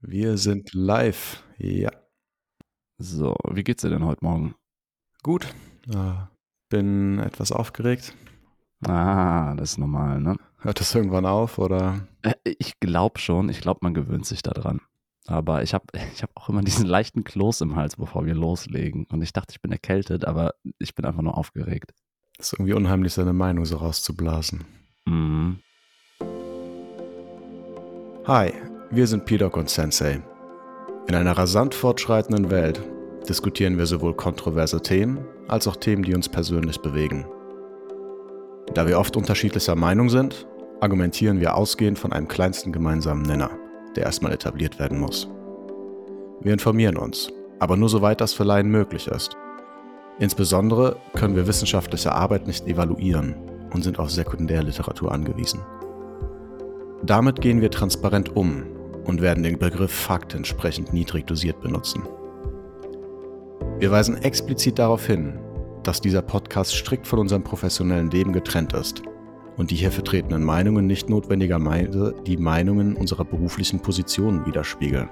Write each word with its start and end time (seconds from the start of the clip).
Wir 0.00 0.38
sind 0.38 0.74
live. 0.74 1.42
Ja. 1.58 1.90
So, 2.98 3.34
wie 3.50 3.64
geht's 3.64 3.82
dir 3.82 3.90
denn 3.90 4.04
heute 4.04 4.24
Morgen? 4.24 4.54
Gut. 5.24 5.52
Äh, 5.92 6.14
bin 6.68 7.18
etwas 7.18 7.50
aufgeregt. 7.50 8.14
Ah, 8.86 9.54
das 9.56 9.72
ist 9.72 9.78
normal, 9.78 10.20
ne? 10.20 10.36
Hört 10.58 10.78
das 10.78 10.94
irgendwann 10.94 11.26
auf 11.26 11.58
oder? 11.58 12.06
Äh, 12.22 12.34
ich 12.44 12.78
glaube 12.78 13.18
schon. 13.18 13.48
Ich 13.48 13.60
glaube, 13.60 13.80
man 13.82 13.92
gewöhnt 13.92 14.24
sich 14.24 14.42
daran. 14.42 14.80
Aber 15.26 15.64
ich 15.64 15.74
habe 15.74 15.86
ich 16.14 16.22
hab 16.22 16.30
auch 16.36 16.48
immer 16.48 16.62
diesen 16.62 16.86
leichten 16.86 17.24
Kloß 17.24 17.60
im 17.62 17.74
Hals, 17.74 17.96
bevor 17.96 18.24
wir 18.24 18.34
loslegen. 18.34 19.04
Und 19.10 19.22
ich 19.22 19.32
dachte, 19.32 19.52
ich 19.52 19.60
bin 19.60 19.72
erkältet, 19.72 20.24
aber 20.24 20.54
ich 20.78 20.94
bin 20.94 21.06
einfach 21.06 21.22
nur 21.22 21.36
aufgeregt. 21.36 21.92
ist 22.38 22.52
irgendwie 22.52 22.74
unheimlich, 22.74 23.14
seine 23.14 23.32
Meinung 23.32 23.64
so 23.64 23.78
rauszublasen. 23.78 24.64
Mhm. 25.06 25.58
Hi, 28.26 28.52
wir 28.90 29.06
sind 29.06 29.26
P-Doc 29.26 29.56
und 29.56 29.68
Sensei. 29.68 30.22
In 31.08 31.14
einer 31.14 31.36
rasant 31.36 31.74
fortschreitenden 31.74 32.50
Welt 32.50 32.80
diskutieren 33.28 33.76
wir 33.76 33.84
sowohl 33.84 34.14
kontroverse 34.14 34.80
Themen 34.80 35.18
als 35.46 35.66
auch 35.66 35.76
Themen, 35.76 36.02
die 36.02 36.14
uns 36.14 36.28
persönlich 36.28 36.80
bewegen. 36.80 37.26
Da 38.72 38.86
wir 38.86 38.98
oft 38.98 39.16
unterschiedlicher 39.16 39.74
Meinung 39.74 40.08
sind, 40.08 40.46
argumentieren 40.80 41.40
wir 41.40 41.54
ausgehend 41.54 41.98
von 41.98 42.12
einem 42.12 42.28
kleinsten 42.28 42.72
gemeinsamen 42.72 43.22
Nenner, 43.22 43.50
der 43.94 44.04
erstmal 44.04 44.32
etabliert 44.32 44.78
werden 44.78 44.98
muss. 44.98 45.28
Wir 46.40 46.54
informieren 46.54 46.96
uns, 46.96 47.28
aber 47.58 47.76
nur 47.76 47.90
soweit 47.90 48.22
das 48.22 48.32
für 48.32 48.44
Laien 48.44 48.70
möglich 48.70 49.06
ist. 49.08 49.36
Insbesondere 50.18 50.96
können 51.14 51.36
wir 51.36 51.46
wissenschaftliche 51.46 52.12
Arbeit 52.12 52.46
nicht 52.46 52.66
evaluieren 52.66 53.34
und 53.72 53.84
sind 53.84 53.98
auf 53.98 54.10
Sekundärliteratur 54.10 55.12
angewiesen. 55.12 55.60
Damit 57.02 57.40
gehen 57.40 57.60
wir 57.60 57.70
transparent 57.70 58.34
um 58.34 58.64
und 59.08 59.22
werden 59.22 59.42
den 59.42 59.58
Begriff 59.58 59.90
Fakt 59.90 60.34
entsprechend 60.34 60.92
niedrig 60.92 61.26
dosiert 61.26 61.60
benutzen. 61.62 62.02
Wir 63.78 63.90
weisen 63.90 64.22
explizit 64.22 64.78
darauf 64.78 65.06
hin, 65.06 65.38
dass 65.82 66.02
dieser 66.02 66.20
Podcast 66.20 66.74
strikt 66.74 67.06
von 67.06 67.18
unserem 67.18 67.42
professionellen 67.42 68.10
Leben 68.10 68.34
getrennt 68.34 68.74
ist 68.74 69.02
und 69.56 69.70
die 69.70 69.76
hier 69.76 69.90
vertretenen 69.90 70.44
Meinungen 70.44 70.86
nicht 70.86 71.08
notwendigerweise 71.08 72.14
die 72.26 72.36
Meinungen 72.36 72.96
unserer 72.96 73.24
beruflichen 73.24 73.80
Positionen 73.80 74.44
widerspiegeln. 74.44 75.08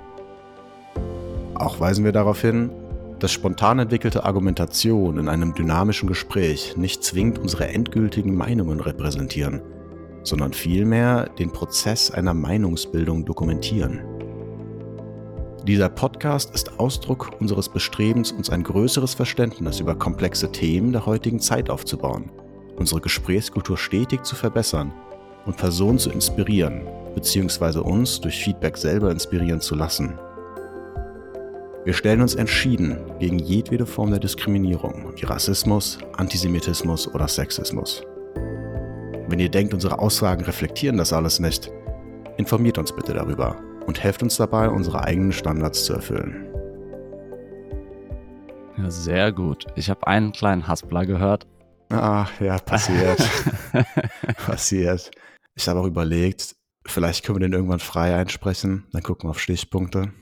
Auch 1.55 1.81
weisen 1.81 2.05
wir 2.05 2.13
darauf 2.13 2.43
hin, 2.43 2.71
dass 3.19 3.33
spontan 3.33 3.79
entwickelte 3.79 4.25
Argumentation 4.25 5.19
in 5.19 5.31
einem 5.31 5.55
dynamischen 5.55 6.07
Gespräch 6.07 6.77
nicht 6.77 7.03
zwingend 7.03 7.39
unsere 7.39 7.69
endgültigen 7.69 8.35
Meinungen 8.35 8.81
repräsentieren– 8.81 9.63
sondern 10.27 10.53
vielmehr 10.53 11.29
den 11.39 11.53
Prozess 11.53 12.11
einer 12.11 12.35
Meinungsbildung 12.35 13.25
dokumentieren. 13.25 14.01
Dieser 15.67 15.89
Podcast 15.89 16.55
ist 16.55 16.79
Ausdruck 16.79 17.41
unseres 17.41 17.69
Bestrebens, 17.69 18.33
uns 18.33 18.51
ein 18.51 18.63
größeres 18.63 19.15
Verständnis 19.15 19.81
über 19.81 19.95
komplexe 19.95 20.51
Themen 20.53 20.93
der 20.93 21.07
heutigen 21.07 21.41
Zeit 21.41 21.71
aufzubauen, 21.71 22.31
unsere 22.77 23.01
Gesprächskultur 23.01 23.77
stetig 23.77 24.25
zu 24.25 24.37
verbessern 24.37 24.93
und 25.45 25.57
Personen 25.57 25.99
zu 25.99 26.11
inspirieren, 26.11 26.83
bzw. 27.15 27.79
uns 27.79 28.21
durch 28.21 28.39
Feedback 28.39 28.77
selber 28.77 29.11
inspirieren 29.11 29.61
zu 29.61 29.75
lassen. 29.75 30.19
Wir 31.85 31.95
stellen 31.95 32.21
uns 32.21 32.35
entschieden 32.35 32.99
gegen 33.21 33.39
jedwede 33.39 33.87
Form 33.87 34.11
der 34.11 34.19
Diskriminierung, 34.19 35.13
wie 35.15 35.25
Rassismus, 35.25 35.99
Antisemitismus 36.17 37.07
oder 37.13 37.29
Sexismus. 37.29 38.05
Wenn 39.29 39.41
ihr 39.41 39.49
denkt, 39.49 39.75
unsere 39.75 39.99
Aussagen 39.99 40.45
reflektieren 40.45 40.99
das 40.99 41.13
alles 41.13 41.41
nicht, 41.41 41.71
informiert 42.37 42.79
uns 42.79 42.95
bitte 42.95 43.13
darüber 43.13 43.57
und 43.87 44.03
helft 44.03 44.23
uns 44.23 44.37
dabei, 44.37 44.69
unsere 44.69 45.03
eigenen 45.03 45.33
Standards 45.33 45.85
zu 45.85 45.95
erfüllen. 45.95 46.47
Ja, 48.79 48.91
sehr 48.91 49.33
gut. 49.33 49.67
Ich 49.75 49.91
habe 49.91 50.07
einen 50.07 50.31
kleinen 50.33 50.69
Haspler 50.69 51.07
gehört. 51.07 51.47
Ach 51.89 52.41
ja, 52.41 52.59
passiert. 52.59 53.19
passiert. 54.47 55.11
Ich 55.57 55.67
habe 55.67 55.81
auch 55.81 55.87
überlegt, 55.87 56.55
vielleicht 56.87 57.25
können 57.25 57.41
wir 57.41 57.49
den 57.49 57.55
irgendwann 57.55 57.81
frei 57.81 58.15
einsprechen. 58.15 58.87
Dann 58.93 59.03
gucken 59.03 59.29
wir 59.29 59.31
auf 59.31 59.41
Stichpunkte. 59.41 60.13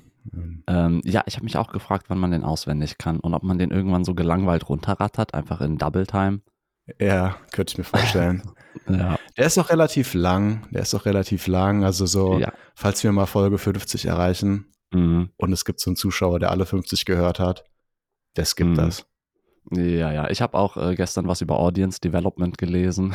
Ähm, 0.66 1.02
ja, 1.04 1.22
ich 1.26 1.34
habe 1.34 1.44
mich 1.44 1.58
auch 1.58 1.70
gefragt, 1.70 2.06
wann 2.08 2.18
man 2.18 2.30
den 2.30 2.44
auswendig 2.44 2.96
kann 2.96 3.20
und 3.20 3.34
ob 3.34 3.42
man 3.42 3.58
den 3.58 3.70
irgendwann 3.70 4.04
so 4.04 4.14
gelangweilt 4.14 4.68
runterrattert, 4.68 5.34
einfach 5.34 5.60
in 5.60 5.76
Double 5.76 6.06
Time. 6.06 6.40
Ja, 6.98 7.36
könnte 7.52 7.72
ich 7.72 7.78
mir 7.78 7.84
vorstellen. 7.84 8.42
ja. 8.88 9.18
Der 9.36 9.46
ist 9.46 9.58
auch 9.58 9.70
relativ 9.70 10.14
lang. 10.14 10.66
Der 10.70 10.82
ist 10.82 10.94
auch 10.94 11.06
relativ 11.06 11.46
lang. 11.46 11.84
Also 11.84 12.06
so, 12.06 12.38
ja. 12.38 12.52
falls 12.74 13.02
wir 13.02 13.12
mal 13.12 13.26
Folge 13.26 13.58
50 13.58 14.06
erreichen 14.06 14.66
mhm. 14.92 15.30
und 15.36 15.52
es 15.52 15.64
gibt 15.64 15.80
so 15.80 15.90
einen 15.90 15.96
Zuschauer, 15.96 16.38
der 16.38 16.50
alle 16.50 16.66
50 16.66 17.04
gehört 17.04 17.40
hat, 17.40 17.64
der 18.36 18.44
skippt 18.44 18.70
mhm. 18.70 18.76
das. 18.76 19.06
Ja, 19.70 20.12
ja. 20.12 20.28
Ich 20.30 20.42
habe 20.42 20.58
auch 20.58 20.76
äh, 20.76 20.94
gestern 20.94 21.26
was 21.26 21.40
über 21.40 21.58
Audience 21.58 21.98
Development 22.00 22.58
gelesen. 22.58 23.14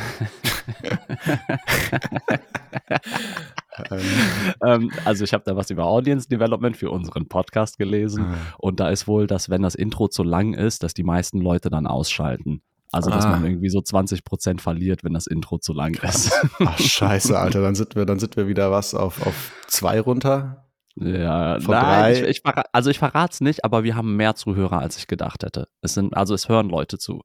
ähm, 4.66 4.90
also 5.04 5.22
ich 5.24 5.32
habe 5.32 5.44
da 5.44 5.54
was 5.54 5.70
über 5.70 5.84
Audience 5.84 6.28
Development 6.28 6.76
für 6.76 6.90
unseren 6.90 7.28
Podcast 7.28 7.78
gelesen 7.78 8.24
ah. 8.24 8.36
und 8.58 8.80
da 8.80 8.90
ist 8.90 9.06
wohl, 9.06 9.28
dass 9.28 9.48
wenn 9.48 9.62
das 9.62 9.76
Intro 9.76 10.08
zu 10.08 10.24
lang 10.24 10.54
ist, 10.54 10.82
dass 10.82 10.92
die 10.92 11.04
meisten 11.04 11.40
Leute 11.40 11.70
dann 11.70 11.86
ausschalten. 11.86 12.62
Also, 12.92 13.10
dass 13.10 13.24
ah. 13.24 13.30
man 13.30 13.44
irgendwie 13.44 13.68
so 13.68 13.80
20 13.80 14.24
Prozent 14.24 14.60
verliert, 14.60 15.04
wenn 15.04 15.14
das 15.14 15.26
Intro 15.26 15.58
zu 15.58 15.72
lang 15.72 15.94
ist. 16.02 16.32
Ach, 16.58 16.78
scheiße, 16.78 17.38
Alter. 17.38 17.62
Dann 17.62 17.74
sind 17.74 17.94
wir, 17.94 18.04
dann 18.04 18.18
sind 18.18 18.36
wir 18.36 18.48
wieder 18.48 18.70
was 18.72 18.94
auf, 18.94 19.24
auf 19.24 19.52
zwei 19.68 20.00
runter. 20.00 20.66
Ja, 20.96 21.60
Von 21.60 21.74
nein, 21.74 21.84
drei. 21.84 22.28
Ich, 22.28 22.42
ich, 22.44 22.54
also 22.72 22.90
ich 22.90 22.98
verrate 22.98 23.32
es 23.32 23.40
nicht, 23.40 23.64
aber 23.64 23.84
wir 23.84 23.94
haben 23.94 24.16
mehr 24.16 24.34
Zuhörer, 24.34 24.80
als 24.80 24.96
ich 24.96 25.06
gedacht 25.06 25.44
hätte. 25.44 25.68
Es 25.82 25.94
sind, 25.94 26.16
also 26.16 26.34
es 26.34 26.48
hören 26.48 26.68
Leute 26.68 26.98
zu. 26.98 27.22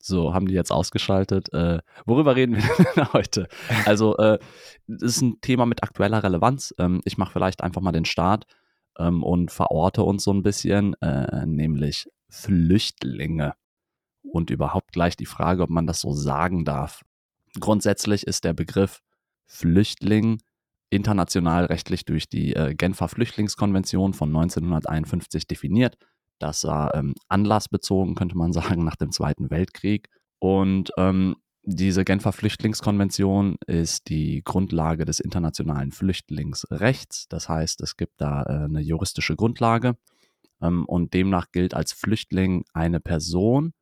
So, 0.00 0.34
haben 0.34 0.46
die 0.46 0.54
jetzt 0.54 0.70
ausgeschaltet. 0.70 1.52
Äh, 1.52 1.80
worüber 2.04 2.36
reden 2.36 2.56
wir 2.56 2.62
denn 2.96 3.12
heute? 3.12 3.48
Also, 3.86 4.16
äh, 4.18 4.38
das 4.86 5.16
ist 5.16 5.22
ein 5.22 5.40
Thema 5.40 5.64
mit 5.64 5.82
aktueller 5.82 6.22
Relevanz. 6.22 6.74
Ähm, 6.78 7.00
ich 7.04 7.18
mache 7.18 7.32
vielleicht 7.32 7.62
einfach 7.62 7.80
mal 7.80 7.92
den 7.92 8.04
Start 8.04 8.44
ähm, 8.98 9.22
und 9.22 9.50
verorte 9.50 10.02
uns 10.02 10.22
so 10.22 10.32
ein 10.32 10.42
bisschen, 10.42 10.94
äh, 11.00 11.46
nämlich 11.46 12.08
Flüchtlinge 12.28 13.54
und 14.32 14.50
überhaupt 14.50 14.92
gleich 14.92 15.16
die 15.16 15.26
Frage, 15.26 15.62
ob 15.62 15.70
man 15.70 15.86
das 15.86 16.00
so 16.00 16.12
sagen 16.12 16.64
darf. 16.64 17.02
Grundsätzlich 17.58 18.26
ist 18.26 18.44
der 18.44 18.52
Begriff 18.52 19.00
Flüchtling 19.46 20.40
international 20.90 21.66
rechtlich 21.66 22.04
durch 22.04 22.28
die 22.28 22.54
äh, 22.54 22.74
Genfer 22.74 23.08
Flüchtlingskonvention 23.08 24.14
von 24.14 24.28
1951 24.28 25.46
definiert. 25.46 25.96
Das 26.38 26.64
war 26.64 26.94
ähm, 26.94 27.14
anlassbezogen, 27.28 28.14
könnte 28.14 28.36
man 28.36 28.52
sagen, 28.54 28.84
nach 28.84 28.96
dem 28.96 29.12
Zweiten 29.12 29.50
Weltkrieg. 29.50 30.08
Und 30.38 30.90
ähm, 30.96 31.36
diese 31.62 32.04
Genfer 32.04 32.32
Flüchtlingskonvention 32.32 33.56
ist 33.66 34.08
die 34.08 34.42
Grundlage 34.42 35.04
des 35.04 35.20
internationalen 35.20 35.92
Flüchtlingsrechts. 35.92 37.28
Das 37.28 37.48
heißt, 37.48 37.82
es 37.82 37.96
gibt 37.96 38.20
da 38.20 38.42
äh, 38.44 38.64
eine 38.64 38.80
juristische 38.80 39.36
Grundlage. 39.36 39.96
Ähm, 40.62 40.86
und 40.86 41.12
demnach 41.12 41.46
gilt 41.52 41.74
als 41.74 41.92
Flüchtling 41.92 42.64
eine 42.72 43.00
Person, 43.00 43.72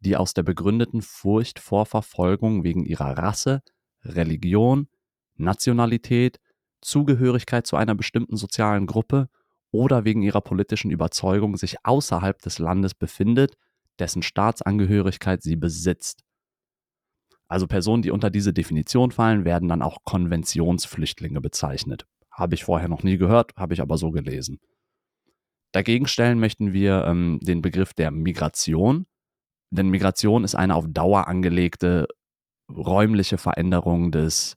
die 0.00 0.16
aus 0.16 0.34
der 0.34 0.42
begründeten 0.42 1.02
Furcht 1.02 1.58
vor 1.58 1.86
Verfolgung 1.86 2.64
wegen 2.64 2.84
ihrer 2.84 3.18
Rasse, 3.18 3.62
Religion, 4.04 4.88
Nationalität, 5.36 6.38
Zugehörigkeit 6.80 7.66
zu 7.66 7.76
einer 7.76 7.94
bestimmten 7.94 8.36
sozialen 8.36 8.86
Gruppe 8.86 9.28
oder 9.70 10.04
wegen 10.04 10.22
ihrer 10.22 10.40
politischen 10.40 10.90
Überzeugung 10.90 11.56
sich 11.56 11.76
außerhalb 11.84 12.40
des 12.40 12.58
Landes 12.58 12.94
befindet, 12.94 13.56
dessen 13.98 14.22
Staatsangehörigkeit 14.22 15.42
sie 15.42 15.56
besitzt. 15.56 16.22
Also 17.48 17.66
Personen, 17.66 18.02
die 18.02 18.10
unter 18.10 18.30
diese 18.30 18.52
Definition 18.52 19.10
fallen, 19.10 19.44
werden 19.44 19.68
dann 19.68 19.82
auch 19.82 19.98
Konventionsflüchtlinge 20.04 21.40
bezeichnet. 21.40 22.06
Habe 22.30 22.54
ich 22.54 22.64
vorher 22.64 22.88
noch 22.88 23.02
nie 23.02 23.18
gehört, 23.18 23.52
habe 23.56 23.74
ich 23.74 23.80
aber 23.80 23.98
so 23.98 24.10
gelesen. 24.10 24.58
Dagegen 25.72 26.06
stellen 26.06 26.38
möchten 26.38 26.72
wir 26.72 27.04
ähm, 27.04 27.38
den 27.42 27.62
Begriff 27.62 27.94
der 27.94 28.10
Migration, 28.10 29.06
denn 29.70 29.88
Migration 29.88 30.44
ist 30.44 30.54
eine 30.54 30.74
auf 30.74 30.86
Dauer 30.88 31.28
angelegte 31.28 32.08
räumliche 32.68 33.38
Veränderung 33.38 34.10
des 34.10 34.56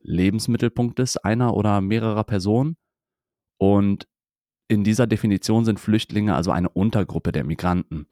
Lebensmittelpunktes 0.00 1.16
einer 1.16 1.54
oder 1.54 1.80
mehrerer 1.80 2.24
Personen. 2.24 2.76
Und 3.58 4.06
in 4.68 4.84
dieser 4.84 5.06
Definition 5.06 5.64
sind 5.64 5.80
Flüchtlinge 5.80 6.34
also 6.34 6.50
eine 6.50 6.68
Untergruppe 6.68 7.32
der 7.32 7.44
Migranten. 7.44 8.06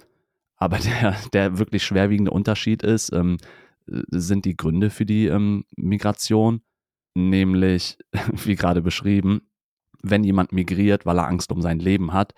Aber 0.57 0.79
der, 0.79 1.17
der 1.33 1.59
wirklich 1.59 1.83
schwerwiegende 1.83 2.31
Unterschied 2.31 2.83
ist, 2.83 3.13
ähm, 3.13 3.39
sind 3.87 4.45
die 4.45 4.57
Gründe 4.57 4.91
für 4.91 5.05
die 5.05 5.27
ähm, 5.27 5.65
Migration, 5.77 6.63
nämlich, 7.15 7.99
wie 8.45 8.55
gerade 8.55 8.83
beschrieben, 8.83 9.43
wenn 10.03 10.25
jemand 10.25 10.53
migriert, 10.53 11.07
weil 11.07 11.19
er 11.19 11.27
Angst 11.27 11.53
um 11.53 11.63
sein 11.63 11.79
Leben 11.79 12.13
hat, 12.13 12.35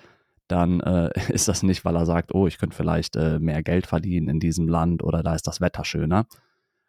dann 0.49 0.81
äh, 0.81 1.11
ist 1.33 1.49
das 1.49 1.63
nicht, 1.63 1.85
weil 1.85 1.97
er 1.97 2.07
sagt, 2.07 2.35
oh, 2.35 2.47
ich 2.47 2.59
könnte 2.59 2.77
vielleicht 2.77 3.17
äh, 3.17 3.39
mehr 3.39 3.63
Geld 3.63 3.87
verdienen 3.87 4.29
in 4.29 4.41
diesem 4.41 4.69
Land 4.69 5.03
oder 5.03 5.23
da 5.23 5.35
ist 5.35 5.47
das 5.47 5.61
Wetter 5.61 5.85
schöner. 5.85 6.27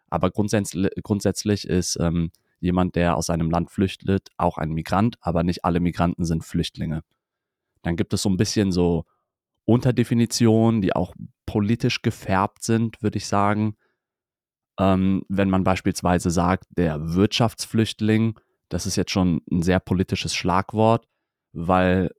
Aber 0.10 0.32
grundsätzlich, 0.32 0.92
grundsätzlich 1.04 1.68
ist 1.68 1.98
ähm, 2.00 2.32
jemand, 2.60 2.96
der 2.96 3.18
aus 3.18 3.28
seinem 3.28 3.50
Land 3.50 3.72
flüchtet, 3.72 4.30
auch 4.38 4.58
ein 4.58 4.72
Migrant, 4.72 5.18
aber 5.22 5.44
nicht 5.44 5.66
alle 5.66 5.80
Migranten 5.80 6.26
sind 6.26 6.44
Flüchtlinge. 6.44 7.04
Dann 7.82 7.96
gibt 7.96 8.14
es 8.14 8.22
so 8.22 8.30
ein 8.30 8.38
bisschen 8.38 8.72
so 8.72 9.06
Unterdefinitionen, 9.66 10.82
die 10.82 10.96
auch 10.96 11.16
politisch 11.46 12.02
gefärbt 12.02 12.64
sind, 12.64 13.02
würde 13.02 13.18
ich 13.18 13.28
sagen. 13.28 13.76
Ähm, 14.80 15.24
wenn 15.30 15.50
man 15.50 15.64
beispielsweise 15.64 16.30
sagt, 16.30 16.66
der 16.78 17.14
Wirtschaftsflüchtling, 17.14 18.40
das 18.70 18.86
ist 18.86 18.96
jetzt 18.96 19.12
schon 19.12 19.42
ein 19.52 19.62
sehr 19.62 19.80
politisches 19.80 20.36
Schlagwort, 20.36 21.08
weil 21.54 22.12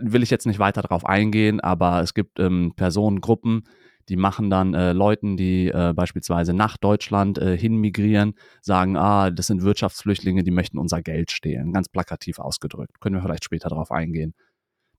will 0.00 0.22
ich 0.22 0.30
jetzt 0.30 0.46
nicht 0.46 0.58
weiter 0.58 0.82
darauf 0.82 1.06
eingehen, 1.06 1.60
aber 1.60 2.02
es 2.02 2.14
gibt 2.14 2.38
ähm, 2.40 2.72
Personengruppen, 2.76 3.64
die 4.08 4.16
machen 4.16 4.50
dann 4.50 4.74
äh, 4.74 4.92
Leuten, 4.92 5.36
die 5.36 5.68
äh, 5.68 5.92
beispielsweise 5.94 6.52
nach 6.54 6.76
Deutschland 6.76 7.38
äh, 7.38 7.56
hinmigrieren, 7.56 8.34
sagen, 8.62 8.96
ah, 8.96 9.30
das 9.30 9.48
sind 9.48 9.62
Wirtschaftsflüchtlinge, 9.62 10.44
die 10.44 10.52
möchten 10.52 10.78
unser 10.78 11.02
Geld 11.02 11.32
stehlen. 11.32 11.72
Ganz 11.72 11.88
plakativ 11.88 12.38
ausgedrückt. 12.38 13.00
Können 13.00 13.16
wir 13.16 13.22
vielleicht 13.22 13.44
später 13.44 13.68
darauf 13.68 13.90
eingehen. 13.90 14.34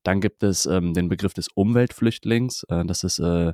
Dann 0.04 0.20
gibt 0.20 0.44
es 0.44 0.66
ähm, 0.66 0.94
den 0.94 1.10
Begriff 1.10 1.34
des 1.34 1.48
Umweltflüchtlings. 1.54 2.64
Äh, 2.70 2.86
das 2.86 3.04
ist, 3.04 3.20
äh, 3.20 3.54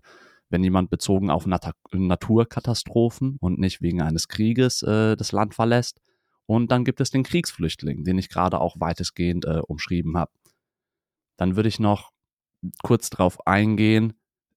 wenn 0.49 0.63
jemand 0.63 0.89
bezogen 0.89 1.29
auf 1.29 1.45
Nat 1.45 1.71
Naturkatastrophen 1.91 3.37
und 3.39 3.59
nicht 3.59 3.81
wegen 3.81 4.01
eines 4.01 4.27
Krieges 4.27 4.81
äh, 4.81 5.15
das 5.15 5.31
Land 5.31 5.53
verlässt. 5.53 5.99
Und 6.45 6.71
dann 6.71 6.83
gibt 6.83 6.99
es 6.99 7.09
den 7.09 7.23
Kriegsflüchtling, 7.23 8.03
den 8.03 8.17
ich 8.17 8.29
gerade 8.29 8.59
auch 8.59 8.75
weitestgehend 8.79 9.45
äh, 9.45 9.61
umschrieben 9.65 10.17
habe. 10.17 10.31
Dann 11.43 11.57
würde 11.57 11.67
ich 11.67 11.77
noch 11.77 12.13
kurz 12.83 13.09
darauf 13.09 13.45
eingehen, 13.45 14.13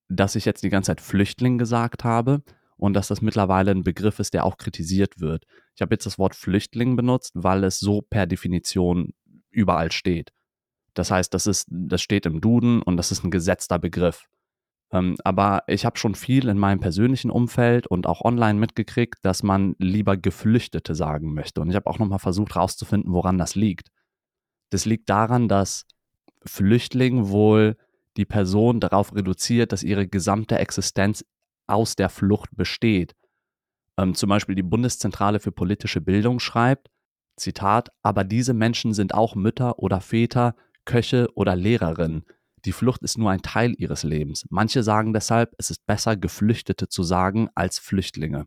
dass 0.08 0.36
ich 0.36 0.44
jetzt 0.44 0.62
die 0.62 0.68
ganze 0.68 0.92
Zeit 0.92 1.00
Flüchtling 1.00 1.58
gesagt 1.58 2.04
habe 2.04 2.44
und 2.76 2.94
dass 2.94 3.08
das 3.08 3.22
mittlerweile 3.22 3.72
ein 3.72 3.82
Begriff 3.82 4.20
ist, 4.20 4.34
der 4.34 4.44
auch 4.44 4.56
kritisiert 4.56 5.18
wird. 5.18 5.46
Ich 5.74 5.82
habe 5.82 5.92
jetzt 5.96 6.06
das 6.06 6.16
Wort 6.16 6.36
Flüchtling 6.36 6.94
benutzt, 6.94 7.32
weil 7.34 7.64
es 7.64 7.80
so 7.80 8.02
per 8.02 8.28
Definition 8.28 9.14
überall 9.50 9.90
steht. 9.90 10.30
Das 10.94 11.10
heißt, 11.10 11.34
das, 11.34 11.48
ist, 11.48 11.66
das 11.68 12.02
steht 12.02 12.24
im 12.24 12.40
Duden 12.40 12.82
und 12.82 12.96
das 12.98 13.10
ist 13.10 13.24
ein 13.24 13.32
gesetzter 13.32 13.80
Begriff. 13.80 14.28
Ähm, 14.92 15.16
aber 15.24 15.64
ich 15.66 15.84
habe 15.84 15.98
schon 15.98 16.14
viel 16.14 16.46
in 16.46 16.56
meinem 16.56 16.78
persönlichen 16.78 17.32
Umfeld 17.32 17.88
und 17.88 18.06
auch 18.06 18.20
online 18.20 18.60
mitgekriegt, 18.60 19.18
dass 19.22 19.42
man 19.42 19.74
lieber 19.80 20.16
Geflüchtete 20.16 20.94
sagen 20.94 21.34
möchte. 21.34 21.60
Und 21.60 21.68
ich 21.68 21.74
habe 21.74 21.90
auch 21.90 21.98
nochmal 21.98 22.20
versucht 22.20 22.54
herauszufinden, 22.54 23.12
woran 23.12 23.38
das 23.38 23.56
liegt. 23.56 23.88
Das 24.70 24.84
liegt 24.84 25.10
daran, 25.10 25.48
dass 25.48 25.84
Flüchtling 26.44 27.28
wohl 27.28 27.76
die 28.16 28.24
Person 28.24 28.80
darauf 28.80 29.14
reduziert, 29.14 29.72
dass 29.72 29.82
ihre 29.82 30.06
gesamte 30.06 30.58
Existenz 30.58 31.24
aus 31.66 31.96
der 31.96 32.08
Flucht 32.08 32.50
besteht. 32.56 33.14
Ähm, 33.98 34.14
zum 34.14 34.28
Beispiel 34.28 34.54
die 34.54 34.62
Bundeszentrale 34.62 35.40
für 35.40 35.52
politische 35.52 36.00
Bildung 36.00 36.38
schreibt, 36.38 36.90
Zitat, 37.36 37.90
aber 38.02 38.24
diese 38.24 38.54
Menschen 38.54 38.94
sind 38.94 39.14
auch 39.14 39.34
Mütter 39.34 39.78
oder 39.78 40.00
Väter, 40.00 40.54
Köche 40.84 41.28
oder 41.34 41.56
Lehrerinnen. 41.56 42.24
Die 42.64 42.72
Flucht 42.72 43.02
ist 43.02 43.18
nur 43.18 43.30
ein 43.30 43.42
Teil 43.42 43.74
ihres 43.76 44.02
Lebens. 44.02 44.46
Manche 44.48 44.82
sagen 44.82 45.12
deshalb, 45.12 45.54
es 45.58 45.70
ist 45.70 45.86
besser, 45.86 46.16
Geflüchtete 46.16 46.88
zu 46.88 47.02
sagen 47.02 47.48
als 47.54 47.78
Flüchtlinge. 47.78 48.46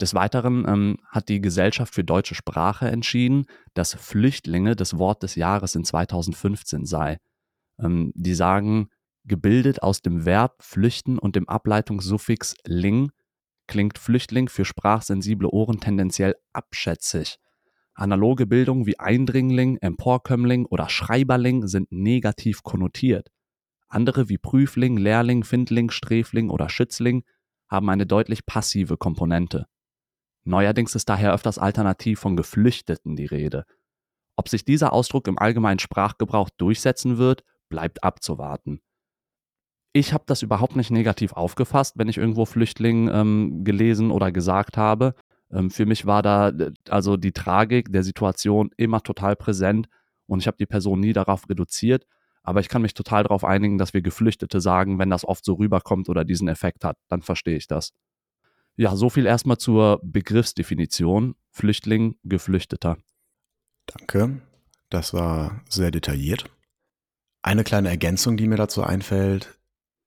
Des 0.00 0.14
Weiteren 0.14 0.66
ähm, 0.66 0.96
hat 1.06 1.28
die 1.28 1.40
Gesellschaft 1.40 1.94
für 1.94 2.04
deutsche 2.04 2.34
Sprache 2.34 2.88
entschieden, 2.88 3.44
dass 3.74 3.94
Flüchtlinge 3.94 4.74
das 4.74 4.96
Wort 4.96 5.22
des 5.22 5.34
Jahres 5.34 5.74
in 5.74 5.84
2015 5.84 6.86
sei. 6.86 7.18
Ähm, 7.78 8.12
die 8.14 8.34
sagen, 8.34 8.88
gebildet 9.24 9.82
aus 9.82 10.00
dem 10.00 10.24
Verb 10.24 10.62
flüchten 10.62 11.18
und 11.18 11.36
dem 11.36 11.48
Ableitungssuffix 11.48 12.54
ling 12.64 13.10
klingt 13.66 13.98
Flüchtling 13.98 14.48
für 14.48 14.64
sprachsensible 14.64 15.48
Ohren 15.48 15.80
tendenziell 15.80 16.34
abschätzig. 16.52 17.36
Analoge 17.94 18.46
Bildungen 18.46 18.86
wie 18.86 18.98
Eindringling, 18.98 19.76
Emporkömmling 19.76 20.64
oder 20.64 20.88
Schreiberling 20.88 21.66
sind 21.66 21.92
negativ 21.92 22.62
konnotiert. 22.62 23.28
Andere 23.88 24.28
wie 24.28 24.38
Prüfling, 24.38 24.96
Lehrling, 24.96 25.44
Findling, 25.44 25.90
Sträfling 25.90 26.48
oder 26.48 26.68
Schützling 26.68 27.22
haben 27.68 27.90
eine 27.90 28.06
deutlich 28.06 28.46
passive 28.46 28.96
Komponente. 28.96 29.66
Neuerdings 30.44 30.94
ist 30.94 31.08
daher 31.08 31.32
öfters 31.34 31.58
alternativ 31.58 32.20
von 32.20 32.36
Geflüchteten 32.36 33.16
die 33.16 33.26
Rede. 33.26 33.64
Ob 34.36 34.48
sich 34.48 34.64
dieser 34.64 34.92
Ausdruck 34.92 35.28
im 35.28 35.38
allgemeinen 35.38 35.78
Sprachgebrauch 35.78 36.50
durchsetzen 36.50 37.18
wird, 37.18 37.44
bleibt 37.68 38.02
abzuwarten. 38.02 38.80
Ich 39.92 40.12
habe 40.12 40.24
das 40.26 40.42
überhaupt 40.42 40.76
nicht 40.76 40.90
negativ 40.90 41.32
aufgefasst, 41.32 41.98
wenn 41.98 42.08
ich 42.08 42.16
irgendwo 42.16 42.44
Flüchtling 42.44 43.08
ähm, 43.08 43.64
gelesen 43.64 44.10
oder 44.10 44.30
gesagt 44.30 44.76
habe. 44.76 45.14
Ähm, 45.52 45.70
für 45.70 45.84
mich 45.84 46.06
war 46.06 46.22
da 46.22 46.52
also 46.88 47.16
die 47.16 47.32
Tragik 47.32 47.92
der 47.92 48.04
Situation 48.04 48.70
immer 48.76 49.02
total 49.02 49.36
präsent 49.36 49.88
und 50.26 50.38
ich 50.40 50.46
habe 50.46 50.56
die 50.58 50.66
Person 50.66 51.00
nie 51.00 51.12
darauf 51.12 51.48
reduziert. 51.48 52.06
Aber 52.42 52.60
ich 52.60 52.68
kann 52.68 52.82
mich 52.82 52.94
total 52.94 53.24
darauf 53.24 53.44
einigen, 53.44 53.78
dass 53.78 53.92
wir 53.92 54.00
Geflüchtete 54.00 54.60
sagen, 54.60 54.98
wenn 54.98 55.10
das 55.10 55.24
oft 55.24 55.44
so 55.44 55.54
rüberkommt 55.54 56.08
oder 56.08 56.24
diesen 56.24 56.48
Effekt 56.48 56.84
hat, 56.84 56.96
dann 57.08 57.22
verstehe 57.22 57.56
ich 57.56 57.66
das. 57.66 57.92
Ja, 58.80 58.96
so 58.96 59.10
viel 59.10 59.26
erstmal 59.26 59.58
zur 59.58 60.00
Begriffsdefinition. 60.02 61.34
Flüchtling, 61.50 62.16
Geflüchteter. 62.24 62.96
Danke. 63.84 64.40
Das 64.88 65.12
war 65.12 65.60
sehr 65.68 65.90
detailliert. 65.90 66.46
Eine 67.42 67.62
kleine 67.62 67.90
Ergänzung, 67.90 68.38
die 68.38 68.48
mir 68.48 68.56
dazu 68.56 68.82
einfällt. 68.82 69.60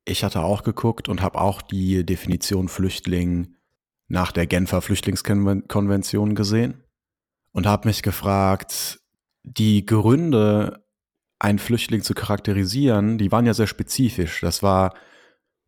Ich 0.05 0.23
hatte 0.23 0.41
auch 0.41 0.63
geguckt 0.63 1.07
und 1.07 1.21
habe 1.21 1.39
auch 1.39 1.61
die 1.61 2.03
Definition 2.03 2.67
Flüchtling 2.67 3.53
nach 4.07 4.31
der 4.31 4.47
Genfer 4.47 4.81
Flüchtlingskonvention 4.81 6.33
gesehen 6.33 6.83
und 7.51 7.67
habe 7.67 7.87
mich 7.87 8.01
gefragt, 8.01 9.01
die 9.43 9.85
Gründe, 9.85 10.83
einen 11.37 11.59
Flüchtling 11.59 12.01
zu 12.01 12.15
charakterisieren, 12.15 13.19
die 13.19 13.31
waren 13.31 13.45
ja 13.45 13.53
sehr 13.53 13.67
spezifisch. 13.67 14.41
Das 14.41 14.63
war 14.63 14.95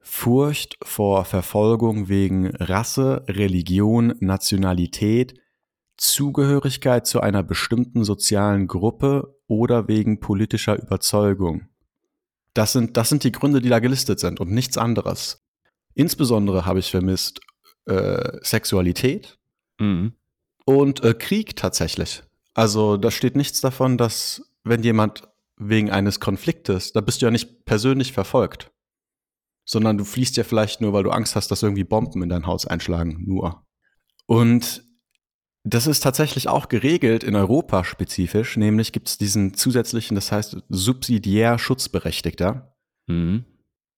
Furcht 0.07 0.77
vor 0.83 1.25
Verfolgung 1.25 2.09
wegen 2.09 2.55
Rasse, 2.55 3.25
Religion, 3.27 4.13
Nationalität, 4.19 5.33
Zugehörigkeit 5.97 7.07
zu 7.07 7.21
einer 7.21 7.41
bestimmten 7.41 8.03
sozialen 8.03 8.67
Gruppe 8.67 9.35
oder 9.47 9.87
wegen 9.87 10.19
politischer 10.19 10.79
Überzeugung. 10.79 11.69
Das 12.53 12.71
sind, 12.71 12.97
das 12.97 13.09
sind 13.09 13.23
die 13.23 13.31
Gründe, 13.31 13.61
die 13.61 13.69
da 13.69 13.79
gelistet 13.79 14.19
sind 14.19 14.39
und 14.39 14.51
nichts 14.51 14.77
anderes. 14.77 15.43
Insbesondere 15.95 16.67
habe 16.67 16.79
ich 16.79 16.91
vermisst 16.91 17.39
äh, 17.85 18.37
Sexualität 18.41 19.39
mhm. 19.79 20.13
und 20.65 21.03
äh, 21.03 21.15
Krieg 21.15 21.55
tatsächlich. 21.55 22.21
Also 22.53 22.97
da 22.97 23.09
steht 23.09 23.35
nichts 23.35 23.59
davon, 23.59 23.97
dass 23.97 24.43
wenn 24.63 24.83
jemand 24.83 25.27
wegen 25.57 25.89
eines 25.89 26.19
Konfliktes, 26.19 26.93
da 26.93 27.01
bist 27.01 27.21
du 27.21 27.25
ja 27.25 27.31
nicht 27.31 27.65
persönlich 27.65 28.13
verfolgt, 28.13 28.71
sondern 29.65 29.97
du 29.97 30.05
fliehst 30.05 30.37
ja 30.37 30.43
vielleicht 30.43 30.79
nur, 30.79 30.93
weil 30.93 31.03
du 31.03 31.11
Angst 31.11 31.35
hast, 31.35 31.49
dass 31.49 31.63
irgendwie 31.63 31.83
Bomben 31.83 32.21
in 32.23 32.29
dein 32.29 32.45
Haus 32.45 32.65
einschlagen, 32.65 33.23
nur. 33.25 33.65
Und 34.27 34.83
das 35.63 35.87
ist 35.87 36.01
tatsächlich 36.01 36.47
auch 36.47 36.69
geregelt 36.69 37.23
in 37.23 37.35
Europa 37.35 37.83
spezifisch, 37.83 38.55
nämlich 38.55 38.91
gibt 38.91 39.09
es 39.09 39.17
diesen 39.17 39.55
zusätzlichen, 39.55 40.13
das 40.13 40.31
heißt 40.31 40.57
subsidiär 40.69 41.57
Schutzberechtigter. 41.57 42.75
Mhm. 43.07 43.45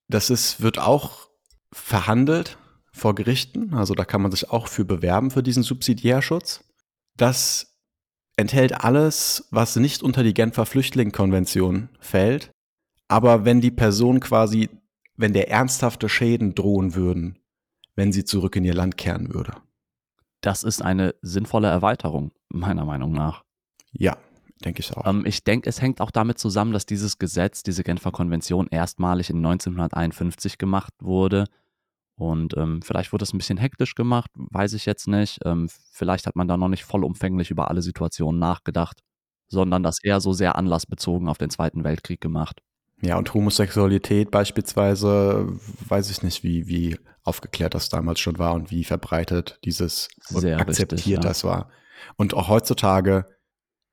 Das 0.07 0.29
ist, 0.29 0.61
wird 0.61 0.79
auch 0.79 1.27
verhandelt 1.73 2.57
vor 2.93 3.13
Gerichten, 3.15 3.73
also 3.73 3.93
da 3.93 4.05
kann 4.05 4.21
man 4.21 4.31
sich 4.31 4.49
auch 4.49 4.67
für 4.67 4.85
bewerben 4.85 5.29
für 5.29 5.43
diesen 5.43 5.61
Subsidiärschutz. 5.61 6.63
Das 7.17 7.77
enthält 8.37 8.83
alles, 8.83 9.47
was 9.51 9.75
nicht 9.75 10.03
unter 10.03 10.23
die 10.23 10.33
Genfer 10.33 10.65
Flüchtlingskonvention 10.65 11.89
fällt, 11.99 12.51
aber 13.09 13.43
wenn 13.43 13.59
die 13.59 13.71
Person 13.71 14.21
quasi, 14.21 14.69
wenn 15.17 15.33
der 15.33 15.49
ernsthafte 15.49 16.09
Schäden 16.09 16.55
drohen 16.55 16.95
würden, 16.95 17.39
wenn 17.95 18.11
sie 18.11 18.23
zurück 18.23 18.55
in 18.55 18.63
ihr 18.63 18.75
Land 18.75 18.97
kehren 18.97 19.33
würde 19.33 19.53
das 20.41 20.63
ist 20.63 20.81
eine 20.81 21.15
sinnvolle 21.21 21.67
Erweiterung, 21.67 22.31
meiner 22.49 22.85
Meinung 22.85 23.11
nach. 23.11 23.43
Ja, 23.91 24.17
denke 24.63 24.81
ich 24.81 24.95
auch. 24.95 25.05
Ähm, 25.05 25.25
ich 25.25 25.43
denke, 25.43 25.69
es 25.69 25.81
hängt 25.81 26.01
auch 26.01 26.11
damit 26.11 26.39
zusammen, 26.39 26.73
dass 26.73 26.85
dieses 26.85 27.17
Gesetz, 27.17 27.63
diese 27.63 27.83
Genfer 27.83 28.11
Konvention 28.11 28.67
erstmalig 28.67 29.29
in 29.29 29.37
1951 29.37 30.57
gemacht 30.57 30.93
wurde. 31.01 31.45
Und 32.15 32.55
ähm, 32.57 32.81
vielleicht 32.81 33.13
wurde 33.13 33.23
es 33.23 33.33
ein 33.33 33.37
bisschen 33.37 33.57
hektisch 33.57 33.93
gemacht, 33.93 34.31
weiß 34.35 34.73
ich 34.73 34.85
jetzt 34.85 35.07
nicht. 35.07 35.39
Ähm, 35.45 35.69
vielleicht 35.91 36.25
hat 36.25 36.35
man 36.35 36.47
da 36.47 36.57
noch 36.57 36.69
nicht 36.69 36.83
vollumfänglich 36.83 37.51
über 37.51 37.69
alle 37.69 37.81
Situationen 37.81 38.39
nachgedacht, 38.39 39.01
sondern 39.49 39.83
das 39.83 40.03
eher 40.03 40.19
so 40.19 40.33
sehr 40.33 40.55
anlassbezogen 40.55 41.27
auf 41.27 41.37
den 41.37 41.51
Zweiten 41.51 41.83
Weltkrieg 41.83 42.19
gemacht. 42.19 42.61
Ja, 43.01 43.17
und 43.17 43.33
Homosexualität 43.33 44.31
beispielsweise, 44.31 45.47
weiß 45.87 46.09
ich 46.09 46.23
nicht, 46.23 46.43
wie, 46.43 46.67
wie 46.67 46.97
aufgeklärt 47.23 47.75
das 47.75 47.89
damals 47.89 48.19
schon 48.19 48.39
war 48.39 48.53
und 48.53 48.71
wie 48.71 48.83
verbreitet 48.83 49.59
dieses 49.63 50.07
Sehr 50.21 50.59
akzeptiert 50.59 50.93
richtig, 50.93 51.13
ja. 51.13 51.19
das 51.19 51.43
war. 51.43 51.69
Und 52.15 52.33
auch 52.33 52.47
heutzutage, 52.47 53.27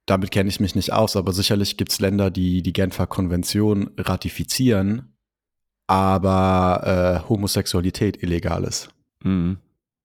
damit 0.06 0.30
kenne 0.30 0.48
ich 0.48 0.60
mich 0.60 0.74
nicht 0.74 0.92
aus, 0.92 1.16
aber 1.16 1.32
sicherlich 1.32 1.76
gibt 1.76 1.92
es 1.92 2.00
Länder, 2.00 2.30
die 2.30 2.62
die 2.62 2.72
Genfer 2.72 3.06
Konvention 3.06 3.90
ratifizieren, 3.98 5.16
aber 5.86 7.22
äh, 7.24 7.28
Homosexualität 7.28 8.22
illegal 8.22 8.64
ist. 8.64 8.88
Mhm. 9.22 9.58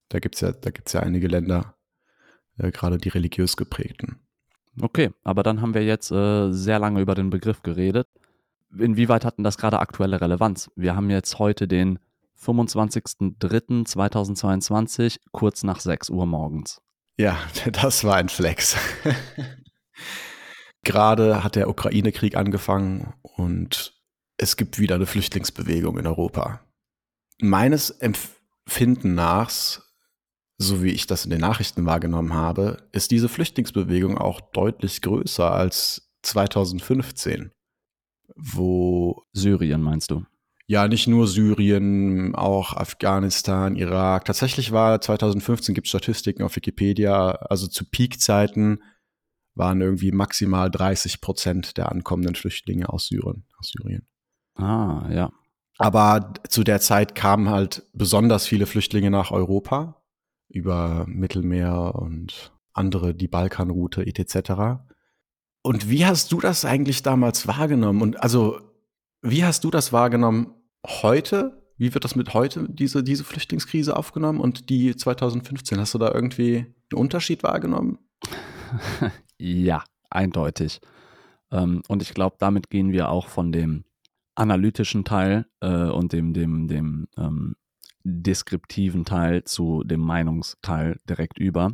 Da 0.08 0.18
gibt 0.18 0.34
es 0.34 0.40
ja, 0.42 0.52
da 0.52 0.70
gibt's 0.70 0.92
ja 0.92 1.00
einige 1.00 1.28
Länder, 1.28 1.76
äh, 2.58 2.70
gerade 2.70 2.98
die 2.98 3.08
religiös 3.08 3.56
geprägten. 3.56 4.18
Okay, 4.80 5.10
aber 5.24 5.42
dann 5.42 5.62
haben 5.62 5.74
wir 5.74 5.84
jetzt 5.84 6.10
äh, 6.10 6.50
sehr 6.52 6.78
lange 6.78 7.00
über 7.00 7.14
den 7.14 7.30
Begriff 7.30 7.62
geredet. 7.62 8.06
Inwieweit 8.76 9.24
hatten 9.24 9.44
das 9.44 9.58
gerade 9.58 9.78
aktuelle 9.80 10.20
Relevanz? 10.20 10.70
Wir 10.76 10.94
haben 10.94 11.10
jetzt 11.10 11.38
heute 11.38 11.66
den 11.66 11.98
25.03.2022, 12.40 15.18
kurz 15.32 15.62
nach 15.62 15.80
6 15.80 16.10
Uhr 16.10 16.26
morgens. 16.26 16.82
Ja, 17.18 17.38
das 17.72 18.04
war 18.04 18.16
ein 18.16 18.28
Flex. 18.28 18.76
gerade 20.82 21.44
hat 21.44 21.56
der 21.56 21.68
Ukraine-Krieg 21.68 22.36
angefangen 22.36 23.12
und 23.22 23.94
es 24.36 24.56
gibt 24.56 24.78
wieder 24.78 24.94
eine 24.94 25.06
Flüchtlingsbewegung 25.06 25.98
in 25.98 26.06
Europa. 26.06 26.60
Meines 27.40 27.90
Empfinden 27.90 29.14
nach 29.14 29.50
so 30.60 30.82
wie 30.82 30.90
ich 30.90 31.06
das 31.06 31.24
in 31.24 31.30
den 31.30 31.40
Nachrichten 31.40 31.86
wahrgenommen 31.86 32.34
habe, 32.34 32.86
ist 32.92 33.10
diese 33.10 33.30
Flüchtlingsbewegung 33.30 34.18
auch 34.18 34.42
deutlich 34.42 35.00
größer 35.00 35.50
als 35.50 36.12
2015, 36.22 37.50
wo 38.36 39.22
Syrien 39.32 39.82
meinst 39.82 40.10
du? 40.10 40.24
Ja, 40.66 40.86
nicht 40.86 41.08
nur 41.08 41.26
Syrien, 41.26 42.34
auch 42.36 42.74
Afghanistan, 42.74 43.74
Irak. 43.74 44.24
Tatsächlich 44.24 44.70
war 44.70 45.00
2015 45.00 45.74
gibt 45.74 45.88
es 45.88 45.90
Statistiken 45.90 46.44
auf 46.44 46.54
Wikipedia, 46.54 47.30
also 47.32 47.66
zu 47.66 47.84
Peakzeiten 47.84 48.80
waren 49.54 49.80
irgendwie 49.80 50.12
maximal 50.12 50.70
30 50.70 51.20
Prozent 51.20 51.76
der 51.76 51.90
ankommenden 51.90 52.36
Flüchtlinge 52.36 52.88
aus 52.88 53.08
Syrien. 53.08 53.44
Aus 53.58 53.72
Syrien. 53.72 54.06
Ah, 54.54 55.08
ja. 55.10 55.32
Aber 55.78 56.34
zu 56.48 56.62
der 56.62 56.80
Zeit 56.80 57.14
kamen 57.14 57.48
halt 57.48 57.84
besonders 57.92 58.46
viele 58.46 58.66
Flüchtlinge 58.66 59.10
nach 59.10 59.30
Europa 59.30 60.02
über 60.48 61.04
Mittelmeer 61.08 61.94
und 61.94 62.52
andere, 62.72 63.14
die 63.14 63.28
Balkanroute 63.28 64.06
etc. 64.06 64.82
Und 65.62 65.90
wie 65.90 66.06
hast 66.06 66.32
du 66.32 66.40
das 66.40 66.64
eigentlich 66.64 67.02
damals 67.02 67.46
wahrgenommen? 67.46 68.02
Und 68.02 68.22
also, 68.22 68.60
wie 69.22 69.44
hast 69.44 69.64
du 69.64 69.70
das 69.70 69.92
wahrgenommen 69.92 70.54
heute? 70.86 71.60
Wie 71.76 71.94
wird 71.94 72.04
das 72.04 72.16
mit 72.16 72.34
heute, 72.34 72.66
diese, 72.68 73.02
diese 73.02 73.24
Flüchtlingskrise 73.24 73.96
aufgenommen 73.96 74.40
und 74.40 74.68
die 74.70 74.94
2015? 74.94 75.78
Hast 75.78 75.94
du 75.94 75.98
da 75.98 76.12
irgendwie 76.12 76.58
einen 76.58 77.00
Unterschied 77.00 77.42
wahrgenommen? 77.42 77.98
ja, 79.38 79.84
eindeutig. 80.10 80.80
Ähm, 81.50 81.82
und 81.88 82.02
ich 82.02 82.14
glaube, 82.14 82.36
damit 82.38 82.70
gehen 82.70 82.92
wir 82.92 83.08
auch 83.08 83.28
von 83.28 83.52
dem 83.52 83.84
analytischen 84.34 85.04
Teil 85.04 85.46
äh, 85.60 85.68
und 85.68 86.12
dem, 86.12 86.32
dem, 86.32 86.68
dem 86.68 87.08
ähm, 87.16 87.56
deskriptiven 88.04 89.04
Teil 89.04 89.44
zu 89.44 89.84
dem 89.84 90.00
Meinungsteil 90.00 90.98
direkt 91.08 91.38
über. 91.38 91.72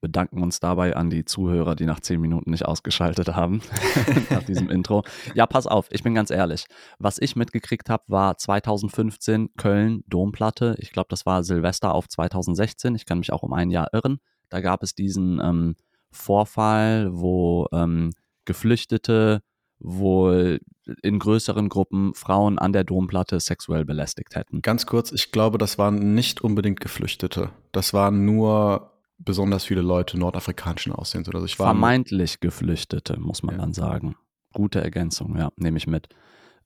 Bedanken 0.00 0.42
uns 0.42 0.60
dabei 0.60 0.94
an 0.94 1.10
die 1.10 1.24
Zuhörer, 1.24 1.74
die 1.74 1.86
nach 1.86 2.00
zehn 2.00 2.20
Minuten 2.20 2.50
nicht 2.50 2.66
ausgeschaltet 2.66 3.34
haben, 3.34 3.62
nach 4.30 4.42
diesem 4.42 4.68
Intro. 4.68 5.04
Ja, 5.34 5.46
pass 5.46 5.66
auf, 5.66 5.86
ich 5.90 6.02
bin 6.02 6.14
ganz 6.14 6.30
ehrlich. 6.30 6.66
Was 6.98 7.18
ich 7.18 7.36
mitgekriegt 7.36 7.88
habe, 7.88 8.04
war 8.08 8.36
2015 8.36 9.50
Köln 9.56 10.04
Domplatte. 10.06 10.76
Ich 10.78 10.92
glaube, 10.92 11.08
das 11.10 11.26
war 11.26 11.42
Silvester 11.42 11.94
auf 11.94 12.08
2016. 12.08 12.94
Ich 12.94 13.06
kann 13.06 13.18
mich 13.18 13.32
auch 13.32 13.42
um 13.42 13.52
ein 13.52 13.70
Jahr 13.70 13.88
irren. 13.92 14.18
Da 14.48 14.60
gab 14.60 14.82
es 14.82 14.94
diesen 14.94 15.40
ähm, 15.40 15.76
Vorfall, 16.10 17.08
wo 17.12 17.66
ähm, 17.72 18.12
Geflüchtete 18.44 19.42
wohl 19.78 20.60
in 21.02 21.18
größeren 21.18 21.68
Gruppen 21.68 22.14
Frauen 22.14 22.58
an 22.58 22.72
der 22.72 22.84
Domplatte 22.84 23.40
sexuell 23.40 23.84
belästigt 23.84 24.36
hätten. 24.36 24.62
Ganz 24.62 24.86
kurz, 24.86 25.12
ich 25.12 25.32
glaube, 25.32 25.58
das 25.58 25.78
waren 25.78 26.14
nicht 26.14 26.40
unbedingt 26.40 26.80
Geflüchtete. 26.80 27.50
Das 27.72 27.92
waren 27.92 28.24
nur 28.24 28.95
besonders 29.18 29.64
viele 29.64 29.82
Leute 29.82 30.18
nordafrikanischen 30.18 30.92
Aussehens 30.92 31.28
oder 31.28 31.40
so. 31.40 31.46
Ich 31.46 31.58
war 31.58 31.68
vermeintlich 31.68 32.40
Geflüchtete, 32.40 33.18
muss 33.18 33.42
man 33.42 33.56
ja. 33.56 33.60
dann 33.62 33.72
sagen. 33.72 34.16
Gute 34.52 34.80
Ergänzung, 34.80 35.36
ja, 35.36 35.50
nehme 35.56 35.78
ich 35.78 35.86
mit. 35.86 36.08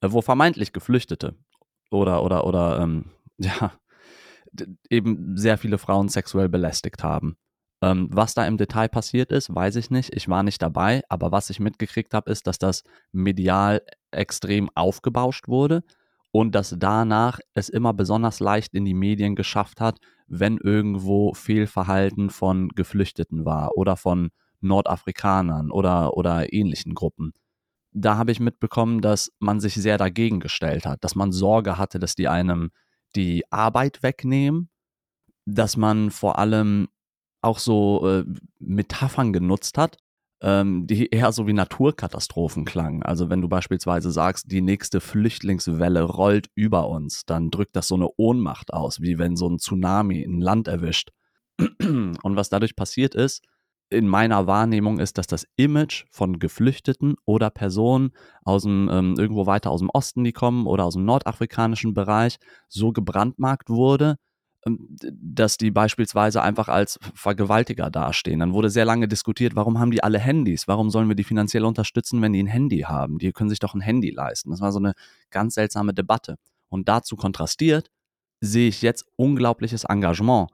Äh, 0.01 0.13
wo 0.13 0.23
vermeintlich 0.23 0.73
Geflüchtete 0.73 1.35
oder, 1.91 2.23
oder, 2.23 2.47
oder, 2.47 2.81
ähm, 2.81 3.07
ja, 3.39 3.73
eben 4.89 5.37
sehr 5.37 5.59
viele 5.59 5.79
Frauen 5.79 6.09
sexuell 6.09 6.49
belästigt 6.49 7.03
haben. 7.05 7.37
Ähm, 7.83 8.09
was 8.13 8.35
da 8.35 8.47
im 8.47 8.59
Detail 8.59 8.89
passiert 8.89 9.33
ist, 9.33 9.55
weiß 9.55 9.77
ich 9.77 9.91
nicht. 9.91 10.15
Ich 10.15 10.29
war 10.29 10.43
nicht 10.43 10.61
dabei, 10.61 11.03
aber 11.09 11.33
was 11.33 11.51
ich 11.51 11.61
mitgekriegt 11.61 12.13
habe, 12.13 12.31
ist, 12.31 12.47
dass 12.47 12.59
das 12.59 12.85
medial 13.13 13.83
extrem 14.11 14.69
aufgebauscht 14.75 15.49
wurde 15.49 15.83
und 16.31 16.55
dass 16.55 16.75
danach 16.79 17.41
es 17.55 17.69
immer 17.69 17.95
besonders 17.95 18.41
leicht 18.41 18.75
in 18.75 18.85
die 18.85 18.95
Medien 18.95 19.35
geschafft 19.35 19.81
hat, 19.81 19.99
wenn 20.31 20.59
irgendwo 20.59 21.35
Fehlverhalten 21.35 22.31
von 22.31 22.69
Geflüchteten 22.69 23.45
war 23.45 23.77
oder 23.77 23.97
von 23.97 24.31
Nordafrikanern 24.61 25.71
oder, 25.71 26.17
oder 26.17 26.53
ähnlichen 26.53 26.95
Gruppen. 26.95 27.33
Da 27.93 28.17
habe 28.17 28.31
ich 28.31 28.39
mitbekommen, 28.39 29.01
dass 29.01 29.33
man 29.41 29.59
sich 29.59 29.75
sehr 29.75 29.99
dagegen 29.99 30.39
gestellt 30.39 30.87
hat, 30.87 31.03
dass 31.03 31.17
man 31.17 31.33
Sorge 31.33 31.77
hatte, 31.77 31.99
dass 31.99 32.15
die 32.15 32.29
einem 32.29 32.71
die 33.17 33.43
Arbeit 33.51 34.05
wegnehmen, 34.05 34.71
dass 35.47 35.77
man 35.77 36.13
vor 36.13 36.39
allem 36.39 36.89
auch 37.43 37.59
so 37.59 38.09
äh, 38.09 38.25
Metaphern 38.61 39.33
genutzt 39.33 39.79
hat, 39.79 39.99
ähm, 40.43 40.87
die 40.87 41.09
eher 41.09 41.33
so 41.33 41.47
wie 41.47 41.53
Naturkatastrophen 41.53 42.65
klangen. 42.65 43.03
Also 43.03 43.31
wenn 43.31 43.41
du 43.41 43.49
beispielsweise 43.49 44.11
sagst, 44.11 44.51
die 44.51 44.63
nächste 44.63 45.01
Flüchtlingswelle 45.01 46.03
rollt 46.03 46.49
über 46.55 46.89
uns, 46.89 47.25
dann 47.27 47.51
drückt 47.51 47.77
das 47.77 47.89
so 47.89 47.95
eine 47.95 48.09
Ohnmacht 48.17 48.73
aus, 48.73 49.01
wie 49.01 49.19
wenn 49.19 49.37
so 49.37 49.49
ein 49.49 49.59
Tsunami 49.59 50.23
ein 50.23 50.41
Land 50.41 50.69
erwischt. 50.69 51.11
Und 51.59 52.19
was 52.23 52.49
dadurch 52.49 52.75
passiert 52.75 53.15
ist, 53.15 53.45
in 53.91 54.07
meiner 54.07 54.47
Wahrnehmung 54.47 55.01
ist, 55.01 55.19
dass 55.19 55.27
das 55.27 55.47
Image 55.57 56.05
von 56.11 56.39
Geflüchteten 56.39 57.17
oder 57.25 57.51
Personen 57.51 58.13
aus 58.45 58.63
dem, 58.63 58.89
ähm, 58.91 59.17
irgendwo 59.19 59.47
weiter 59.47 59.71
aus 59.71 59.81
dem 59.81 59.91
Osten, 59.91 60.23
die 60.23 60.33
kommen 60.33 60.67
oder 60.67 60.85
aus 60.85 60.95
dem 60.95 61.05
nordafrikanischen 61.05 61.93
Bereich, 61.93 62.37
so 62.69 62.93
gebrandmarkt 62.93 63.69
wurde, 63.69 64.17
dass 64.65 65.57
die 65.57 65.71
beispielsweise 65.71 66.43
einfach 66.43 66.69
als 66.69 66.99
Vergewaltiger 67.15 67.91
dastehen. 67.91 68.41
Dann 68.41 68.53
wurde 68.53 68.69
sehr 68.69 68.85
lange 68.85 69.09
diskutiert, 69.09 69.57
warum 69.57 69.79
haben 69.79 69.91
die 69.91 70.03
alle 70.03 70.19
Handys? 70.19 70.69
Warum 70.69 70.91
sollen 70.91 71.09
wir 71.09 71.17
die 71.17 71.25
finanziell 71.25 71.65
unterstützen, 71.65 72.21
wenn 72.21 72.33
die 72.33 72.43
ein 72.43 72.47
Handy 72.47 72.81
haben? 72.81 73.19
Die 73.19 73.33
können 73.33 73.49
sich 73.49 73.59
doch 73.59 73.75
ein 73.75 73.81
Handy 73.81 74.11
leisten. 74.11 74.51
Das 74.51 74.61
war 74.61 74.73
so 74.73 74.79
eine 74.79 74.93
ganz 75.31 75.55
seltsame 75.55 75.95
Debatte. 75.95 76.37
Und 76.69 76.89
dazu 76.89 77.17
kontrastiert 77.17 77.91
sehe 78.41 78.69
ich 78.69 78.83
jetzt 78.83 79.07
unglaubliches 79.17 79.85
Engagement. 79.85 80.51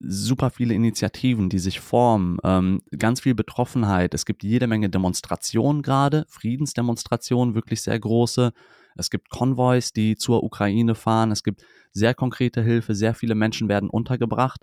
Super 0.00 0.50
viele 0.50 0.74
Initiativen, 0.74 1.48
die 1.48 1.60
sich 1.60 1.78
formen, 1.78 2.38
ähm, 2.42 2.80
ganz 2.98 3.20
viel 3.20 3.34
Betroffenheit. 3.34 4.14
Es 4.14 4.24
gibt 4.26 4.42
jede 4.42 4.66
Menge 4.66 4.90
Demonstrationen 4.90 5.82
gerade, 5.82 6.26
Friedensdemonstrationen, 6.28 7.54
wirklich 7.54 7.82
sehr 7.82 7.98
große. 7.98 8.52
Es 8.96 9.10
gibt 9.10 9.30
Konvois, 9.30 9.92
die 9.94 10.16
zur 10.16 10.42
Ukraine 10.42 10.94
fahren. 10.94 11.32
Es 11.32 11.42
gibt 11.42 11.64
sehr 11.92 12.14
konkrete 12.14 12.62
Hilfe. 12.62 12.94
Sehr 12.94 13.14
viele 13.14 13.34
Menschen 13.34 13.68
werden 13.68 13.90
untergebracht. 13.90 14.62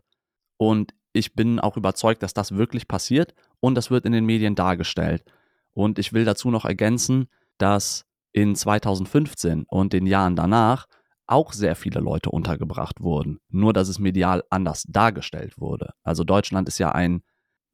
Und 0.58 0.94
ich 1.14 1.34
bin 1.34 1.60
auch 1.60 1.78
überzeugt, 1.78 2.22
dass 2.24 2.34
das 2.34 2.56
wirklich 2.56 2.88
passiert 2.88 3.34
und 3.60 3.76
das 3.76 3.90
wird 3.90 4.06
in 4.06 4.12
den 4.12 4.26
Medien 4.26 4.56
dargestellt. 4.56 5.24
Und 5.72 6.00
ich 6.00 6.14
will 6.14 6.26
dazu 6.26 6.52
noch 6.52 6.66
ergänzen, 6.66 7.30
dass 7.58 8.06
in 8.32 8.56
2015 8.56 9.66
und 9.68 9.94
den 9.94 10.06
Jahren 10.06 10.36
danach 10.36 10.88
auch 11.26 11.54
sehr 11.54 11.76
viele 11.76 12.00
Leute 12.00 12.30
untergebracht 12.30 13.02
wurden. 13.02 13.40
Nur 13.50 13.74
dass 13.74 13.88
es 13.88 14.00
medial 14.00 14.44
anders 14.50 14.84
dargestellt 14.88 15.60
wurde. 15.60 15.94
Also 16.04 16.24
Deutschland 16.24 16.68
ist 16.68 16.80
ja 16.80 16.92
ein 16.92 17.24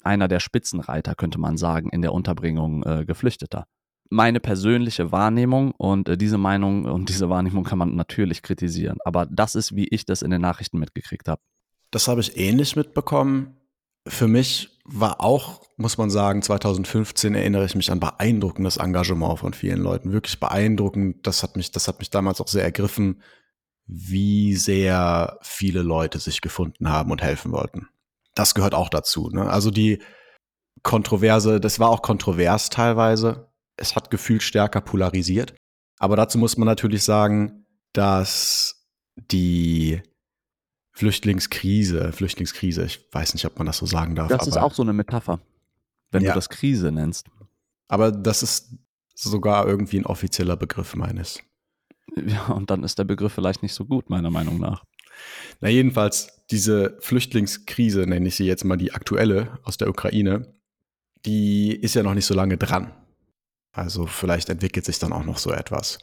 einer 0.03 0.27
der 0.27 0.39
Spitzenreiter, 0.39 1.15
könnte 1.15 1.39
man 1.39 1.57
sagen, 1.57 1.89
in 1.89 2.03
der 2.03 2.13
Unterbringung 2.13 2.83
äh, 2.83 3.05
Geflüchteter 3.05 3.65
meine 4.09 4.39
persönliche 4.39 5.11
Wahrnehmung 5.11 5.71
und 5.71 6.09
äh, 6.09 6.17
diese 6.17 6.37
Meinung 6.37 6.85
und 6.85 7.09
diese 7.09 7.29
Wahrnehmung 7.29 7.63
kann 7.63 7.77
man 7.77 7.95
natürlich 7.95 8.41
kritisieren. 8.41 8.97
Aber 9.03 9.25
das 9.25 9.55
ist, 9.55 9.75
wie 9.75 9.87
ich 9.87 10.05
das 10.05 10.21
in 10.21 10.31
den 10.31 10.41
Nachrichten 10.41 10.77
mitgekriegt 10.79 11.27
habe. 11.27 11.41
Das 11.91 12.07
habe 12.07 12.21
ich 12.21 12.37
ähnlich 12.37 12.75
mitbekommen. 12.75 13.57
Für 14.07 14.27
mich 14.27 14.79
war 14.85 15.21
auch, 15.21 15.61
muss 15.77 15.97
man 15.97 16.09
sagen, 16.11 16.41
2015 16.41 17.33
erinnere 17.33 17.65
ich 17.65 17.75
mich 17.75 17.91
an 17.91 17.99
beeindruckendes 17.99 18.77
Engagement 18.77 19.39
von 19.39 19.53
vielen 19.53 19.81
Leuten. 19.81 20.11
Wirklich 20.11 20.39
beeindruckend. 20.39 21.25
Das 21.25 21.41
hat 21.41 21.55
mich, 21.55 21.71
das 21.71 21.87
hat 21.87 21.99
mich 21.99 22.11
damals 22.11 22.39
auch 22.39 22.47
sehr 22.47 22.63
ergriffen, 22.63 23.21
wie 23.87 24.55
sehr 24.55 25.39
viele 25.41 25.81
Leute 25.81 26.19
sich 26.19 26.41
gefunden 26.41 26.89
haben 26.89 27.11
und 27.11 27.23
helfen 27.23 27.51
wollten. 27.51 27.87
Das 28.35 28.53
gehört 28.53 28.75
auch 28.75 28.89
dazu. 28.89 29.29
Ne? 29.29 29.49
Also 29.49 29.71
die 29.71 29.99
Kontroverse, 30.83 31.59
das 31.59 31.79
war 31.79 31.89
auch 31.89 32.01
kontrovers 32.03 32.69
teilweise 32.69 33.47
es 33.77 33.95
hat 33.95 34.09
gefühlt 34.09 34.43
stärker 34.43 34.81
polarisiert. 34.81 35.55
Aber 35.97 36.15
dazu 36.15 36.37
muss 36.37 36.57
man 36.57 36.65
natürlich 36.65 37.03
sagen, 37.03 37.65
dass 37.93 38.87
die 39.15 40.01
Flüchtlingskrise, 40.91 42.11
Flüchtlingskrise, 42.11 42.85
ich 42.85 43.07
weiß 43.11 43.33
nicht, 43.33 43.45
ob 43.45 43.57
man 43.57 43.67
das 43.67 43.77
so 43.77 43.85
sagen 43.85 44.15
darf. 44.15 44.29
Das 44.29 44.47
ist 44.47 44.57
auch 44.57 44.73
so 44.73 44.83
eine 44.83 44.93
Metapher, 44.93 45.39
wenn 46.11 46.23
ja. 46.23 46.31
du 46.31 46.35
das 46.35 46.49
Krise 46.49 46.91
nennst. 46.91 47.27
Aber 47.87 48.11
das 48.11 48.43
ist 48.43 48.77
sogar 49.13 49.67
irgendwie 49.67 49.99
ein 49.99 50.05
offizieller 50.05 50.57
Begriff 50.57 50.95
meines. 50.95 51.39
Ja, 52.15 52.45
und 52.47 52.69
dann 52.69 52.83
ist 52.83 52.99
der 52.99 53.03
Begriff 53.03 53.33
vielleicht 53.33 53.63
nicht 53.63 53.73
so 53.73 53.85
gut, 53.85 54.09
meiner 54.09 54.31
Meinung 54.31 54.59
nach. 54.59 54.83
Na, 55.59 55.69
jedenfalls, 55.69 56.45
diese 56.51 56.97
Flüchtlingskrise, 56.99 58.05
nenne 58.05 58.27
ich 58.27 58.35
sie 58.35 58.45
jetzt 58.45 58.63
mal 58.63 58.77
die 58.77 58.93
aktuelle 58.93 59.59
aus 59.63 59.77
der 59.77 59.89
Ukraine, 59.89 60.53
die 61.25 61.75
ist 61.75 61.95
ja 61.95 62.03
noch 62.03 62.13
nicht 62.13 62.25
so 62.25 62.33
lange 62.33 62.57
dran. 62.57 62.93
Also 63.75 64.07
vielleicht 64.07 64.49
entwickelt 64.49 64.85
sich 64.85 64.99
dann 64.99 65.11
auch 65.11 65.25
noch 65.25 65.37
so 65.37 65.51
etwas. 65.51 65.99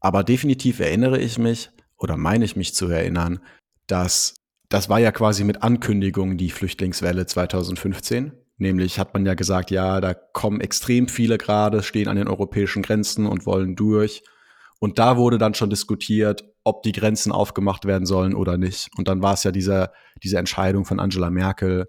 Aber 0.00 0.22
definitiv 0.22 0.78
erinnere 0.78 1.18
ich 1.18 1.38
mich 1.38 1.70
oder 1.98 2.16
meine 2.16 2.44
ich 2.44 2.54
mich 2.54 2.74
zu 2.74 2.86
erinnern, 2.86 3.40
dass 3.88 4.34
das 4.68 4.88
war 4.88 4.98
ja 4.98 5.12
quasi 5.12 5.44
mit 5.44 5.62
Ankündigung 5.62 6.36
die 6.36 6.50
Flüchtlingswelle 6.50 7.26
2015. 7.26 8.32
Nämlich 8.58 8.98
hat 8.98 9.12
man 9.12 9.26
ja 9.26 9.34
gesagt, 9.34 9.70
ja, 9.70 10.00
da 10.00 10.14
kommen 10.14 10.60
extrem 10.60 11.08
viele 11.08 11.38
gerade, 11.38 11.82
stehen 11.82 12.08
an 12.08 12.16
den 12.16 12.28
europäischen 12.28 12.82
Grenzen 12.82 13.26
und 13.26 13.46
wollen 13.46 13.76
durch. 13.76 14.22
Und 14.78 14.98
da 14.98 15.16
wurde 15.16 15.38
dann 15.38 15.54
schon 15.54 15.70
diskutiert, 15.70 16.44
ob 16.64 16.82
die 16.82 16.92
Grenzen 16.92 17.32
aufgemacht 17.32 17.84
werden 17.84 18.06
sollen 18.06 18.34
oder 18.34 18.58
nicht. 18.58 18.88
Und 18.96 19.08
dann 19.08 19.22
war 19.22 19.34
es 19.34 19.44
ja 19.44 19.52
diese, 19.52 19.90
diese 20.22 20.38
Entscheidung 20.38 20.84
von 20.84 21.00
Angela 21.00 21.30
Merkel, 21.30 21.86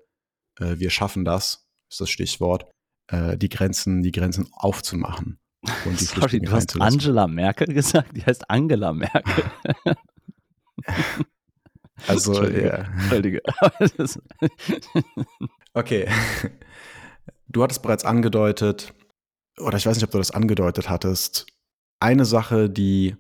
äh, 0.60 0.78
wir 0.78 0.90
schaffen 0.90 1.26
das, 1.26 1.68
ist 1.90 2.02
das 2.02 2.10
Stichwort, 2.10 2.66
äh, 3.08 3.38
die 3.38 3.50
Grenzen, 3.50 4.04
die 4.04 4.12
Grenzen 4.12 4.48
aufzumachen. 4.52 5.40
Und 5.86 6.00
die 6.00 6.06
Sorry, 6.06 6.40
du 6.40 6.52
hast 6.52 6.80
Angela 6.80 7.28
Merkel 7.28 7.74
gesagt? 7.74 8.16
Die 8.16 8.24
heißt 8.24 8.50
Angela 8.50 8.94
Merkel. 8.94 9.44
Also, 12.06 12.34
Entschuldige. 12.34 13.42
ja. 13.48 13.72
okay. 15.74 16.08
Du 17.48 17.64
hattest 17.64 17.82
bereits 17.82 18.06
angedeutet, 18.06 18.94
oder 19.60 19.78
ich 19.78 19.86
weiß 19.88 19.98
nicht, 19.98 20.04
ob 20.04 20.12
du 20.12 20.20
das 20.20 20.30
angedeutet 20.30 20.90
hattest, 20.90 21.48
eine 22.00 22.26
Sache, 22.26 22.70
die 22.70 23.16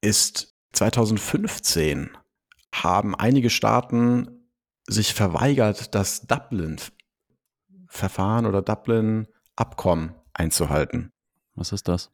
ist 0.00 0.54
2015 0.72 2.10
haben 2.72 3.14
einige 3.14 3.50
Staaten 3.50 4.50
sich 4.86 5.14
verweigert, 5.14 5.94
das 5.94 6.26
Dublin-Verfahren 7.96 8.46
oder 8.46 8.62
Dublin-Abkommen 8.62 10.14
einzuhalten. 10.34 11.12
Was 11.54 11.72
ist 11.72 11.88
das? 11.88 12.10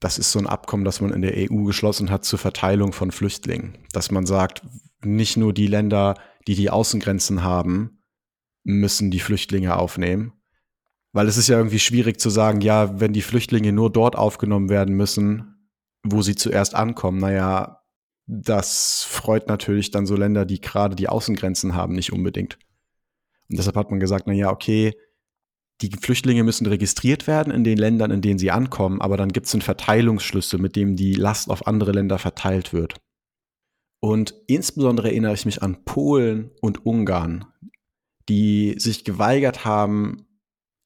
Das 0.00 0.18
ist 0.18 0.32
so 0.32 0.38
ein 0.38 0.46
Abkommen, 0.46 0.84
das 0.84 1.00
man 1.00 1.12
in 1.12 1.22
der 1.22 1.34
EU 1.36 1.64
geschlossen 1.64 2.10
hat 2.10 2.24
zur 2.24 2.38
Verteilung 2.38 2.92
von 2.92 3.12
Flüchtlingen. 3.12 3.78
Dass 3.92 4.10
man 4.10 4.26
sagt, 4.26 4.62
nicht 5.04 5.36
nur 5.36 5.52
die 5.52 5.68
Länder, 5.68 6.14
die 6.48 6.54
die 6.54 6.70
Außengrenzen 6.70 7.44
haben, 7.44 8.02
müssen 8.64 9.10
die 9.10 9.20
Flüchtlinge 9.20 9.76
aufnehmen. 9.76 10.32
Weil 11.12 11.28
es 11.28 11.36
ist 11.36 11.48
ja 11.48 11.58
irgendwie 11.58 11.78
schwierig 11.78 12.18
zu 12.18 12.30
sagen, 12.30 12.62
ja, 12.62 12.98
wenn 12.98 13.12
die 13.12 13.22
Flüchtlinge 13.22 13.72
nur 13.72 13.92
dort 13.92 14.16
aufgenommen 14.16 14.70
werden 14.70 14.96
müssen, 14.96 15.68
wo 16.02 16.22
sie 16.22 16.34
zuerst 16.34 16.74
ankommen, 16.74 17.18
naja, 17.18 17.82
das 18.26 19.04
freut 19.04 19.46
natürlich 19.46 19.90
dann 19.90 20.06
so 20.06 20.16
Länder, 20.16 20.46
die 20.46 20.60
gerade 20.60 20.96
die 20.96 21.08
Außengrenzen 21.08 21.74
haben, 21.74 21.94
nicht 21.94 22.12
unbedingt. 22.12 22.58
Und 23.52 23.58
deshalb 23.58 23.76
hat 23.76 23.90
man 23.90 24.00
gesagt, 24.00 24.26
naja, 24.26 24.50
okay, 24.50 24.94
die 25.80 25.90
Flüchtlinge 25.90 26.44
müssen 26.44 26.66
registriert 26.66 27.26
werden 27.26 27.52
in 27.52 27.64
den 27.64 27.76
Ländern, 27.76 28.10
in 28.10 28.22
denen 28.22 28.38
sie 28.38 28.50
ankommen, 28.50 29.00
aber 29.00 29.16
dann 29.16 29.32
gibt 29.32 29.46
es 29.46 29.54
einen 29.54 29.62
Verteilungsschlüssel, 29.62 30.58
mit 30.58 30.76
dem 30.76 30.96
die 30.96 31.14
Last 31.14 31.50
auf 31.50 31.66
andere 31.66 31.92
Länder 31.92 32.18
verteilt 32.18 32.72
wird. 32.72 32.94
Und 34.00 34.34
insbesondere 34.46 35.08
erinnere 35.10 35.34
ich 35.34 35.44
mich 35.44 35.62
an 35.62 35.84
Polen 35.84 36.50
und 36.60 36.84
Ungarn, 36.84 37.44
die 38.28 38.74
sich 38.78 39.04
geweigert 39.04 39.64
haben, 39.64 40.26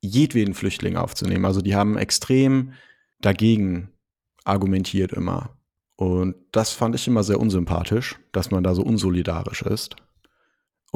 jedweden 0.03 0.55
Flüchtling 0.55 0.97
aufzunehmen. 0.97 1.45
Also 1.45 1.61
die 1.61 1.75
haben 1.75 1.97
extrem 1.97 2.73
dagegen 3.21 3.91
argumentiert 4.45 5.13
immer. 5.13 5.57
Und 5.97 6.37
das 6.53 6.73
fand 6.73 6.95
ich 6.95 7.07
immer 7.09 7.23
sehr 7.23 7.41
unsympathisch, 7.41 8.19
dass 8.33 8.51
man 8.51 8.63
da 8.63 8.75
so 8.75 8.83
unsolidarisch 8.83 9.63
ist. 9.63 9.97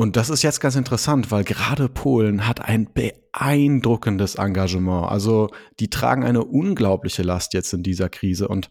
Und 0.00 0.16
das 0.16 0.30
ist 0.30 0.40
jetzt 0.40 0.60
ganz 0.60 0.76
interessant, 0.76 1.30
weil 1.30 1.44
gerade 1.44 1.90
Polen 1.90 2.46
hat 2.46 2.62
ein 2.62 2.90
beeindruckendes 2.90 4.36
Engagement. 4.36 5.10
Also 5.10 5.50
die 5.78 5.90
tragen 5.90 6.24
eine 6.24 6.42
unglaubliche 6.42 7.22
Last 7.22 7.52
jetzt 7.52 7.74
in 7.74 7.82
dieser 7.82 8.08
Krise 8.08 8.48
und 8.48 8.70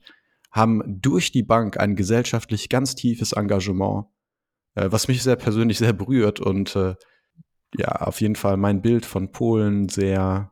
haben 0.50 0.82
durch 0.88 1.32
die 1.32 1.44
Bank 1.44 1.80
ein 1.80 1.96
gesellschaftlich 1.96 2.68
ganz 2.68 2.96
tiefes 2.96 3.34
Engagement, 3.34 4.08
äh, 4.74 4.88
was 4.90 5.08
mich 5.08 5.22
sehr 5.22 5.36
persönlich 5.36 5.78
sehr 5.78 5.94
berührt 5.94 6.40
und 6.40 6.76
äh, 6.76 6.96
ja, 7.78 7.90
auf 7.90 8.22
jeden 8.22 8.36
Fall 8.36 8.58
mein 8.58 8.82
Bild 8.82 9.06
von 9.06 9.32
Polen 9.32 9.88
sehr 9.88 10.52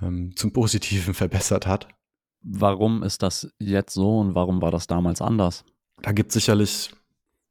ähm, 0.00 0.32
zum 0.36 0.54
Positiven 0.54 1.12
verbessert 1.22 1.66
hat. 1.66 1.88
Warum 2.40 3.02
ist 3.02 3.22
das 3.22 3.52
jetzt 3.58 3.92
so 3.92 4.20
und 4.20 4.34
warum 4.34 4.62
war 4.62 4.70
das 4.70 4.86
damals 4.86 5.20
anders? 5.20 5.66
Da 6.00 6.12
gibt 6.12 6.30
es 6.30 6.32
sicherlich 6.32 6.94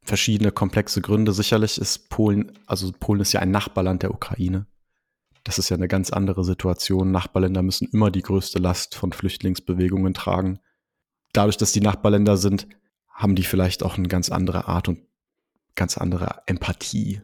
verschiedene 0.03 0.51
komplexe 0.51 1.01
Gründe. 1.01 1.33
Sicherlich 1.33 1.77
ist 1.77 2.09
Polen, 2.09 2.51
also 2.65 2.91
Polen 2.91 3.21
ist 3.21 3.33
ja 3.33 3.39
ein 3.39 3.51
Nachbarland 3.51 4.03
der 4.03 4.13
Ukraine. 4.13 4.67
Das 5.43 5.57
ist 5.57 5.69
ja 5.69 5.75
eine 5.75 5.87
ganz 5.87 6.11
andere 6.11 6.43
Situation. 6.43 7.11
Nachbarländer 7.11 7.61
müssen 7.61 7.89
immer 7.91 8.11
die 8.11 8.21
größte 8.21 8.59
Last 8.59 8.95
von 8.95 9.11
Flüchtlingsbewegungen 9.11 10.13
tragen 10.13 10.59
dadurch, 11.33 11.57
dass 11.57 11.73
die 11.73 11.81
Nachbarländer 11.81 12.37
sind, 12.37 12.67
haben 13.09 13.35
die 13.35 13.43
vielleicht 13.43 13.83
auch 13.83 13.97
eine 13.97 14.07
ganz 14.07 14.29
andere 14.29 14.67
Art 14.67 14.87
und 14.87 14.99
ganz 15.75 15.97
andere 15.97 16.41
Empathie. 16.45 17.21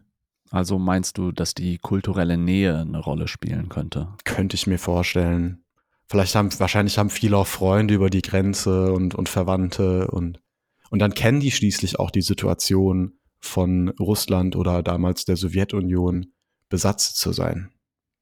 Also 0.51 0.79
meinst 0.79 1.17
du, 1.17 1.31
dass 1.31 1.53
die 1.53 1.77
kulturelle 1.77 2.37
Nähe 2.37 2.79
eine 2.79 2.99
Rolle 2.99 3.27
spielen 3.27 3.69
könnte? 3.69 4.09
Könnte 4.25 4.55
ich 4.55 4.67
mir 4.67 4.79
vorstellen. 4.79 5.63
Vielleicht 6.07 6.33
haben, 6.33 6.49
wahrscheinlich 6.59 6.97
haben 6.97 7.11
viele 7.11 7.37
auch 7.37 7.47
Freunde 7.47 7.93
über 7.93 8.09
die 8.09 8.23
Grenze 8.23 8.91
und, 8.91 9.13
und 9.13 9.29
Verwandte 9.29 10.07
und, 10.07 10.41
und 10.89 10.99
dann 10.99 11.13
kennen 11.13 11.39
die 11.39 11.51
schließlich 11.51 11.99
auch 11.99 12.11
die 12.11 12.21
Situation 12.21 13.19
von 13.39 13.89
Russland 13.99 14.55
oder 14.55 14.83
damals 14.83 15.25
der 15.25 15.37
Sowjetunion 15.37 16.33
besatzt 16.69 17.17
zu 17.17 17.31
sein. 17.31 17.71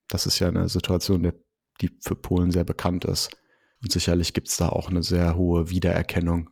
Das 0.10 0.26
ist 0.26 0.40
ja 0.40 0.48
eine 0.48 0.70
Situation, 0.70 1.32
die 1.82 1.90
für 2.02 2.16
Polen 2.16 2.52
sehr 2.52 2.64
bekannt 2.64 3.06
ist. 3.06 3.30
Und 3.82 3.92
sicherlich 3.92 4.34
gibt 4.34 4.48
es 4.48 4.58
da 4.58 4.70
auch 4.70 4.90
eine 4.90 5.04
sehr 5.04 5.36
hohe 5.36 5.70
Wiedererkennung. 5.70 6.50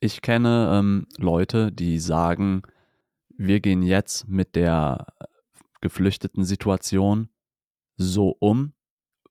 Ich 0.00 0.22
kenne 0.22 0.70
ähm, 0.72 1.06
Leute, 1.16 1.72
die 1.72 1.98
sagen, 1.98 2.62
wir 3.36 3.60
gehen 3.60 3.82
jetzt 3.82 4.28
mit 4.28 4.54
der 4.54 5.06
geflüchteten 5.80 6.44
Situation 6.44 7.30
so 7.96 8.36
um, 8.38 8.74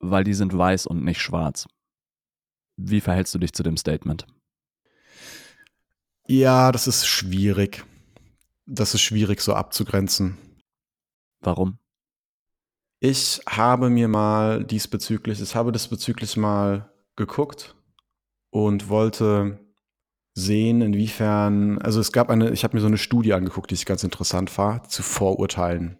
weil 0.00 0.24
die 0.24 0.34
sind 0.34 0.56
weiß 0.56 0.86
und 0.86 1.04
nicht 1.04 1.20
schwarz. 1.20 1.66
Wie 2.76 3.00
verhältst 3.00 3.34
du 3.34 3.38
dich 3.38 3.52
zu 3.52 3.62
dem 3.62 3.76
Statement? 3.76 4.26
Ja, 6.30 6.72
das 6.72 6.86
ist 6.86 7.06
schwierig. 7.06 7.84
Das 8.66 8.92
ist 8.92 9.00
schwierig 9.00 9.40
so 9.40 9.54
abzugrenzen. 9.54 10.36
Warum? 11.40 11.78
Ich 13.00 13.40
habe 13.48 13.88
mir 13.88 14.08
mal 14.08 14.62
diesbezüglich, 14.64 15.40
ich 15.40 15.54
habe 15.54 15.72
diesbezüglich 15.72 16.36
mal 16.36 16.92
geguckt 17.16 17.76
und 18.50 18.88
wollte 18.90 19.58
sehen, 20.34 20.82
inwiefern, 20.82 21.78
also 21.78 22.00
es 22.00 22.12
gab 22.12 22.28
eine, 22.28 22.50
ich 22.50 22.62
habe 22.62 22.76
mir 22.76 22.80
so 22.80 22.88
eine 22.88 22.98
Studie 22.98 23.32
angeguckt, 23.32 23.70
die 23.70 23.74
ich 23.76 23.86
ganz 23.86 24.04
interessant 24.04 24.56
war, 24.58 24.84
zu 24.84 25.02
Vorurteilen. 25.02 25.98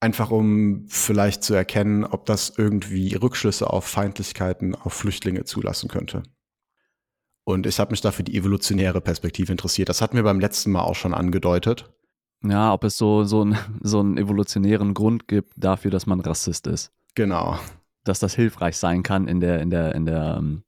Einfach 0.00 0.30
um 0.30 0.86
vielleicht 0.88 1.42
zu 1.42 1.52
erkennen, 1.52 2.04
ob 2.04 2.24
das 2.26 2.54
irgendwie 2.56 3.14
Rückschlüsse 3.14 3.68
auf 3.68 3.84
Feindlichkeiten 3.84 4.74
auf 4.74 4.94
Flüchtlinge 4.94 5.44
zulassen 5.44 5.88
könnte. 5.88 6.22
Und 7.46 7.66
ich 7.66 7.78
habe 7.78 7.92
mich 7.92 8.00
dafür 8.00 8.24
die 8.24 8.36
evolutionäre 8.36 9.00
Perspektive 9.00 9.52
interessiert. 9.52 9.88
Das 9.88 10.02
hatten 10.02 10.16
wir 10.16 10.24
beim 10.24 10.40
letzten 10.40 10.72
Mal 10.72 10.82
auch 10.82 10.96
schon 10.96 11.14
angedeutet. 11.14 11.90
Ja, 12.42 12.72
ob 12.72 12.84
es 12.84 12.96
so, 12.96 13.24
so, 13.24 13.44
ein, 13.44 13.56
so 13.80 14.00
einen 14.00 14.18
evolutionären 14.18 14.94
Grund 14.94 15.28
gibt 15.28 15.52
dafür, 15.56 15.90
dass 15.90 16.06
man 16.06 16.20
Rassist 16.20 16.66
ist. 16.66 16.92
Genau 17.14 17.58
dass 18.06 18.20
das 18.20 18.34
hilfreich 18.34 18.76
sein 18.76 19.02
kann 19.02 19.28
in 19.28 19.40
der, 19.40 19.60
in 19.60 19.70
der, 19.70 19.94
in 19.94 20.06
der, 20.06 20.36
ähm, 20.38 20.62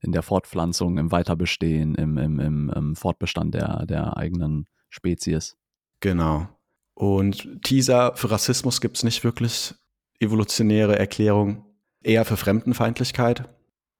in 0.00 0.12
der 0.12 0.22
Fortpflanzung, 0.22 0.98
im 0.98 1.12
Weiterbestehen, 1.12 1.94
im, 1.94 2.18
im, 2.18 2.40
im, 2.40 2.70
im 2.70 2.96
Fortbestand 2.96 3.54
der, 3.54 3.86
der 3.86 4.16
eigenen 4.16 4.66
Spezies. 4.90 5.56
Genau. 6.00 6.48
Und 6.94 7.62
Teaser 7.62 8.14
für 8.16 8.30
Rassismus 8.30 8.80
gibt 8.80 8.96
es 8.96 9.02
nicht 9.02 9.24
wirklich 9.24 9.74
evolutionäre 10.20 10.98
Erklärung, 10.98 11.64
eher 12.02 12.24
für 12.24 12.36
Fremdenfeindlichkeit. 12.36 13.48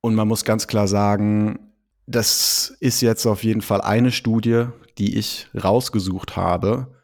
Und 0.00 0.14
man 0.14 0.29
muss 0.29 0.44
ganz 0.44 0.66
klar 0.66 0.87
sagen, 0.87 1.73
das 2.06 2.76
ist 2.80 3.00
jetzt 3.00 3.26
auf 3.26 3.44
jeden 3.44 3.62
Fall 3.62 3.80
eine 3.80 4.12
Studie, 4.12 4.66
die 4.98 5.16
ich 5.18 5.48
rausgesucht 5.54 6.36
habe, 6.36 6.94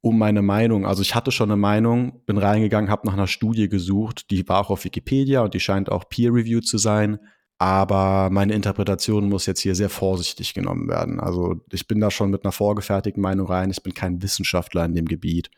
um 0.00 0.18
meine 0.18 0.42
Meinung. 0.42 0.86
Also 0.86 1.02
ich 1.02 1.14
hatte 1.14 1.32
schon 1.32 1.50
eine 1.50 1.56
Meinung, 1.56 2.20
bin 2.26 2.38
reingegangen, 2.38 2.90
habe 2.90 3.06
nach 3.06 3.14
einer 3.14 3.26
Studie 3.26 3.68
gesucht, 3.68 4.30
die 4.30 4.46
war 4.48 4.60
auch 4.60 4.70
auf 4.70 4.84
Wikipedia 4.84 5.42
und 5.42 5.54
die 5.54 5.60
scheint 5.60 5.90
auch 5.90 6.08
peer-reviewed 6.08 6.66
zu 6.66 6.78
sein. 6.78 7.18
Aber 7.58 8.30
meine 8.30 8.52
Interpretation 8.52 9.28
muss 9.28 9.46
jetzt 9.46 9.60
hier 9.60 9.74
sehr 9.74 9.88
vorsichtig 9.88 10.54
genommen 10.54 10.88
werden. 10.88 11.20
Also 11.20 11.56
ich 11.72 11.86
bin 11.86 12.00
da 12.00 12.10
schon 12.10 12.30
mit 12.30 12.44
einer 12.44 12.52
vorgefertigten 12.52 13.22
Meinung 13.22 13.46
rein. 13.46 13.70
Ich 13.70 13.82
bin 13.82 13.94
kein 13.94 14.22
Wissenschaftler 14.22 14.84
in 14.84 14.94
dem 14.94 15.06
Gebiet. 15.06 15.50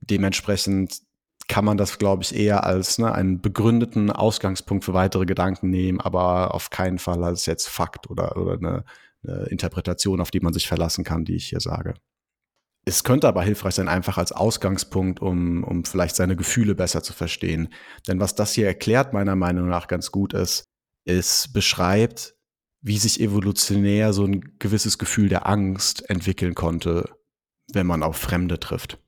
Dementsprechend 0.00 1.00
kann 1.48 1.64
man 1.64 1.76
das, 1.76 1.98
glaube 1.98 2.22
ich, 2.22 2.34
eher 2.34 2.64
als 2.64 2.98
ne, 2.98 3.12
einen 3.12 3.40
begründeten 3.40 4.10
Ausgangspunkt 4.10 4.84
für 4.84 4.94
weitere 4.94 5.26
Gedanken 5.26 5.70
nehmen, 5.70 6.00
aber 6.00 6.54
auf 6.54 6.70
keinen 6.70 6.98
Fall 6.98 7.22
als 7.22 7.46
jetzt 7.46 7.68
Fakt 7.68 8.10
oder, 8.10 8.36
oder 8.36 8.54
eine, 8.54 8.84
eine 9.26 9.46
Interpretation, 9.46 10.20
auf 10.20 10.30
die 10.30 10.40
man 10.40 10.52
sich 10.52 10.66
verlassen 10.66 11.04
kann, 11.04 11.24
die 11.24 11.36
ich 11.36 11.48
hier 11.48 11.60
sage. 11.60 11.94
Es 12.86 13.02
könnte 13.02 13.28
aber 13.28 13.42
hilfreich 13.42 13.74
sein, 13.74 13.88
einfach 13.88 14.18
als 14.18 14.32
Ausgangspunkt, 14.32 15.20
um, 15.20 15.64
um 15.64 15.84
vielleicht 15.84 16.16
seine 16.16 16.36
Gefühle 16.36 16.74
besser 16.74 17.02
zu 17.02 17.14
verstehen. 17.14 17.68
Denn 18.06 18.20
was 18.20 18.34
das 18.34 18.52
hier 18.52 18.66
erklärt, 18.66 19.14
meiner 19.14 19.36
Meinung 19.36 19.68
nach 19.68 19.88
ganz 19.88 20.10
gut 20.10 20.34
ist, 20.34 20.64
es 21.06 21.50
beschreibt, 21.52 22.34
wie 22.82 22.98
sich 22.98 23.20
evolutionär 23.20 24.12
so 24.12 24.24
ein 24.24 24.58
gewisses 24.58 24.98
Gefühl 24.98 25.30
der 25.30 25.46
Angst 25.46 26.08
entwickeln 26.10 26.54
konnte, 26.54 27.08
wenn 27.72 27.86
man 27.86 28.02
auf 28.02 28.16
Fremde 28.16 28.60
trifft. 28.60 28.98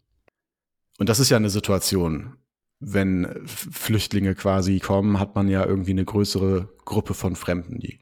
Und 0.98 1.09
das 1.09 1.18
ist 1.18 1.30
ja 1.30 1.37
eine 1.37 1.50
Situation, 1.50 2.37
wenn 2.78 3.46
Flüchtlinge 3.46 4.35
quasi 4.35 4.80
kommen, 4.80 5.18
hat 5.18 5.35
man 5.35 5.48
ja 5.48 5.64
irgendwie 5.64 5.92
eine 5.92 6.04
größere 6.04 6.68
Gruppe 6.85 7.14
von 7.14 7.37
Fremden, 7.37 7.78
die, 7.78 8.00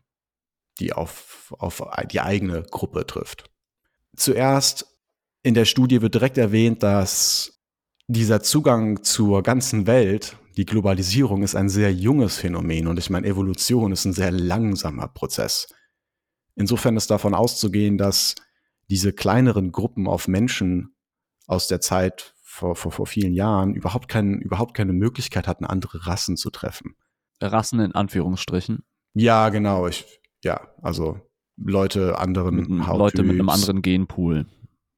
die 0.80 0.92
auf, 0.92 1.54
auf 1.58 1.82
die 2.10 2.20
eigene 2.20 2.62
Gruppe 2.62 3.06
trifft. 3.06 3.50
Zuerst 4.16 4.86
in 5.42 5.54
der 5.54 5.64
Studie 5.64 6.02
wird 6.02 6.14
direkt 6.14 6.38
erwähnt, 6.38 6.82
dass 6.82 7.60
dieser 8.06 8.42
Zugang 8.42 9.02
zur 9.02 9.42
ganzen 9.42 9.86
Welt, 9.86 10.36
die 10.56 10.66
Globalisierung 10.66 11.42
ist 11.42 11.54
ein 11.54 11.68
sehr 11.68 11.92
junges 11.92 12.36
Phänomen 12.36 12.86
und 12.86 12.98
ich 12.98 13.10
meine, 13.10 13.26
Evolution 13.26 13.92
ist 13.92 14.04
ein 14.04 14.12
sehr 14.12 14.30
langsamer 14.30 15.08
Prozess. 15.08 15.68
Insofern 16.54 16.96
ist 16.96 17.10
davon 17.10 17.34
auszugehen, 17.34 17.98
dass 17.98 18.34
diese 18.88 19.12
kleineren 19.12 19.72
Gruppen 19.72 20.06
auf 20.06 20.28
Menschen 20.28 20.94
aus 21.46 21.68
der 21.68 21.80
Zeit 21.80 22.33
vor, 22.54 22.76
vor, 22.76 22.92
vor 22.92 23.06
vielen 23.06 23.34
Jahren 23.34 23.74
überhaupt, 23.74 24.08
kein, 24.08 24.40
überhaupt 24.40 24.74
keine 24.74 24.92
Möglichkeit 24.92 25.48
hatten, 25.48 25.64
andere 25.64 26.06
Rassen 26.06 26.36
zu 26.36 26.50
treffen. 26.50 26.94
Rassen 27.40 27.80
in 27.80 27.94
Anführungsstrichen. 27.94 28.84
Ja, 29.14 29.48
genau. 29.48 29.88
Ich, 29.88 30.20
ja, 30.44 30.68
also 30.80 31.20
Leute 31.56 32.16
anderen 32.18 32.54
mit, 32.54 32.68
Leute 32.68 33.24
mit 33.24 33.32
einem 33.32 33.48
anderen 33.48 33.82
Genpool. 33.82 34.46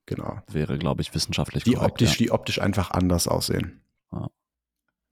Genau. 0.04 0.42
Wäre, 0.50 0.78
glaube 0.78 1.00
ich, 1.00 1.14
wissenschaftlich 1.14 1.64
die 1.64 1.72
korrekt, 1.72 1.92
optisch, 1.92 2.10
ja. 2.12 2.16
Die 2.18 2.30
optisch 2.30 2.60
einfach 2.60 2.90
anders 2.90 3.26
aussehen. 3.26 3.80
Ja. 4.12 4.28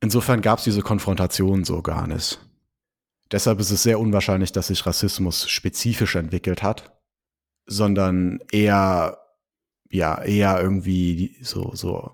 Insofern 0.00 0.42
gab 0.42 0.58
es 0.58 0.64
diese 0.64 0.82
Konfrontation 0.82 1.64
so 1.64 1.80
gar 1.80 2.06
nicht. 2.06 2.38
Deshalb 3.32 3.58
ist 3.58 3.70
es 3.70 3.82
sehr 3.82 3.98
unwahrscheinlich, 3.98 4.52
dass 4.52 4.66
sich 4.66 4.84
Rassismus 4.84 5.48
spezifisch 5.48 6.14
entwickelt 6.14 6.62
hat, 6.62 6.94
sondern 7.64 8.40
eher, 8.52 9.18
ja, 9.90 10.22
eher 10.22 10.60
irgendwie 10.60 11.38
so, 11.40 11.74
so 11.74 12.12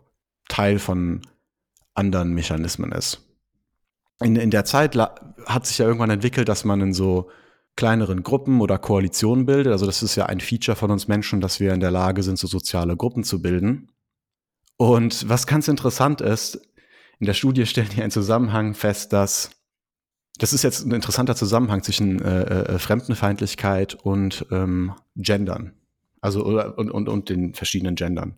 Teil 0.51 0.79
von 0.79 1.23
anderen 1.95 2.35
Mechanismen 2.35 2.93
ist. 2.93 3.27
In, 4.23 4.37
in 4.37 4.51
der 4.51 4.67
Zeit 4.67 4.97
hat 4.97 5.67
sich 5.67 5.79
ja 5.79 5.87
irgendwann 5.87 6.11
entwickelt, 6.11 6.49
dass 6.49 6.65
man 6.65 6.81
in 6.83 6.93
so 6.93 7.31
kleineren 7.77 8.23
Gruppen 8.23 8.61
oder 8.61 8.79
Koalitionen 8.79 9.47
bildet. 9.47 9.73
Also 9.73 9.87
das 9.87 10.03
ist 10.03 10.17
ja 10.17 10.27
ein 10.27 10.41
Feature 10.41 10.77
von 10.77 10.91
uns 10.91 11.09
Menschen, 11.09 11.41
dass 11.41 11.61
wir 11.61 11.73
in 11.73 11.81
der 11.81 11.91
Lage 11.91 12.23
sind, 12.23 12.39
so 12.39 12.47
soziale 12.47 12.97
Gruppen 12.97 13.25
zu 13.25 13.41
bilden. 13.41 13.91
Und 14.77 15.29
was 15.29 15.47
ganz 15.47 15.69
interessant 15.69 16.21
ist, 16.21 16.61
in 17.19 17.27
der 17.27 17.35
Studie 17.35 17.67
stellen 17.67 17.89
die 17.95 18.03
einen 18.03 18.11
Zusammenhang 18.11 18.75
fest, 18.75 19.13
dass 19.13 19.51
das 20.39 20.55
ist 20.55 20.63
jetzt 20.63 20.87
ein 20.87 20.93
interessanter 20.93 21.37
Zusammenhang 21.37 21.83
zwischen 21.83 22.23
äh, 22.23 22.43
äh, 22.43 22.79
Fremdenfeindlichkeit 22.79 23.95
und 23.95 24.47
ähm, 24.51 24.95
Gendern. 25.17 25.75
Also 26.23 26.45
und, 26.45 26.91
und, 26.91 27.09
und 27.09 27.29
den 27.29 27.55
verschiedenen 27.55 27.95
Gendern. 27.95 28.37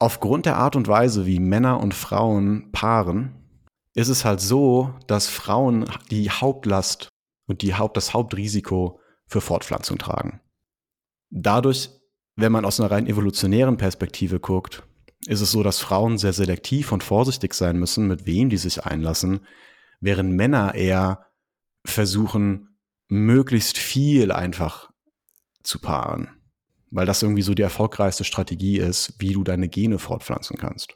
Aufgrund 0.00 0.46
der 0.46 0.56
Art 0.56 0.76
und 0.76 0.86
Weise, 0.86 1.26
wie 1.26 1.40
Männer 1.40 1.80
und 1.80 1.92
Frauen 1.92 2.70
paaren, 2.70 3.34
ist 3.94 4.08
es 4.08 4.24
halt 4.24 4.40
so, 4.40 4.94
dass 5.08 5.26
Frauen 5.26 5.86
die 6.10 6.30
Hauptlast 6.30 7.08
und 7.48 7.62
die 7.62 7.74
Haupt, 7.74 7.96
das 7.96 8.14
Hauptrisiko 8.14 9.00
für 9.26 9.40
Fortpflanzung 9.40 9.98
tragen. 9.98 10.40
Dadurch, 11.30 11.90
wenn 12.36 12.52
man 12.52 12.64
aus 12.64 12.78
einer 12.78 12.92
rein 12.92 13.08
evolutionären 13.08 13.76
Perspektive 13.76 14.38
guckt, 14.38 14.84
ist 15.26 15.40
es 15.40 15.50
so, 15.50 15.64
dass 15.64 15.80
Frauen 15.80 16.16
sehr 16.16 16.32
selektiv 16.32 16.92
und 16.92 17.02
vorsichtig 17.02 17.52
sein 17.54 17.76
müssen, 17.76 18.06
mit 18.06 18.24
wem 18.24 18.50
die 18.50 18.56
sich 18.56 18.84
einlassen, 18.84 19.40
während 20.00 20.32
Männer 20.32 20.76
eher 20.76 21.26
versuchen, 21.84 22.78
möglichst 23.08 23.78
viel 23.78 24.30
einfach 24.30 24.90
zu 25.64 25.80
paaren 25.80 26.37
weil 26.90 27.06
das 27.06 27.22
irgendwie 27.22 27.42
so 27.42 27.54
die 27.54 27.62
erfolgreichste 27.62 28.24
Strategie 28.24 28.78
ist, 28.78 29.14
wie 29.18 29.32
du 29.32 29.44
deine 29.44 29.68
Gene 29.68 29.98
fortpflanzen 29.98 30.56
kannst. 30.56 30.94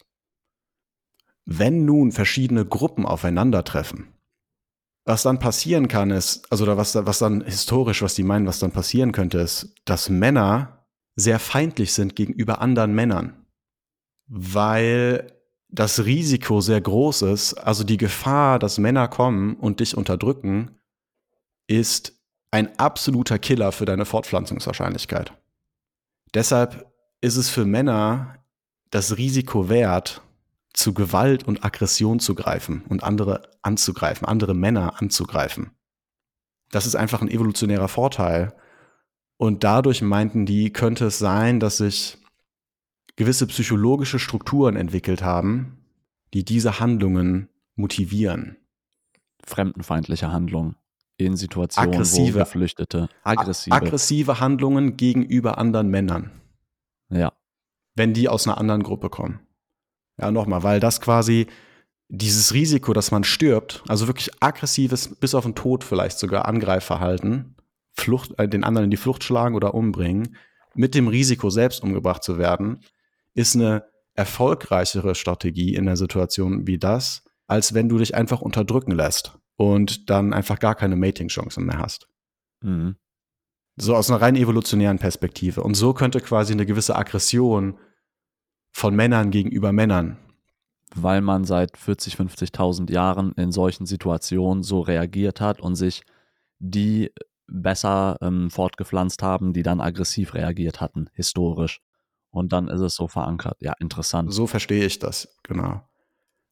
Wenn 1.45 1.85
nun 1.85 2.13
verschiedene 2.13 2.65
Gruppen 2.65 3.05
aufeinandertreffen, 3.05 4.13
was 5.05 5.25
dann 5.25 5.41
passieren 5.41 5.89
kann, 5.89 6.11
ist, 6.11 6.51
also 6.53 6.67
was, 6.77 6.95
was 6.95 7.19
dann 7.19 7.45
historisch, 7.45 8.03
was 8.03 8.15
die 8.15 8.23
meinen, 8.23 8.47
was 8.47 8.61
dann 8.61 8.71
passieren 8.71 9.13
könnte, 9.13 9.39
ist, 9.39 9.75
dass 9.85 10.09
Männer 10.09 10.87
sehr 11.17 11.39
feindlich 11.39 11.93
sind 11.93 12.15
gegenüber 12.15 12.61
anderen 12.61 12.95
Männern, 12.95 13.45
weil 14.29 15.33
das 15.69 16.05
Risiko 16.05 16.61
sehr 16.61 16.81
groß 16.81 17.23
ist, 17.23 17.55
also 17.55 17.83
die 17.83 17.97
Gefahr, 17.97 18.59
dass 18.59 18.79
Männer 18.79 19.09
kommen 19.09 19.57
und 19.57 19.81
dich 19.81 19.97
unterdrücken, 19.97 20.79
ist 21.67 22.23
ein 22.51 22.79
absoluter 22.79 23.39
Killer 23.39 23.73
für 23.73 23.87
deine 23.87 24.05
Fortpflanzungswahrscheinlichkeit. 24.05 25.33
Deshalb 26.35 26.91
ist 27.21 27.37
es 27.37 27.51
für 27.51 27.65
Männer 27.65 28.39
das 28.91 29.17
Risiko 29.17 29.69
wert, 29.69 30.23
zu 30.73 30.95
Gewalt 30.95 31.45
und 31.45 31.65
Aggression 31.65 32.19
zu 32.19 32.35
greifen 32.35 32.83
und 32.89 33.03
andere 33.03 33.51
anzugreifen, 33.61 34.27
andere 34.27 34.55
Männer 34.55 35.01
anzugreifen. 35.01 35.73
Das 36.71 36.87
ist 36.87 36.95
einfach 36.95 37.21
ein 37.21 37.31
evolutionärer 37.31 37.89
Vorteil. 37.89 38.55
Und 39.37 39.65
dadurch 39.65 40.01
meinten 40.01 40.47
die, 40.47 40.73
könnte 40.73 41.07
es 41.07 41.19
sein, 41.19 41.61
dass 41.61 41.77
sich 41.79 42.19
gewisse 43.17 43.47
psychologische 43.47 44.19
Strukturen 44.19 44.77
entwickelt 44.77 45.23
haben, 45.23 45.85
die 46.33 46.45
diese 46.45 46.81
Handlungen 46.81 47.51
motivieren. 47.75 48.57
Fremdenfeindliche 49.45 50.33
Handlungen 50.33 50.77
in 51.25 51.37
Situationen, 51.37 51.95
aggressive, 51.95 52.35
wo 52.35 52.39
Geflüchtete, 52.41 53.09
aggressive. 53.23 53.75
aggressive 53.75 54.41
Handlungen 54.41 54.97
gegenüber 54.97 55.59
anderen 55.59 55.89
Männern. 55.89 56.31
Ja. 57.11 57.33
Wenn 57.95 58.15
die 58.15 58.29
aus 58.29 58.47
einer 58.47 58.59
anderen 58.59 58.83
Gruppe 58.83 59.11
kommen. 59.11 59.41
Ja, 60.19 60.31
nochmal, 60.31 60.63
weil 60.63 60.81
das 60.81 61.01
quasi 61.01 61.47
dieses 62.09 62.53
Risiko, 62.53 62.93
dass 62.93 63.11
man 63.11 63.25
stirbt, 63.25 63.83
also 63.89 64.07
wirklich 64.07 64.31
aggressives, 64.41 65.15
bis 65.17 65.35
auf 65.35 65.45
den 65.45 65.55
Tod 65.55 65.85
vielleicht 65.85 66.19
sogar 66.19 66.47
Angreifverhalten, 66.47 67.57
Flucht, 67.95 68.39
äh, 68.39 68.49
den 68.49 68.65
anderen 68.65 68.85
in 68.85 68.91
die 68.91 68.97
Flucht 68.97 69.25
schlagen 69.25 69.55
oder 69.55 69.75
umbringen, 69.75 70.37
mit 70.75 70.95
dem 70.95 71.09
Risiko 71.09 71.51
selbst 71.51 71.83
umgebracht 71.83 72.23
zu 72.23 72.39
werden, 72.39 72.81
ist 73.35 73.57
eine 73.57 73.85
erfolgreichere 74.15 75.15
Strategie 75.15 75.75
in 75.75 75.87
einer 75.87 75.97
Situation 75.97 76.67
wie 76.67 76.79
das, 76.79 77.25
als 77.47 77.75
wenn 77.75 77.89
du 77.89 77.99
dich 77.99 78.15
einfach 78.15 78.41
unterdrücken 78.41 78.93
lässt 78.93 79.39
und 79.57 80.11
dann 80.11 80.33
einfach 80.33 80.59
gar 80.59 80.75
keine 80.75 80.97
Mating-Chancen 80.97 81.65
mehr 81.65 81.79
hast. 81.79 82.09
Mhm. 82.63 82.97
So 83.77 83.97
aus 83.97 84.11
einer 84.11 84.21
rein 84.21 84.37
evolutionären 84.37 84.99
Perspektive. 84.99 85.63
Und 85.63 85.75
so 85.75 85.95
könnte 85.95 86.21
quasi 86.21 86.53
eine 86.53 86.67
gewisse 86.67 86.97
Aggression 86.97 87.79
von 88.71 88.95
Männern 88.95 89.31
gegenüber 89.31 89.73
Männern. 89.73 90.19
Weil 90.95 91.23
man 91.23 91.45
seit 91.45 91.79
40, 91.79 92.17
50.000 92.17 92.93
Jahren 92.93 93.33
in 93.33 93.51
solchen 93.51 93.87
Situationen 93.87 94.63
so 94.63 94.81
reagiert 94.81 95.41
hat 95.41 95.61
und 95.61 95.75
sich 95.75 96.03
die 96.59 97.11
besser 97.47 98.19
ähm, 98.21 98.51
fortgepflanzt 98.51 99.23
haben, 99.23 99.53
die 99.53 99.63
dann 99.63 99.81
aggressiv 99.81 100.35
reagiert 100.35 100.81
hatten, 100.81 101.09
historisch. 101.15 101.81
Und 102.31 102.53
dann 102.53 102.69
ist 102.69 102.81
es 102.81 102.95
so 102.95 103.09
verankert. 103.09 103.57
Ja, 103.61 103.75
interessant. 103.79 104.33
So 104.33 104.47
verstehe 104.47 104.85
ich 104.85 104.99
das, 104.99 105.37
genau. 105.43 105.83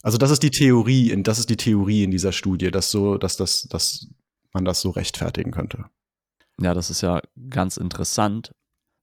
Also 0.02 0.18
das 0.18 0.30
ist 0.30 0.42
die 0.42 0.50
Theorie, 0.50 1.14
das 1.22 1.38
ist 1.38 1.50
die 1.50 1.56
Theorie 1.56 2.04
in 2.04 2.10
dieser 2.10 2.32
Studie, 2.32 2.70
dass 2.70 2.90
so, 2.90 3.18
dass 3.18 3.36
das, 3.36 3.62
dass 3.64 4.08
man 4.52 4.64
das 4.64 4.80
so 4.80 4.90
rechtfertigen 4.90 5.50
könnte. 5.50 5.86
Ja, 6.60 6.74
das 6.74 6.90
ist 6.90 7.00
ja 7.00 7.20
ganz 7.48 7.76
interessant, 7.76 8.54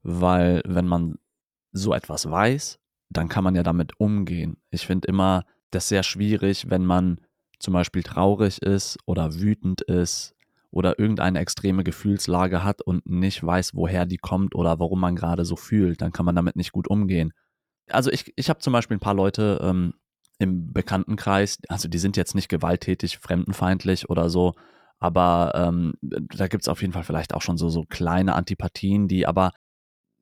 weil 0.03 0.62
wenn 0.65 0.88
man 0.88 1.17
so 1.71 1.93
etwas 1.93 2.29
weiß, 2.29 2.79
dann 3.10 3.29
kann 3.29 3.43
man 3.43 3.55
ja 3.55 3.63
damit 3.63 3.99
umgehen. 3.99 4.57
Ich 4.69 4.86
finde 4.86 5.07
immer 5.07 5.45
das 5.71 5.88
sehr 5.88 6.03
schwierig, 6.03 6.69
wenn 6.69 6.86
man 6.86 7.19
zum 7.60 7.73
Beispiel 7.73 8.03
traurig 8.03 8.62
ist 8.62 8.97
oder 9.05 9.36
wütend 9.36 9.81
ist 9.81 10.36
oder 10.71 10.99
irgendeine 10.99 11.39
extreme 11.39 11.83
Gefühlslage 11.83 12.63
hat 12.63 12.81
und 12.81 13.05
nicht 13.05 13.43
weiß, 13.43 13.73
woher 13.73 14.05
die 14.05 14.17
kommt 14.17 14.53
oder 14.55 14.79
warum 14.79 14.99
man 14.99 15.15
gerade 15.15 15.45
so 15.45 15.55
fühlt, 15.55 16.01
dann 16.01 16.12
kann 16.12 16.25
man 16.25 16.36
damit 16.36 16.55
nicht 16.55 16.71
gut 16.71 16.88
umgehen. 16.88 17.33
Also 17.89 18.12
ich, 18.12 18.33
ich 18.36 18.49
habe 18.49 18.60
zum 18.60 18.73
Beispiel 18.73 18.97
ein 18.97 19.01
paar 19.01 19.13
Leute, 19.13 19.60
ähm, 19.63 19.93
im 20.39 20.71
Bekanntenkreis, 20.71 21.60
also 21.67 21.88
die 21.88 21.97
sind 21.97 22.17
jetzt 22.17 22.36
nicht 22.36 22.50
gewalttätig, 22.50 23.17
fremdenfeindlich 23.17 24.10
oder 24.10 24.30
so, 24.30 24.54
aber 25.00 25.54
ähm, 25.56 25.93
da 26.02 26.47
gibt 26.47 26.63
es 26.63 26.67
auf 26.67 26.82
jeden 26.82 26.93
Fall 26.93 27.04
vielleicht 27.04 27.34
auch 27.34 27.41
schon 27.41 27.58
so, 27.58 27.69
so 27.69 27.84
kleine 27.84 28.36
Antipathien, 28.36 29.08
die 29.08 29.28
aber 29.28 29.52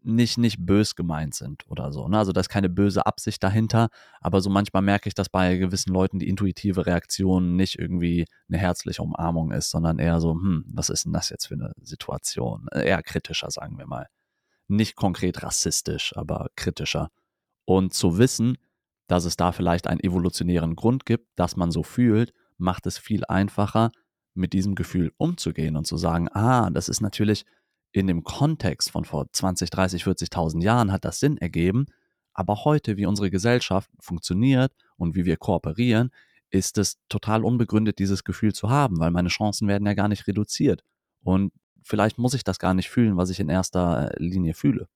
nicht, 0.06 0.38
nicht 0.38 0.64
bös 0.64 0.96
gemeint 0.96 1.34
sind 1.34 1.64
oder 1.68 1.92
so. 1.92 2.08
Ne? 2.08 2.18
Also 2.20 2.32
da 2.32 2.40
ist 2.40 2.50
keine 2.50 2.70
böse 2.70 3.06
Absicht 3.06 3.44
dahinter, 3.44 3.90
aber 4.22 4.40
so 4.40 4.50
manchmal 4.50 4.84
merke 4.84 5.10
ich, 5.10 5.16
dass 5.16 5.30
bei 5.30 5.58
gewissen 5.58 5.92
Leuten 5.94 6.20
die 6.20 6.30
intuitive 6.30 6.86
Reaktion 6.86 7.56
nicht 7.56 7.80
irgendwie 7.80 8.26
eine 8.48 8.60
herzliche 8.60 9.02
Umarmung 9.02 9.52
ist, 9.52 9.72
sondern 9.72 9.98
eher 9.98 10.22
so, 10.22 10.34
hm, 10.34 10.66
was 10.68 10.90
ist 10.90 11.06
denn 11.06 11.14
das 11.14 11.30
jetzt 11.30 11.48
für 11.48 11.56
eine 11.56 11.74
Situation? 11.82 12.68
Eher 12.72 13.02
kritischer, 13.02 13.50
sagen 13.50 13.80
wir 13.80 13.88
mal. 13.88 14.08
Nicht 14.68 14.96
konkret 14.96 15.42
rassistisch, 15.42 16.16
aber 16.16 16.50
kritischer. 16.56 17.10
Und 17.66 17.94
zu 17.94 18.20
wissen, 18.20 18.58
dass 19.08 19.26
es 19.26 19.38
da 19.38 19.52
vielleicht 19.52 19.88
einen 19.88 20.00
evolutionären 20.00 20.76
Grund 20.76 21.06
gibt, 21.06 21.28
dass 21.36 21.56
man 21.56 21.72
so 21.72 21.84
fühlt, 21.84 22.34
macht 22.58 22.86
es 22.86 22.98
viel 22.98 23.24
einfacher, 23.26 23.92
mit 24.34 24.54
diesem 24.54 24.76
Gefühl 24.76 25.14
umzugehen 25.18 25.78
und 25.78 25.88
zu 25.88 25.98
sagen, 25.98 26.28
ah, 26.34 26.70
das 26.70 26.90
ist 26.90 27.02
natürlich 27.02 27.46
in 27.92 28.08
dem 28.08 28.24
Kontext 28.24 28.92
von 28.92 29.06
vor 29.06 29.32
20, 29.32 29.70
30, 29.70 30.04
40.000 30.04 30.62
Jahren 30.62 30.92
hat 30.92 31.06
das 31.06 31.20
Sinn 31.20 31.38
ergeben, 31.38 31.86
aber 32.34 32.66
heute, 32.66 32.98
wie 32.98 33.06
unsere 33.06 33.32
Gesellschaft 33.32 33.90
funktioniert 34.00 34.74
und 34.98 35.16
wie 35.16 35.24
wir 35.24 35.38
kooperieren, 35.38 36.12
ist 36.50 36.78
es 36.78 36.98
total 37.08 37.46
unbegründet, 37.46 37.98
dieses 38.00 38.26
Gefühl 38.26 38.54
zu 38.54 38.70
haben, 38.70 39.00
weil 39.00 39.12
meine 39.12 39.30
Chancen 39.30 39.70
werden 39.70 39.88
ja 39.88 39.94
gar 39.94 40.10
nicht 40.10 40.28
reduziert. 40.28 40.84
Und 41.24 41.54
vielleicht 41.82 42.18
muss 42.18 42.34
ich 42.34 42.44
das 42.44 42.60
gar 42.60 42.74
nicht 42.74 42.90
fühlen, 42.90 43.16
was 43.16 43.30
ich 43.30 43.40
in 43.40 43.50
erster 43.50 44.12
Linie 44.18 44.54
fühle. 44.54 44.90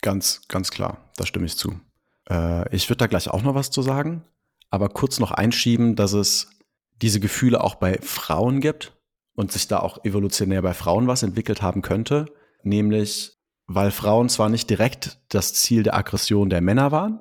Ganz, 0.00 0.42
ganz 0.48 0.72
klar, 0.72 0.98
da 1.16 1.24
stimme 1.24 1.46
ich 1.46 1.56
zu. 1.56 1.80
Äh, 2.28 2.74
ich 2.74 2.88
würde 2.88 2.98
da 2.98 3.06
gleich 3.06 3.28
auch 3.28 3.42
noch 3.42 3.54
was 3.54 3.70
zu 3.70 3.82
sagen, 3.82 4.24
aber 4.70 4.88
kurz 4.88 5.18
noch 5.18 5.30
einschieben, 5.30 5.96
dass 5.96 6.12
es 6.12 6.50
diese 7.00 7.20
Gefühle 7.20 7.62
auch 7.62 7.76
bei 7.76 7.98
Frauen 8.02 8.60
gibt 8.60 8.96
und 9.34 9.52
sich 9.52 9.68
da 9.68 9.80
auch 9.80 10.04
evolutionär 10.04 10.62
bei 10.62 10.74
Frauen 10.74 11.06
was 11.06 11.22
entwickelt 11.22 11.62
haben 11.62 11.82
könnte, 11.82 12.26
nämlich 12.62 13.36
weil 13.66 13.90
Frauen 13.90 14.28
zwar 14.28 14.48
nicht 14.48 14.68
direkt 14.68 15.20
das 15.28 15.54
Ziel 15.54 15.82
der 15.82 15.94
Aggression 15.94 16.50
der 16.50 16.60
Männer 16.60 16.92
waren, 16.92 17.20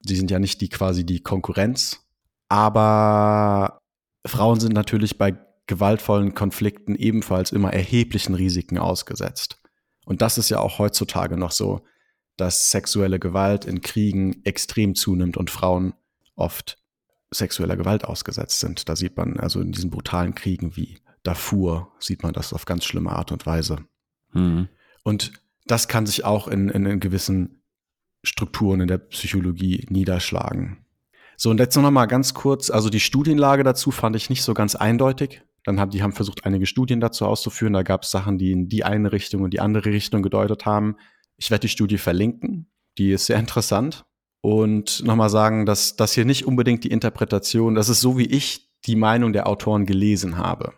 sie 0.00 0.16
sind 0.16 0.30
ja 0.30 0.38
nicht 0.38 0.60
die 0.60 0.68
quasi 0.68 1.04
die 1.04 1.20
Konkurrenz, 1.22 2.06
aber 2.48 3.78
Frauen 4.26 4.60
sind 4.60 4.74
natürlich 4.74 5.18
bei 5.18 5.36
gewaltvollen 5.66 6.34
Konflikten 6.34 6.94
ebenfalls 6.94 7.52
immer 7.52 7.72
erheblichen 7.72 8.34
Risiken 8.34 8.78
ausgesetzt. 8.78 9.60
Und 10.04 10.22
das 10.22 10.38
ist 10.38 10.48
ja 10.48 10.60
auch 10.60 10.78
heutzutage 10.78 11.36
noch 11.36 11.50
so, 11.50 11.82
dass 12.36 12.70
sexuelle 12.70 13.18
Gewalt 13.18 13.64
in 13.64 13.80
Kriegen 13.80 14.44
extrem 14.44 14.94
zunimmt 14.94 15.36
und 15.36 15.50
Frauen 15.50 15.94
oft 16.34 16.78
sexueller 17.30 17.76
Gewalt 17.76 18.04
ausgesetzt 18.04 18.60
sind. 18.60 18.88
Da 18.88 18.96
sieht 18.96 19.16
man 19.16 19.38
also 19.38 19.60
in 19.60 19.72
diesen 19.72 19.90
brutalen 19.90 20.34
Kriegen 20.34 20.76
wie 20.76 20.98
Darfur, 21.22 21.92
sieht 21.98 22.22
man 22.22 22.32
das 22.32 22.52
auf 22.52 22.66
ganz 22.66 22.84
schlimme 22.84 23.10
Art 23.10 23.32
und 23.32 23.46
Weise. 23.46 23.78
Mhm. 24.32 24.68
Und 25.02 25.32
das 25.66 25.88
kann 25.88 26.06
sich 26.06 26.24
auch 26.24 26.46
in, 26.46 26.68
in, 26.68 26.86
in 26.86 27.00
gewissen 27.00 27.62
Strukturen 28.22 28.80
in 28.80 28.88
der 28.88 28.98
Psychologie 28.98 29.86
niederschlagen. 29.88 30.84
So, 31.36 31.50
und 31.50 31.58
jetzt 31.58 31.76
noch 31.76 31.90
mal 31.90 32.06
ganz 32.06 32.34
kurz, 32.34 32.70
also 32.70 32.88
die 32.88 33.00
Studienlage 33.00 33.62
dazu 33.62 33.90
fand 33.90 34.16
ich 34.16 34.30
nicht 34.30 34.42
so 34.42 34.54
ganz 34.54 34.74
eindeutig. 34.74 35.42
Dann 35.64 35.80
haben 35.80 35.90
die 35.90 36.02
haben 36.02 36.12
versucht, 36.12 36.46
einige 36.46 36.66
Studien 36.66 37.00
dazu 37.00 37.26
auszuführen. 37.26 37.72
Da 37.72 37.82
gab 37.82 38.04
es 38.04 38.10
Sachen, 38.10 38.38
die 38.38 38.52
in 38.52 38.68
die 38.68 38.84
eine 38.84 39.12
Richtung 39.12 39.42
und 39.42 39.52
die 39.52 39.60
andere 39.60 39.90
Richtung 39.90 40.22
gedeutet 40.22 40.64
haben. 40.64 40.96
Ich 41.36 41.50
werde 41.50 41.62
die 41.62 41.68
Studie 41.68 41.98
verlinken. 41.98 42.70
Die 42.98 43.12
ist 43.12 43.26
sehr 43.26 43.38
interessant. 43.38 44.04
Und 44.40 45.02
nochmal 45.04 45.30
sagen, 45.30 45.66
dass 45.66 45.96
das 45.96 46.12
hier 46.12 46.24
nicht 46.24 46.46
unbedingt 46.46 46.84
die 46.84 46.90
Interpretation, 46.90 47.74
das 47.74 47.88
ist 47.88 48.00
so, 48.00 48.16
wie 48.16 48.26
ich 48.26 48.70
die 48.84 48.96
Meinung 48.96 49.32
der 49.32 49.48
Autoren 49.48 49.86
gelesen 49.86 50.38
habe. 50.38 50.72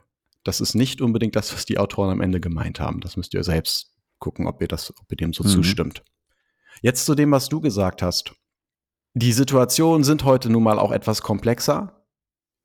Das 0.44 0.60
ist 0.60 0.74
nicht 0.74 1.00
unbedingt 1.00 1.36
das, 1.36 1.52
was 1.52 1.66
die 1.66 1.78
Autoren 1.78 2.10
am 2.10 2.20
Ende 2.20 2.40
gemeint 2.40 2.80
haben. 2.80 3.00
Das 3.00 3.16
müsst 3.16 3.34
ihr 3.34 3.44
selbst 3.44 3.94
gucken, 4.18 4.46
ob 4.46 4.62
ihr 4.62 4.68
das, 4.68 4.90
ob 4.98 5.10
ihr 5.10 5.16
dem 5.16 5.32
so 5.32 5.44
mhm. 5.44 5.48
zustimmt. 5.48 6.02
Jetzt 6.80 7.04
zu 7.04 7.14
dem, 7.14 7.30
was 7.30 7.48
du 7.48 7.60
gesagt 7.60 8.02
hast. 8.02 8.32
Die 9.14 9.32
Situationen 9.32 10.04
sind 10.04 10.24
heute 10.24 10.48
nun 10.48 10.62
mal 10.62 10.78
auch 10.78 10.92
etwas 10.92 11.22
komplexer 11.22 12.06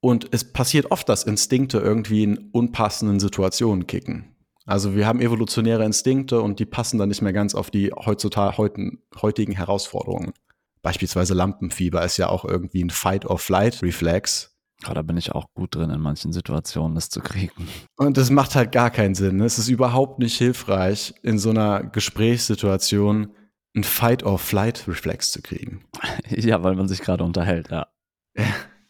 und 0.01 0.27
es 0.31 0.53
passiert 0.53 0.91
oft, 0.91 1.09
dass 1.09 1.23
Instinkte 1.23 1.79
irgendwie 1.79 2.23
in 2.23 2.49
unpassenden 2.51 3.19
Situationen 3.19 3.87
kicken. 3.87 4.32
Also 4.65 4.95
wir 4.95 5.05
haben 5.05 5.19
evolutionäre 5.19 5.83
Instinkte 5.83 6.41
und 6.41 6.59
die 6.59 6.65
passen 6.65 6.97
dann 6.97 7.09
nicht 7.09 7.21
mehr 7.21 7.33
ganz 7.33 7.53
auf 7.53 7.69
die 7.69 7.91
heutzutage 7.91 8.57
heutigen, 8.57 9.03
heutigen 9.21 9.53
Herausforderungen. 9.53 10.33
Beispielsweise 10.81 11.33
Lampenfieber 11.33 12.03
ist 12.03 12.17
ja 12.17 12.29
auch 12.29 12.45
irgendwie 12.45 12.83
ein 12.83 12.89
Fight-or-Flight-Reflex, 12.89 14.53
ja, 14.85 14.93
da 14.93 15.01
bin 15.01 15.17
ich 15.17 15.31
auch 15.31 15.45
gut 15.53 15.75
drin, 15.75 15.89
in 15.89 16.01
manchen 16.01 16.33
Situationen 16.33 16.95
das 16.95 17.09
zu 17.09 17.21
kriegen. 17.21 17.69
Und 17.95 18.17
das 18.17 18.29
macht 18.29 18.55
halt 18.55 18.71
gar 18.71 18.89
keinen 18.89 19.15
Sinn. 19.15 19.39
Es 19.39 19.57
ist 19.57 19.69
überhaupt 19.69 20.19
nicht 20.19 20.37
hilfreich, 20.37 21.13
in 21.23 21.39
so 21.39 21.51
einer 21.51 21.83
Gesprächssituation 21.83 23.33
einen 23.75 23.83
Fight-or-Flight-Reflex 23.83 25.31
zu 25.31 25.41
kriegen. 25.41 25.85
Ja, 26.29 26.63
weil 26.63 26.75
man 26.75 26.87
sich 26.87 27.01
gerade 27.01 27.23
unterhält, 27.23 27.69
ja. 27.69 27.87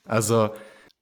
Also, 0.06 0.50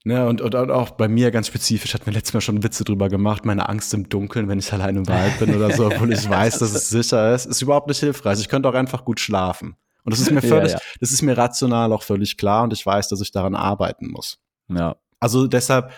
ne, 0.03 0.27
und, 0.27 0.41
und, 0.41 0.55
auch 0.55 0.91
bei 0.91 1.07
mir 1.07 1.31
ganz 1.31 1.47
spezifisch 1.47 1.93
hat 1.93 2.05
mir 2.05 2.13
letztes 2.13 2.33
Mal 2.33 2.41
schon 2.41 2.63
Witze 2.63 2.83
drüber 2.83 3.09
gemacht, 3.09 3.45
meine 3.45 3.69
Angst 3.69 3.93
im 3.93 4.09
Dunkeln, 4.09 4.47
wenn 4.47 4.59
ich 4.59 4.71
allein 4.73 4.95
im 4.95 5.07
Wald 5.07 5.39
bin 5.39 5.55
oder 5.55 5.71
so, 5.71 5.87
obwohl 5.87 6.11
ich 6.11 6.29
weiß, 6.29 6.59
dass 6.59 6.73
es 6.73 6.89
sicher 6.89 7.33
ist, 7.33 7.45
ist 7.45 7.61
überhaupt 7.61 7.87
nicht 7.87 7.99
hilfreich. 7.99 8.39
Ich 8.39 8.49
könnte 8.49 8.69
auch 8.69 8.73
einfach 8.73 9.05
gut 9.05 9.19
schlafen. 9.19 9.75
Und 10.03 10.13
das 10.13 10.19
ist 10.19 10.31
mir 10.31 10.41
völlig, 10.41 10.71
ja, 10.71 10.77
ja. 10.77 10.83
das 10.99 11.11
ist 11.11 11.21
mir 11.21 11.37
rational 11.37 11.93
auch 11.93 12.03
völlig 12.03 12.37
klar 12.37 12.63
und 12.63 12.73
ich 12.73 12.85
weiß, 12.85 13.09
dass 13.09 13.21
ich 13.21 13.31
daran 13.31 13.55
arbeiten 13.55 14.07
muss. 14.07 14.39
Ja. 14.67 14.95
Also 15.19 15.47
deshalb 15.47 15.91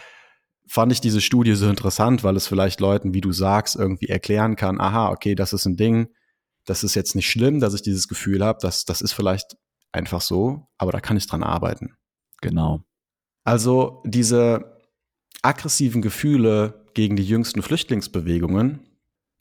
fand 0.68 0.92
ich 0.92 1.02
diese 1.02 1.22
Studie 1.22 1.56
so 1.56 1.70
interessant, 1.70 2.24
weil 2.24 2.36
es 2.36 2.48
vielleicht 2.48 2.80
Leuten, 2.80 3.14
wie 3.14 3.22
du 3.22 3.32
sagst, 3.32 3.76
irgendwie 3.76 4.08
erklären 4.08 4.56
kann, 4.56 4.80
aha, 4.80 5.10
okay, 5.10 5.36
das 5.36 5.54
ist 5.54 5.66
ein 5.66 5.78
Ding, 5.78 6.10
das 6.66 6.84
ist 6.84 6.96
jetzt 6.96 7.16
nicht 7.16 7.30
schlimm, 7.30 7.60
dass 7.60 7.74
ich 7.74 7.82
dieses 7.82 8.08
Gefühl 8.08 8.44
habe, 8.44 8.60
das, 8.62 8.86
das 8.86 9.02
ist 9.02 9.14
vielleicht 9.14 9.58
einfach 9.92 10.22
so, 10.22 10.68
aber 10.78 10.92
da 10.92 11.00
kann 11.00 11.18
ich 11.18 11.28
dran 11.28 11.44
arbeiten. 11.44 11.96
Genau. 12.42 12.84
Also 13.44 14.02
diese 14.06 14.80
aggressiven 15.42 16.02
Gefühle 16.02 16.86
gegen 16.94 17.16
die 17.16 17.26
jüngsten 17.26 17.62
Flüchtlingsbewegungen 17.62 18.80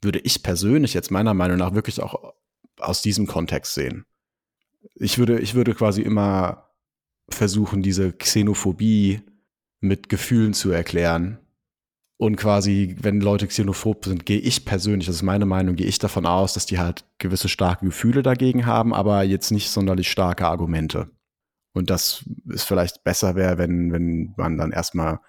würde 0.01 0.19
ich 0.19 0.43
persönlich 0.43 0.93
jetzt 0.93 1.11
meiner 1.11 1.33
Meinung 1.33 1.57
nach 1.57 1.73
wirklich 1.73 2.01
auch 2.01 2.33
aus 2.77 3.01
diesem 3.01 3.27
Kontext 3.27 3.73
sehen. 3.73 4.05
Ich 4.95 5.17
würde, 5.17 5.39
ich 5.39 5.53
würde 5.55 5.73
quasi 5.73 6.01
immer 6.01 6.69
versuchen, 7.29 7.81
diese 7.81 8.11
Xenophobie 8.11 9.21
mit 9.79 10.09
Gefühlen 10.09 10.53
zu 10.53 10.71
erklären. 10.71 11.39
Und 12.17 12.35
quasi, 12.35 12.95
wenn 13.01 13.21
Leute 13.21 13.47
xenophob 13.47 14.05
sind, 14.05 14.25
gehe 14.25 14.39
ich 14.39 14.65
persönlich, 14.65 15.07
das 15.07 15.17
ist 15.17 15.23
meine 15.23 15.45
Meinung, 15.45 15.75
gehe 15.75 15.87
ich 15.87 15.99
davon 15.99 16.25
aus, 16.25 16.53
dass 16.53 16.65
die 16.65 16.79
halt 16.79 17.05
gewisse 17.17 17.49
starke 17.49 17.85
Gefühle 17.85 18.23
dagegen 18.23 18.65
haben, 18.65 18.93
aber 18.93 19.23
jetzt 19.23 19.51
nicht 19.51 19.69
sonderlich 19.69 20.09
starke 20.09 20.47
Argumente. 20.47 21.09
Und 21.73 21.89
das 21.89 22.23
ist 22.49 22.63
vielleicht 22.63 23.03
besser 23.03 23.35
wäre, 23.35 23.57
wenn, 23.57 23.91
wenn 23.91 24.33
man 24.37 24.57
dann 24.57 24.71
erstmal 24.71 25.19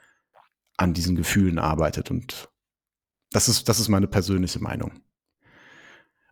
an 0.77 0.93
diesen 0.93 1.17
Gefühlen 1.17 1.59
arbeitet. 1.59 2.11
Und 2.11 2.49
das 3.33 3.49
ist, 3.49 3.69
das 3.69 3.81
ist 3.81 3.89
meine 3.89 4.07
persönliche 4.07 4.61
Meinung. 4.61 4.93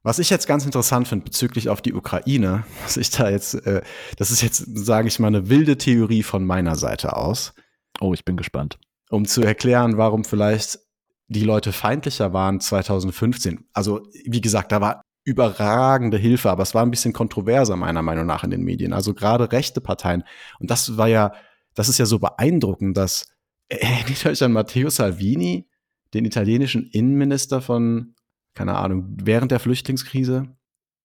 Was 0.05 0.19
ich 0.19 0.31
jetzt 0.31 0.49
ganz 0.49 0.65
interessant 0.65 1.07
finde 1.07 1.25
bezüglich 1.25 1.69
auf 1.69 1.81
die 1.81 1.95
Ukraine, 1.95 2.65
was 2.83 2.97
ich 2.97 3.11
da 3.11 3.31
jetzt, 3.31 3.55
äh, 3.67 3.83
das 4.17 4.31
ist 4.31 4.43
jetzt, 4.43 4.65
sage 4.77 5.09
ich 5.09 5.19
mal, 5.19 5.29
eine 5.29 5.49
wilde 5.49 5.79
Theorie 5.79 6.23
von 6.23 6.45
meiner 6.45 6.77
Seite 6.77 7.17
aus. 7.17 7.55
Oh, 8.01 8.13
ich 8.13 8.25
bin 8.25 8.37
gespannt. 8.37 8.79
Um 9.11 9.27
zu 9.27 9.43
erklären, 9.43 9.99
warum 9.99 10.25
vielleicht 10.25 10.81
die 11.29 11.45
Leute 11.45 11.73
feindlicher 11.73 12.33
waren 12.33 12.61
2015. 12.61 13.65
Also, 13.73 14.07
wie 14.25 14.41
gesagt, 14.41 14.73
da 14.73 14.81
war 14.81 15.03
überragende 15.25 16.19
Hilfe, 16.19 16.51
aber 16.51 16.63
es 16.63 16.75
war 16.75 16.83
ein 16.83 16.91
bisschen 16.91 17.13
kontroverser 17.13 17.77
meiner 17.77 18.03
Meinung 18.03 18.27
nach 18.27 18.45
in 18.45 18.51
den 18.51 18.63
Medien. 18.63 18.93
Also 18.93 19.15
gerade 19.15 19.53
rechte 19.53 19.81
Parteien. 19.81 20.25
Und 20.59 20.71
das 20.71 20.97
war 20.97 21.09
ja, 21.09 21.33
das 21.75 21.89
ist 21.89 21.99
ja 21.99 22.07
so 22.07 22.19
beeindruckend, 22.19 22.97
dass 22.97 23.29
erinnert 23.69 24.27
euch 24.27 24.43
an 24.43 24.53
Matteo 24.53 24.91
Salvini, 24.91 25.69
den 26.13 26.25
italienischen 26.25 26.91
Innenminister 26.91 27.63
von 27.63 28.15
keine 28.55 28.77
Ahnung, 28.77 29.17
während 29.23 29.51
der 29.51 29.61
Flüchtlingskrise. 29.61 30.55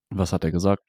Was 0.10 0.34
hat 0.34 0.44
er 0.44 0.52
gesagt? 0.52 0.84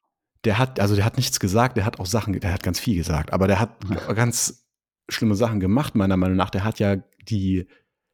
Der 0.44 0.58
hat, 0.58 0.80
also 0.80 0.94
der 0.94 1.04
hat 1.04 1.16
nichts 1.16 1.40
gesagt, 1.40 1.76
der 1.76 1.84
hat 1.84 1.98
auch 1.98 2.06
Sachen, 2.06 2.38
der 2.38 2.52
hat 2.52 2.62
ganz 2.62 2.78
viel 2.78 2.96
gesagt, 2.96 3.32
aber 3.32 3.46
der 3.48 3.60
hat 3.60 3.70
ganz 4.14 4.66
schlimme 5.08 5.34
Sachen 5.34 5.60
gemacht, 5.60 5.94
meiner 5.94 6.16
Meinung 6.16 6.36
nach. 6.36 6.50
Der 6.50 6.64
hat 6.64 6.78
ja 6.78 6.96
die 7.28 7.66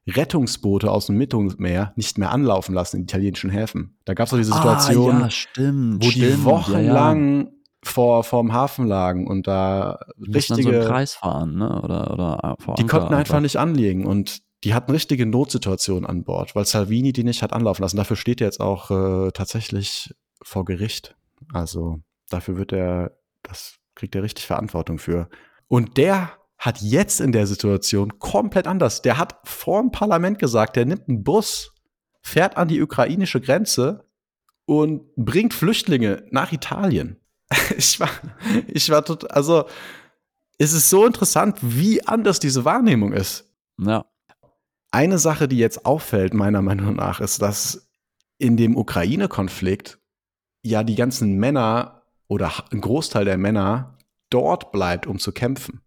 Rettungsboote 0.06 0.90
aus 0.90 1.06
dem 1.06 1.16
Mittelmeer 1.16 1.92
nicht 1.96 2.18
mehr 2.18 2.30
anlaufen 2.30 2.74
lassen 2.74 2.98
in 2.98 3.02
italienischen 3.04 3.50
Häfen. 3.50 3.98
Da 4.04 4.14
gab 4.14 4.26
es 4.26 4.30
doch 4.30 4.36
diese 4.36 4.52
Situation, 4.52 5.16
ah, 5.16 5.20
ja, 5.20 5.30
stimmt, 5.30 6.04
wo 6.04 6.10
stimmt, 6.10 6.26
die 6.26 6.44
wochenlang 6.44 7.36
ja, 7.38 7.44
ja. 7.44 7.50
vor 7.82 8.24
vorm 8.24 8.52
Hafen 8.52 8.86
lagen 8.86 9.26
und 9.26 9.46
da 9.46 9.98
richtige 10.18 10.72
dann 10.72 10.82
so 10.82 10.88
Kreis 10.88 11.14
fahren, 11.14 11.56
ne? 11.56 11.82
Oder 11.82 12.12
oder 12.12 12.56
vor 12.58 12.74
Die 12.74 12.86
konnten 12.86 13.14
einfach 13.14 13.40
nicht 13.40 13.56
anlegen 13.56 14.04
und 14.06 14.42
die 14.64 14.74
hatten 14.74 14.92
richtige 14.92 15.26
Notsituationen 15.26 16.06
an 16.06 16.24
Bord, 16.24 16.54
weil 16.54 16.64
Salvini 16.64 17.12
die 17.12 17.24
nicht 17.24 17.42
hat 17.42 17.52
anlaufen 17.52 17.82
lassen. 17.82 17.98
Dafür 17.98 18.16
steht 18.16 18.40
er 18.40 18.46
jetzt 18.46 18.60
auch 18.60 18.90
äh, 18.90 19.30
tatsächlich 19.32 20.14
vor 20.42 20.64
Gericht. 20.64 21.16
Also 21.52 22.00
dafür 22.30 22.56
wird 22.56 22.72
er, 22.72 23.12
das 23.42 23.76
kriegt 23.94 24.14
er 24.14 24.22
richtig 24.22 24.46
Verantwortung 24.46 24.98
für. 24.98 25.28
Und 25.68 25.98
der 25.98 26.30
hat 26.64 26.81
jetzt 26.81 27.20
in 27.20 27.33
der 27.33 27.46
Situation 27.46 28.18
komplett 28.18 28.66
anders. 28.66 29.03
Der 29.03 29.18
hat 29.18 29.37
vor 29.44 29.83
dem 29.83 29.90
Parlament 29.90 30.38
gesagt, 30.38 30.77
der 30.77 30.87
nimmt 30.87 31.07
einen 31.11 31.22
Bus, 31.22 31.74
fährt 32.22 32.57
an 32.57 32.68
die 32.68 32.81
ukrainische 32.81 33.42
Grenze 33.42 34.09
und 34.64 35.14
bringt 35.14 35.53
Flüchtlinge 35.53 36.24
nach 36.31 36.53
Italien. 36.53 37.20
ich 37.77 38.00
war, 38.00 38.09
ich 38.66 38.88
war 38.88 39.05
total, 39.05 39.31
also 39.31 39.66
es 40.57 40.72
ist 40.72 40.88
so 40.88 41.05
interessant, 41.05 41.59
wie 41.61 42.03
anders 42.07 42.40
diese 42.40 42.64
Wahrnehmung 42.64 43.12
ist. 43.12 43.53
Ja. 43.79 44.07
Eine 44.90 45.18
Sache, 45.18 45.48
die 45.48 45.59
jetzt 45.59 45.85
auffällt, 45.85 46.33
meiner 46.33 46.62
Meinung 46.62 46.96
nach, 46.96 47.20
ist, 47.20 47.42
dass 47.42 47.90
in 48.38 48.57
dem 48.57 48.79
Ukraine-Konflikt 48.79 49.98
ja 50.62 50.83
die 50.83 50.94
ganzen 50.94 51.37
Männer 51.37 52.05
oder 52.27 52.50
ein 52.72 52.81
Großteil 52.81 53.27
der 53.27 53.37
Männer 53.37 53.98
dort 54.31 54.72
bleibt, 54.72 55.07
um 55.07 55.18
zu 55.18 55.31
kämpfen. 55.31 55.83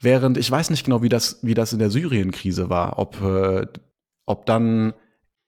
Während 0.00 0.36
ich 0.36 0.50
weiß 0.50 0.70
nicht 0.70 0.84
genau, 0.84 1.02
wie 1.02 1.08
das, 1.08 1.38
wie 1.42 1.54
das 1.54 1.72
in 1.72 1.78
der 1.78 1.90
Syrien-Krise 1.90 2.68
war, 2.68 2.98
ob, 2.98 3.20
äh, 3.22 3.66
ob 4.26 4.46
dann 4.46 4.92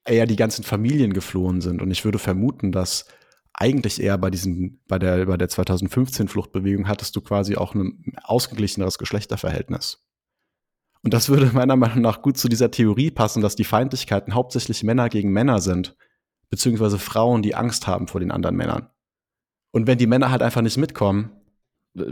eher 0.05 0.25
die 0.25 0.35
ganzen 0.35 0.63
Familien 0.63 1.13
geflohen 1.13 1.61
sind. 1.61 1.81
Und 1.81 1.91
ich 1.91 2.03
würde 2.03 2.19
vermuten, 2.19 2.71
dass 2.71 3.05
eigentlich 3.53 4.01
eher 4.01 4.17
bei 4.17 4.29
diesen, 4.29 4.81
bei 4.87 4.97
der, 4.97 5.25
bei 5.25 5.37
der 5.37 5.49
2015 5.49 6.27
Fluchtbewegung 6.27 6.87
hattest 6.87 7.15
du 7.15 7.21
quasi 7.21 7.55
auch 7.55 7.75
ein 7.75 8.15
ausgeglicheneres 8.23 8.97
Geschlechterverhältnis. 8.97 10.05
Und 11.03 11.13
das 11.13 11.29
würde 11.29 11.51
meiner 11.53 11.75
Meinung 11.75 12.01
nach 12.01 12.21
gut 12.21 12.37
zu 12.37 12.49
dieser 12.49 12.71
Theorie 12.71 13.11
passen, 13.11 13.41
dass 13.41 13.55
die 13.55 13.63
Feindlichkeiten 13.63 14.33
hauptsächlich 14.33 14.83
Männer 14.83 15.09
gegen 15.09 15.31
Männer 15.31 15.61
sind, 15.61 15.95
beziehungsweise 16.49 16.99
Frauen, 16.99 17.41
die 17.41 17.55
Angst 17.55 17.87
haben 17.87 18.07
vor 18.07 18.19
den 18.19 18.31
anderen 18.31 18.55
Männern. 18.55 18.89
Und 19.71 19.87
wenn 19.87 19.97
die 19.97 20.07
Männer 20.07 20.31
halt 20.31 20.41
einfach 20.41 20.61
nicht 20.61 20.77
mitkommen, 20.77 21.31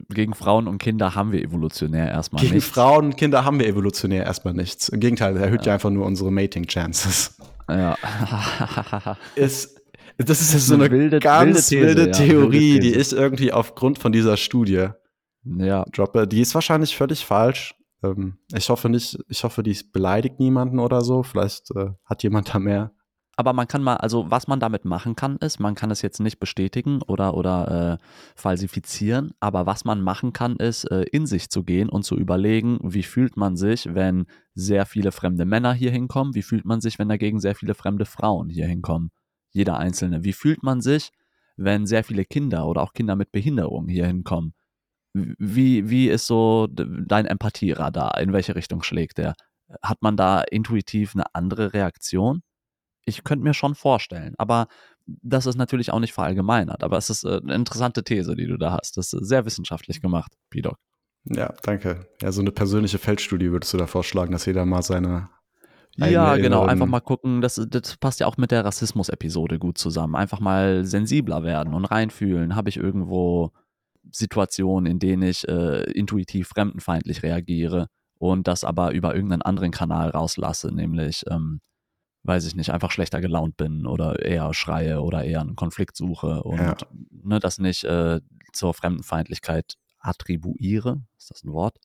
gegen 0.10 0.34
Frauen 0.34 0.68
und 0.68 0.78
Kinder 0.78 1.16
haben 1.16 1.32
wir 1.32 1.42
evolutionär 1.42 2.10
erstmal 2.10 2.42
gegen 2.42 2.56
nichts. 2.56 2.74
Gegen 2.74 2.74
Frauen 2.74 3.06
und 3.06 3.18
Kinder 3.18 3.46
haben 3.46 3.60
wir 3.60 3.68
evolutionär 3.68 4.26
erstmal 4.26 4.54
nichts. 4.54 4.90
Im 4.90 5.00
Gegenteil, 5.00 5.36
erhöht 5.38 5.62
ja, 5.62 5.68
ja 5.68 5.74
einfach 5.76 5.90
nur 5.90 6.06
unsere 6.06 6.32
Mating-Chances. 6.32 7.38
Ja. 7.70 7.96
ist, 9.36 9.82
das 10.18 10.42
ist 10.42 10.68
so 10.68 10.76
eine 10.76 10.90
wilde, 10.90 11.20
ganz 11.20 11.72
wilde, 11.72 11.96
These, 11.96 11.98
wilde 11.98 12.12
Theorie, 12.12 12.70
ja, 12.70 12.74
wilde 12.76 12.92
die 12.92 12.96
ich 12.96 13.14
irgendwie 13.14 13.52
aufgrund 13.52 14.00
von 14.00 14.12
dieser 14.12 14.38
Studie 14.38 14.90
ja. 15.44 15.86
droppe. 15.92 16.28
Die 16.28 16.42
ist 16.42 16.56
wahrscheinlich 16.56 16.96
völlig 16.96 17.26
falsch. 17.26 17.76
Ähm, 18.04 18.38
ich 18.54 18.70
hoffe 18.70 18.90
nicht, 18.90 19.20
ich 19.28 19.44
hoffe, 19.44 19.64
die 19.64 19.78
beleidigt 19.92 20.40
niemanden 20.40 20.80
oder 20.80 21.02
so. 21.02 21.24
Vielleicht 21.24 21.72
äh, 21.76 21.90
hat 22.06 22.24
jemand 22.24 22.54
da 22.54 22.60
mehr 22.60 22.92
aber 23.38 23.54
man 23.54 23.68
kann 23.68 23.84
mal, 23.84 23.98
also 23.98 24.32
was 24.32 24.48
man 24.48 24.60
damit 24.60 24.84
machen 24.84 25.16
kann, 25.16 25.38
ist, 25.38 25.60
man 25.60 25.76
kann 25.76 25.92
es 25.92 26.02
jetzt 26.02 26.20
nicht 26.20 26.40
bestätigen 26.40 27.04
oder, 27.04 27.36
oder 27.36 28.00
äh, 28.02 28.04
falsifizieren, 28.36 29.32
aber 29.40 29.68
was 29.68 29.86
man 29.86 30.02
machen 30.02 30.34
kann, 30.34 30.56
ist, 30.56 30.86
äh, 30.86 31.04
in 31.04 31.28
sich 31.28 31.50
zu 31.52 31.64
gehen 31.64 31.88
und 31.88 32.02
zu 32.04 32.18
überlegen, 32.18 32.80
wie 32.82 33.04
fühlt 33.04 33.38
man 33.38 33.56
sich, 33.56 33.94
wenn 33.94 34.26
sehr 34.56 34.88
viele 34.88 35.12
fremde 35.12 35.46
Männer 35.46 35.74
hier 35.74 35.92
hinkommen, 35.92 36.34
wie 36.34 36.42
fühlt 36.42 36.66
man 36.66 36.82
sich, 36.82 36.98
wenn 36.98 37.10
dagegen 37.10 37.40
sehr 37.40 37.54
viele 37.54 37.76
fremde 37.76 38.06
Frauen 38.06 38.50
hier 38.50 38.66
hinkommen, 38.66 39.12
jeder 39.52 39.78
einzelne, 39.78 40.24
wie 40.24 40.34
fühlt 40.34 40.64
man 40.64 40.82
sich, 40.82 41.12
wenn 41.58 41.86
sehr 41.86 42.04
viele 42.04 42.26
Kinder 42.26 42.66
oder 42.66 42.82
auch 42.82 42.94
Kinder 42.94 43.16
mit 43.16 43.32
Behinderung 43.32 43.88
hier 43.88 44.08
hinkommen. 44.08 44.54
Wie, 45.14 45.90
wie 45.90 46.10
ist 46.10 46.28
so 46.28 46.68
dein 46.68 47.26
Empathieradar? 47.26 48.20
In 48.20 48.34
welche 48.34 48.56
Richtung 48.56 48.84
schlägt 48.84 49.18
der? 49.20 49.36
Hat 49.82 50.02
man 50.02 50.18
da 50.18 50.42
intuitiv 50.42 51.16
eine 51.16 51.26
andere 51.36 51.74
Reaktion? 51.74 52.42
Ich 53.08 53.24
könnte 53.24 53.44
mir 53.44 53.54
schon 53.54 53.76
vorstellen, 53.76 54.36
aber 54.38 54.68
das 55.06 55.46
ist 55.46 55.56
natürlich 55.56 55.92
auch 55.92 56.00
nicht 56.00 56.14
verallgemeinert, 56.14 56.84
aber 56.84 56.98
es 56.98 57.10
ist 57.10 57.24
äh, 57.24 57.40
eine 57.42 57.56
interessante 57.56 58.04
These, 58.04 58.36
die 58.36 58.46
du 58.46 58.58
da 58.58 58.74
hast. 58.74 58.98
Das 58.98 59.14
ist 59.14 59.26
sehr 59.28 59.46
wissenschaftlich 59.46 60.02
gemacht, 60.02 60.34
Pidok. 60.50 60.78
Ja, 61.26 61.54
danke. 61.64 62.08
Ja, 62.22 62.32
so 62.32 62.42
eine 62.42 62.52
persönliche 62.52 62.98
Feldstudie 62.98 63.52
würdest 63.52 63.74
du 63.74 63.78
da 63.78 63.88
vorschlagen, 63.88 64.32
dass 64.32 64.46
jeder 64.46 64.66
mal 64.66 64.82
seine 64.82 65.30
ja, 66.00 66.36
genau, 66.36 66.64
einfach 66.64 66.86
mal 66.86 67.00
gucken, 67.00 67.42
das, 67.42 67.60
das 67.70 67.98
passt 67.98 68.20
ja 68.20 68.28
auch 68.28 68.38
mit 68.38 68.52
der 68.52 68.64
Rassismus-Episode 68.64 69.58
gut 69.58 69.80
zusammen. 69.80 70.16
Einfach 70.16 70.40
mal 70.40 70.86
sensibler 70.86 71.42
werden 71.42 71.74
und 71.74 71.86
reinfühlen. 71.86 72.56
Habe 72.56 72.70
ich 72.70 72.78
irgendwo 72.78 73.52
Situationen, 74.12 74.92
in 74.92 75.00
denen 75.00 75.24
ich 75.24 75.48
äh, 75.48 75.90
intuitiv 75.92 76.50
fremdenfeindlich 76.50 77.24
reagiere 77.24 77.88
und 78.20 78.48
das 78.48 78.64
aber 78.64 78.92
über 78.92 79.16
irgendeinen 79.16 79.42
anderen 79.42 79.72
Kanal 79.72 80.12
rauslasse, 80.12 80.72
nämlich 80.72 81.24
ähm, 81.32 81.62
weiß 82.28 82.46
ich 82.46 82.56
nicht, 82.56 82.72
einfach 82.72 82.92
schlechter 82.92 83.22
gelaunt 83.22 83.58
bin 83.58 83.86
oder 83.86 84.24
eher 84.24 84.54
schreie 84.54 85.02
oder 85.02 85.24
eher 85.24 85.42
einen 85.42 85.56
Konflikt 85.56 85.96
suche 85.96 86.44
und 86.44 86.60
ja. 86.60 86.76
ne, 87.12 87.40
das 87.40 87.58
nicht 87.58 87.84
äh, 87.86 88.20
zur 88.54 88.74
Fremdenfeindlichkeit 88.74 89.76
attribuiere. 90.00 91.02
Ist 91.18 91.32
das 91.32 91.44
ein 91.44 91.54
Wort? 91.54 91.78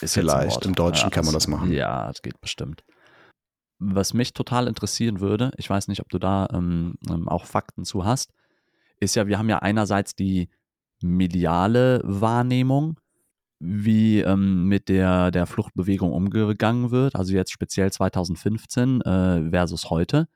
ist 0.00 0.14
Vielleicht, 0.14 0.56
Wort. 0.56 0.66
im 0.66 0.74
Deutschen 0.74 1.06
ja, 1.06 1.10
kann 1.10 1.24
man 1.24 1.34
das 1.34 1.46
machen. 1.46 1.72
Ja, 1.72 2.08
das 2.08 2.22
geht 2.22 2.40
bestimmt. 2.40 2.84
Was 3.78 4.14
mich 4.14 4.32
total 4.32 4.68
interessieren 4.68 5.20
würde, 5.20 5.52
ich 5.58 5.68
weiß 5.68 5.88
nicht, 5.88 6.00
ob 6.00 6.08
du 6.08 6.18
da 6.18 6.48
ähm, 6.52 6.94
ähm 7.08 7.28
auch 7.28 7.44
Fakten 7.44 7.84
zu 7.84 8.04
hast, 8.04 8.32
ist 9.00 9.14
ja, 9.14 9.26
wir 9.26 9.38
haben 9.38 9.48
ja 9.48 9.58
einerseits 9.58 10.14
die 10.14 10.48
mediale 11.02 12.00
Wahrnehmung, 12.04 12.98
wie 13.58 14.20
ähm, 14.20 14.68
mit 14.68 14.88
der, 14.88 15.30
der 15.30 15.46
Fluchtbewegung 15.46 16.12
umgegangen 16.12 16.90
wird, 16.90 17.16
also 17.16 17.32
jetzt 17.32 17.52
speziell 17.52 17.90
2015 17.90 19.00
äh, 19.00 19.50
versus 19.50 19.90
heute. 19.90 20.28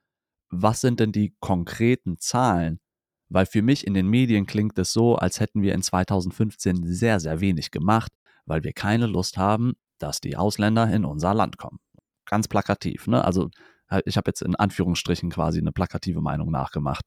Was 0.51 0.81
sind 0.81 1.01
denn 1.01 1.13
die 1.13 1.35
konkreten 1.41 2.19
Zahlen? 2.19 2.81
Weil 3.29 3.47
für 3.47 3.63
mich 3.63 3.87
in 3.87 3.95
den 3.95 4.09
Medien 4.09 4.47
klingt 4.47 4.79
es 4.79 4.93
so, 4.93 5.15
als 5.17 5.39
hätten 5.39 5.63
wir 5.63 5.75
in 5.75 5.83
2015 5.83 6.83
sehr, 6.85 7.21
sehr 7.21 7.41
wenig 7.41 7.71
gemacht, 7.71 8.11
weil 8.47 8.65
wir 8.65 8.73
keine 8.73 9.07
Lust 9.07 9.37
haben, 9.37 9.75
dass 9.99 10.21
die 10.21 10.37
Ausländer 10.37 10.93
in 10.93 11.05
unser 11.05 11.35
Land 11.35 11.57
kommen. 11.57 11.79
Ganz 12.25 12.49
plakativ, 12.49 13.07
ne? 13.07 13.25
Also 13.25 13.51
äh, 13.89 14.03
ich 14.07 14.17
habe 14.17 14.31
jetzt 14.31 14.43
in 14.43 14.57
Anführungsstrichen 14.57 15.31
quasi 15.31 15.61
eine 15.61 15.73
plakative 15.73 16.21
Meinung 16.21 16.51
nachgemacht. 16.51 17.05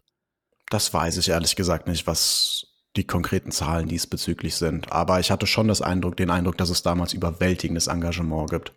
Das 0.70 0.94
weiß 0.94 1.18
ich 1.18 1.30
ehrlich 1.30 1.56
gesagt 1.56 1.88
nicht, 1.88 2.08
was 2.08 2.73
die 2.96 3.06
konkreten 3.06 3.52
Zahlen 3.52 3.88
diesbezüglich 3.88 4.56
sind. 4.56 4.92
Aber 4.92 5.20
ich 5.20 5.32
hatte 5.32 5.48
schon 5.48 5.68
das 5.68 5.82
Eindruck, 5.82 6.16
den 6.18 6.30
Eindruck, 6.30 6.58
dass 6.58 6.70
es 6.70 6.84
damals 6.84 7.14
überwältigendes 7.14 7.88
Engagement 7.88 8.50
gibt. 8.50 8.74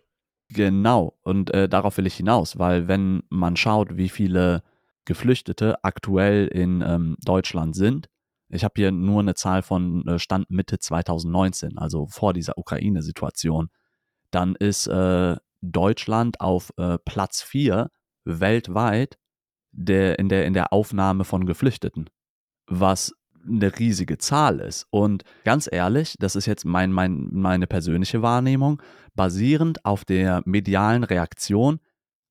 Genau, 0.49 1.17
und 1.23 1.53
äh, 1.53 1.67
darauf 1.67 1.97
will 1.97 2.07
ich 2.07 2.15
hinaus, 2.15 2.57
weil 2.57 2.87
wenn 2.87 3.23
man 3.29 3.57
schaut, 3.57 3.97
wie 3.97 4.09
viele 4.09 4.63
Geflüchtete 5.05 5.83
aktuell 5.83 6.47
in 6.47 6.81
ähm, 6.81 7.17
Deutschland 7.23 7.75
sind, 7.75 8.09
ich 8.49 8.63
habe 8.63 8.73
hier 8.77 8.91
nur 8.91 9.19
eine 9.19 9.35
Zahl 9.35 9.61
von 9.61 10.07
äh, 10.07 10.19
Stand 10.19 10.49
Mitte 10.49 10.79
2019, 10.79 11.77
also 11.77 12.07
vor 12.07 12.33
dieser 12.33 12.57
Ukraine-Situation, 12.57 13.69
dann 14.31 14.55
ist 14.55 14.87
äh, 14.87 15.35
Deutschland 15.61 16.39
auf 16.39 16.71
äh, 16.77 16.97
Platz 16.99 17.41
4 17.41 17.89
weltweit 18.23 19.17
der, 19.71 20.17
in, 20.19 20.29
der, 20.29 20.45
in 20.45 20.53
der 20.53 20.71
Aufnahme 20.71 21.25
von 21.25 21.45
Geflüchteten, 21.45 22.09
was 22.67 23.13
eine 23.47 23.77
riesige 23.77 24.17
Zahl 24.17 24.59
ist. 24.59 24.85
Und 24.89 25.23
ganz 25.43 25.69
ehrlich, 25.71 26.15
das 26.19 26.35
ist 26.35 26.45
jetzt 26.45 26.65
mein, 26.65 26.91
mein, 26.91 27.29
meine 27.31 27.67
persönliche 27.67 28.21
Wahrnehmung, 28.21 28.81
basierend 29.15 29.83
auf 29.85 30.05
der 30.05 30.41
medialen 30.45 31.03
Reaktion 31.03 31.79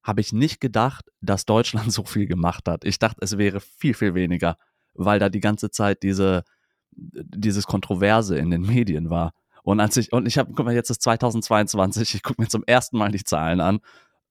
habe 0.02 0.20
ich 0.20 0.32
nicht 0.32 0.60
gedacht, 0.60 1.10
dass 1.20 1.44
Deutschland 1.44 1.92
so 1.92 2.04
viel 2.04 2.26
gemacht 2.26 2.68
hat. 2.68 2.84
Ich 2.84 2.98
dachte, 2.98 3.18
es 3.20 3.36
wäre 3.36 3.60
viel, 3.60 3.94
viel 3.94 4.14
weniger, 4.14 4.56
weil 4.94 5.18
da 5.18 5.28
die 5.28 5.40
ganze 5.40 5.70
Zeit 5.70 6.02
diese, 6.02 6.44
dieses 6.92 7.66
Kontroverse 7.66 8.38
in 8.38 8.50
den 8.50 8.62
Medien 8.62 9.10
war. 9.10 9.32
Und 9.64 9.80
als 9.80 9.96
ich, 9.96 10.12
und 10.12 10.26
ich 10.26 10.38
habe, 10.38 10.52
guck 10.54 10.64
mal, 10.64 10.74
jetzt 10.74 10.90
ist 10.90 11.02
2022, 11.02 12.14
ich 12.14 12.22
gucke 12.22 12.40
mir 12.40 12.48
zum 12.48 12.62
ersten 12.64 12.96
Mal 12.96 13.10
die 13.10 13.24
Zahlen 13.24 13.60
an. 13.60 13.80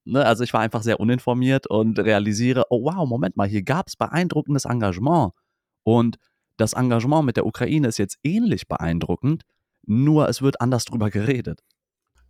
Ne, 0.05 0.25
also 0.25 0.43
ich 0.43 0.53
war 0.53 0.61
einfach 0.61 0.83
sehr 0.83 0.99
uninformiert 0.99 1.67
und 1.67 1.99
realisiere, 1.99 2.65
oh 2.69 2.85
wow, 2.85 3.07
Moment 3.07 3.35
mal, 3.35 3.47
hier 3.47 3.63
gab 3.63 3.87
es 3.87 3.97
beeindruckendes 3.97 4.65
Engagement. 4.65 5.33
Und 5.83 6.17
das 6.57 6.73
Engagement 6.73 7.25
mit 7.25 7.37
der 7.37 7.45
Ukraine 7.45 7.87
ist 7.87 7.97
jetzt 7.97 8.17
ähnlich 8.23 8.67
beeindruckend, 8.67 9.43
nur 9.85 10.29
es 10.29 10.41
wird 10.41 10.61
anders 10.61 10.85
drüber 10.85 11.09
geredet. 11.09 11.61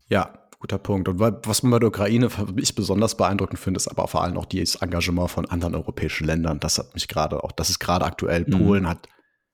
Ja, 0.08 0.48
guter 0.60 0.78
Punkt. 0.78 1.08
Und 1.08 1.20
was 1.20 1.64
man 1.64 1.72
bei 1.72 1.80
der 1.80 1.90
Ukraine 1.90 2.30
ich 2.58 2.76
besonders 2.76 3.18
beeindruckend 3.18 3.60
finde, 3.60 3.78
ist 3.78 3.88
aber 3.88 4.08
vor 4.08 4.24
allem 4.24 4.38
auch 4.38 4.46
das 4.46 4.76
Engagement 4.76 5.30
von 5.30 5.46
anderen 5.46 5.76
europäischen 5.76 6.26
Ländern. 6.26 6.60
Das 6.60 6.78
hat 6.78 6.94
mich 6.94 7.08
gerade 7.08 7.44
auch, 7.44 7.52
das 7.52 7.70
ist 7.70 7.80
gerade 7.80 8.06
aktuell. 8.06 8.46
Mhm. 8.48 8.66
Polen 8.66 8.90
hat 8.90 9.08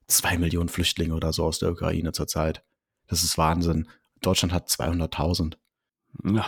zwei 0.06 0.38
Millionen 0.38 0.68
Flüchtlinge 0.68 1.14
oder 1.14 1.32
so 1.32 1.44
aus 1.44 1.58
der 1.58 1.70
Ukraine 1.70 2.12
zurzeit. 2.12 2.64
Das 3.08 3.24
ist 3.24 3.38
Wahnsinn. 3.38 3.88
Deutschland 4.20 4.52
hat 4.52 4.68
200.000. 4.68 5.56
Ja. 6.24 6.46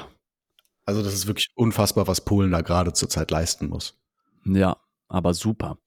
Also 0.86 1.02
das 1.02 1.14
ist 1.14 1.26
wirklich 1.26 1.50
unfassbar, 1.54 2.06
was 2.06 2.24
Polen 2.24 2.50
da 2.50 2.60
gerade 2.60 2.92
zurzeit 2.92 3.30
leisten 3.30 3.68
muss. 3.68 3.98
Ja, 4.44 4.76
aber 5.08 5.32
super 5.32 5.78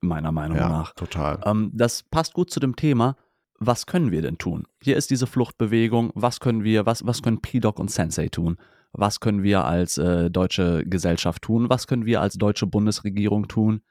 meiner 0.00 0.32
Meinung 0.32 0.56
ja, 0.56 0.68
nach. 0.68 0.94
Total. 0.94 1.40
Ähm, 1.44 1.70
das 1.74 2.02
passt 2.02 2.34
gut 2.34 2.50
zu 2.50 2.60
dem 2.60 2.76
Thema. 2.76 3.16
Was 3.58 3.86
können 3.86 4.10
wir 4.10 4.22
denn 4.22 4.38
tun? 4.38 4.66
Hier 4.82 4.96
ist 4.96 5.10
diese 5.10 5.26
Fluchtbewegung. 5.26 6.12
Was 6.14 6.40
können 6.40 6.64
wir, 6.64 6.86
was, 6.86 7.06
was 7.06 7.22
können 7.22 7.42
P-Doc 7.42 7.78
und 7.78 7.90
Sensei 7.90 8.28
tun? 8.28 8.56
Was 8.92 9.20
können 9.20 9.42
wir 9.42 9.64
als 9.64 9.98
äh, 9.98 10.30
deutsche 10.30 10.84
Gesellschaft 10.86 11.42
tun? 11.42 11.68
Was 11.68 11.86
können 11.86 12.06
wir 12.06 12.20
als 12.20 12.34
deutsche 12.34 12.66
Bundesregierung 12.66 13.48
tun? 13.48 13.82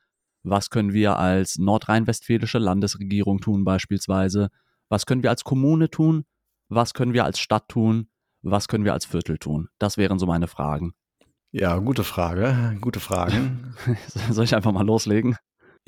Was 0.43 0.69
können 0.69 0.93
wir 0.93 1.17
als 1.17 1.57
nordrhein-westfälische 1.57 2.57
Landesregierung 2.57 3.39
tun 3.39 3.63
beispielsweise? 3.63 4.49
Was 4.89 5.05
können 5.05 5.23
wir 5.23 5.29
als 5.29 5.43
Kommune 5.43 5.89
tun? 5.89 6.25
Was 6.69 6.93
können 6.93 7.13
wir 7.13 7.25
als 7.25 7.39
Stadt 7.39 7.67
tun? 7.69 8.09
Was 8.41 8.67
können 8.67 8.85
wir 8.85 8.93
als 8.93 9.05
Viertel 9.05 9.37
tun? 9.37 9.69
Das 9.79 9.97
wären 9.97 10.17
so 10.17 10.25
meine 10.25 10.47
Fragen. 10.47 10.93
Ja, 11.51 11.77
gute 11.77 12.03
Frage. 12.03 12.77
Gute 12.79 12.99
Fragen. 12.99 13.75
Soll 14.29 14.45
ich 14.45 14.55
einfach 14.55 14.71
mal 14.71 14.85
loslegen? 14.85 15.35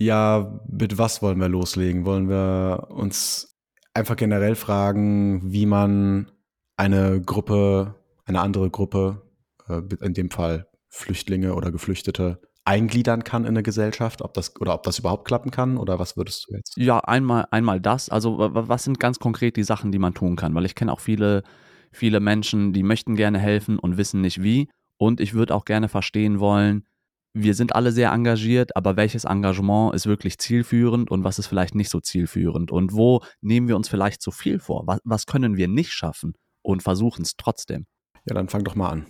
Ja, 0.02 0.60
mit 0.68 0.98
was 0.98 1.22
wollen 1.22 1.40
wir 1.40 1.48
loslegen? 1.48 2.06
Wollen 2.06 2.28
wir 2.28 2.88
uns 2.90 3.56
einfach 3.94 4.16
generell 4.16 4.56
fragen, 4.56 5.54
wie 5.54 5.68
man 5.68 6.32
eine 6.76 7.22
Gruppe, 7.22 7.94
eine 8.26 8.42
andere 8.42 8.72
Gruppe, 8.72 9.22
äh, 9.70 9.82
in 10.04 10.16
dem 10.16 10.32
Fall 10.32 10.68
Flüchtlinge 10.90 11.54
oder 11.54 11.72
Geflüchtete, 11.72 12.42
eingliedern 12.66 13.24
kann 13.24 13.44
in 13.44 13.50
eine 13.50 13.62
Gesellschaft, 13.62 14.24
ob 14.24 14.34
das 14.34 14.60
oder 14.60 14.74
ob 14.74 14.82
das 14.84 14.98
überhaupt 14.98 15.26
klappen 15.26 15.52
kann? 15.52 15.78
Oder 15.78 16.00
was 16.00 16.18
würdest 16.18 16.48
du 16.48 16.56
jetzt? 16.56 16.76
Ja, 16.78 17.00
einmal 17.02 17.48
einmal 17.52 17.80
das, 17.80 18.10
also 18.10 18.38
was 18.40 18.84
sind 18.84 19.00
ganz 19.00 19.20
konkret 19.20 19.56
die 19.56 19.64
Sachen, 19.64 19.92
die 19.92 20.00
man 20.00 20.16
tun 20.16 20.36
kann, 20.36 20.56
weil 20.56 20.66
ich 20.66 20.74
kenne 20.74 20.92
auch 20.92 21.00
viele 21.00 21.44
viele 21.92 22.20
Menschen, 22.20 22.74
die 22.74 22.82
möchten 22.82 23.16
gerne 23.16 23.38
helfen 23.38 23.78
und 23.78 23.98
wissen 23.98 24.22
nicht 24.22 24.42
wie. 24.42 24.68
Und 24.98 25.20
ich 25.20 25.36
würde 25.36 25.54
auch 25.54 25.66
gerne 25.66 25.90
verstehen 25.90 26.40
wollen, 26.40 26.86
wir 27.34 27.54
sind 27.54 27.76
alle 27.76 27.92
sehr 27.92 28.12
engagiert, 28.12 28.76
aber 28.76 28.98
welches 28.98 29.24
Engagement 29.24 29.96
ist 29.96 30.06
wirklich 30.06 30.38
zielführend 30.38 31.10
und 31.10 31.24
was 31.24 31.40
ist 31.40 31.48
vielleicht 31.48 31.76
nicht 31.76 31.90
so 31.90 32.00
zielführend 32.00 32.72
und 32.72 32.94
wo 32.94 33.22
nehmen 33.42 33.68
wir 33.68 33.76
uns 33.78 33.88
vielleicht 33.88 34.22
zu 34.22 34.32
viel 34.32 34.60
vor? 34.60 34.84
Was, 34.86 35.00
was 35.04 35.26
können 35.26 35.56
wir 35.56 35.68
nicht 35.68 35.92
schaffen 35.92 36.34
und 36.62 36.84
versuchen 36.84 37.22
es 37.22 37.36
trotzdem? 37.38 37.86
Ja, 38.26 38.36
dann 38.36 38.50
fang 38.50 38.64
doch 38.64 38.76
mal 38.76 38.90
an. 38.90 39.06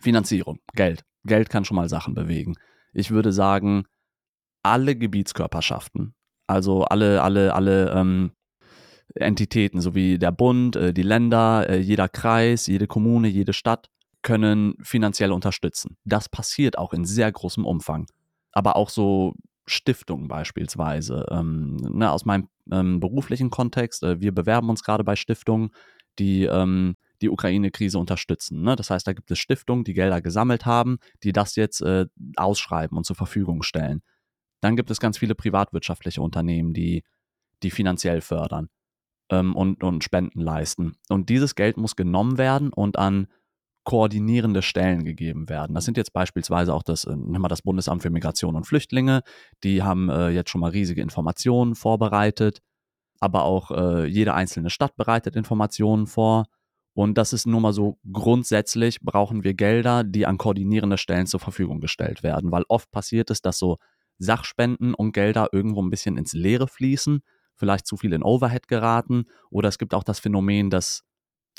Finanzierung, 0.00 0.58
Geld. 0.74 1.04
Geld 1.24 1.50
kann 1.50 1.64
schon 1.64 1.76
mal 1.76 1.88
Sachen 1.88 2.14
bewegen. 2.14 2.54
Ich 2.92 3.10
würde 3.10 3.32
sagen, 3.32 3.84
alle 4.62 4.96
Gebietskörperschaften, 4.96 6.14
also 6.46 6.84
alle, 6.84 7.22
alle, 7.22 7.54
alle 7.54 7.90
ähm, 7.90 8.32
Entitäten, 9.14 9.80
sowie 9.80 10.18
der 10.18 10.32
Bund, 10.32 10.76
äh, 10.76 10.92
die 10.92 11.02
Länder, 11.02 11.68
äh, 11.68 11.78
jeder 11.78 12.08
Kreis, 12.08 12.66
jede 12.68 12.86
Kommune, 12.86 13.28
jede 13.28 13.52
Stadt, 13.52 13.88
können 14.22 14.74
finanziell 14.82 15.32
unterstützen. 15.32 15.96
Das 16.04 16.28
passiert 16.28 16.78
auch 16.78 16.92
in 16.92 17.04
sehr 17.04 17.30
großem 17.30 17.64
Umfang. 17.64 18.06
Aber 18.52 18.76
auch 18.76 18.90
so 18.90 19.34
Stiftungen 19.66 20.28
beispielsweise. 20.28 21.26
Ähm, 21.30 21.76
ne, 21.76 22.10
aus 22.10 22.24
meinem 22.24 22.48
ähm, 22.70 23.00
beruflichen 23.00 23.50
Kontext, 23.50 24.02
äh, 24.02 24.20
wir 24.20 24.32
bewerben 24.32 24.68
uns 24.68 24.82
gerade 24.82 25.04
bei 25.04 25.16
Stiftungen, 25.16 25.70
die 26.18 26.44
ähm, 26.44 26.96
die 27.22 27.30
Ukraine-Krise 27.30 27.98
unterstützen. 27.98 28.62
Ne? 28.62 28.76
Das 28.76 28.90
heißt, 28.90 29.06
da 29.06 29.12
gibt 29.12 29.30
es 29.30 29.38
Stiftungen, 29.38 29.84
die 29.84 29.94
Gelder 29.94 30.20
gesammelt 30.20 30.66
haben, 30.66 30.98
die 31.22 31.32
das 31.32 31.56
jetzt 31.56 31.80
äh, 31.82 32.06
ausschreiben 32.36 32.96
und 32.96 33.04
zur 33.04 33.16
Verfügung 33.16 33.62
stellen. 33.62 34.02
Dann 34.60 34.76
gibt 34.76 34.90
es 34.90 35.00
ganz 35.00 35.18
viele 35.18 35.34
privatwirtschaftliche 35.34 36.22
Unternehmen, 36.22 36.72
die, 36.72 37.04
die 37.62 37.70
finanziell 37.70 38.20
fördern 38.20 38.68
ähm, 39.30 39.54
und, 39.54 39.82
und 39.82 40.04
Spenden 40.04 40.40
leisten. 40.40 40.92
Und 41.08 41.28
dieses 41.28 41.54
Geld 41.54 41.76
muss 41.76 41.96
genommen 41.96 42.38
werden 42.38 42.72
und 42.72 42.98
an 42.98 43.28
koordinierende 43.84 44.62
Stellen 44.62 45.04
gegeben 45.04 45.48
werden. 45.48 45.74
Das 45.74 45.84
sind 45.84 45.96
jetzt 45.96 46.12
beispielsweise 46.12 46.74
auch 46.74 46.82
das, 46.82 47.04
äh, 47.04 47.16
nehmen 47.16 47.42
wir 47.42 47.48
das 47.48 47.62
Bundesamt 47.62 48.02
für 48.02 48.10
Migration 48.10 48.56
und 48.56 48.66
Flüchtlinge, 48.66 49.22
die 49.64 49.82
haben 49.82 50.08
äh, 50.10 50.28
jetzt 50.28 50.50
schon 50.50 50.60
mal 50.60 50.70
riesige 50.70 51.02
Informationen 51.02 51.74
vorbereitet, 51.74 52.60
aber 53.20 53.44
auch 53.44 53.70
äh, 53.70 54.06
jede 54.06 54.34
einzelne 54.34 54.70
Stadt 54.70 54.96
bereitet 54.96 55.36
Informationen 55.36 56.06
vor. 56.06 56.46
Und 56.92 57.16
das 57.16 57.32
ist 57.32 57.46
nur 57.46 57.60
mal 57.60 57.72
so 57.72 57.98
grundsätzlich 58.12 59.00
brauchen 59.00 59.44
wir 59.44 59.54
Gelder, 59.54 60.04
die 60.04 60.26
an 60.26 60.38
koordinierende 60.38 60.98
Stellen 60.98 61.26
zur 61.26 61.40
Verfügung 61.40 61.80
gestellt 61.80 62.22
werden, 62.22 62.50
weil 62.50 62.64
oft 62.68 62.90
passiert 62.90 63.30
es, 63.30 63.40
dass 63.40 63.58
so 63.58 63.78
Sachspenden 64.18 64.92
und 64.92 65.12
Gelder 65.12 65.48
irgendwo 65.52 65.82
ein 65.82 65.90
bisschen 65.90 66.18
ins 66.18 66.34
Leere 66.34 66.68
fließen, 66.68 67.22
vielleicht 67.56 67.86
zu 67.86 67.96
viel 67.96 68.12
in 68.12 68.22
Overhead 68.22 68.68
geraten 68.68 69.24
oder 69.50 69.68
es 69.68 69.78
gibt 69.78 69.94
auch 69.94 70.04
das 70.04 70.18
Phänomen, 70.18 70.68
dass 70.68 71.04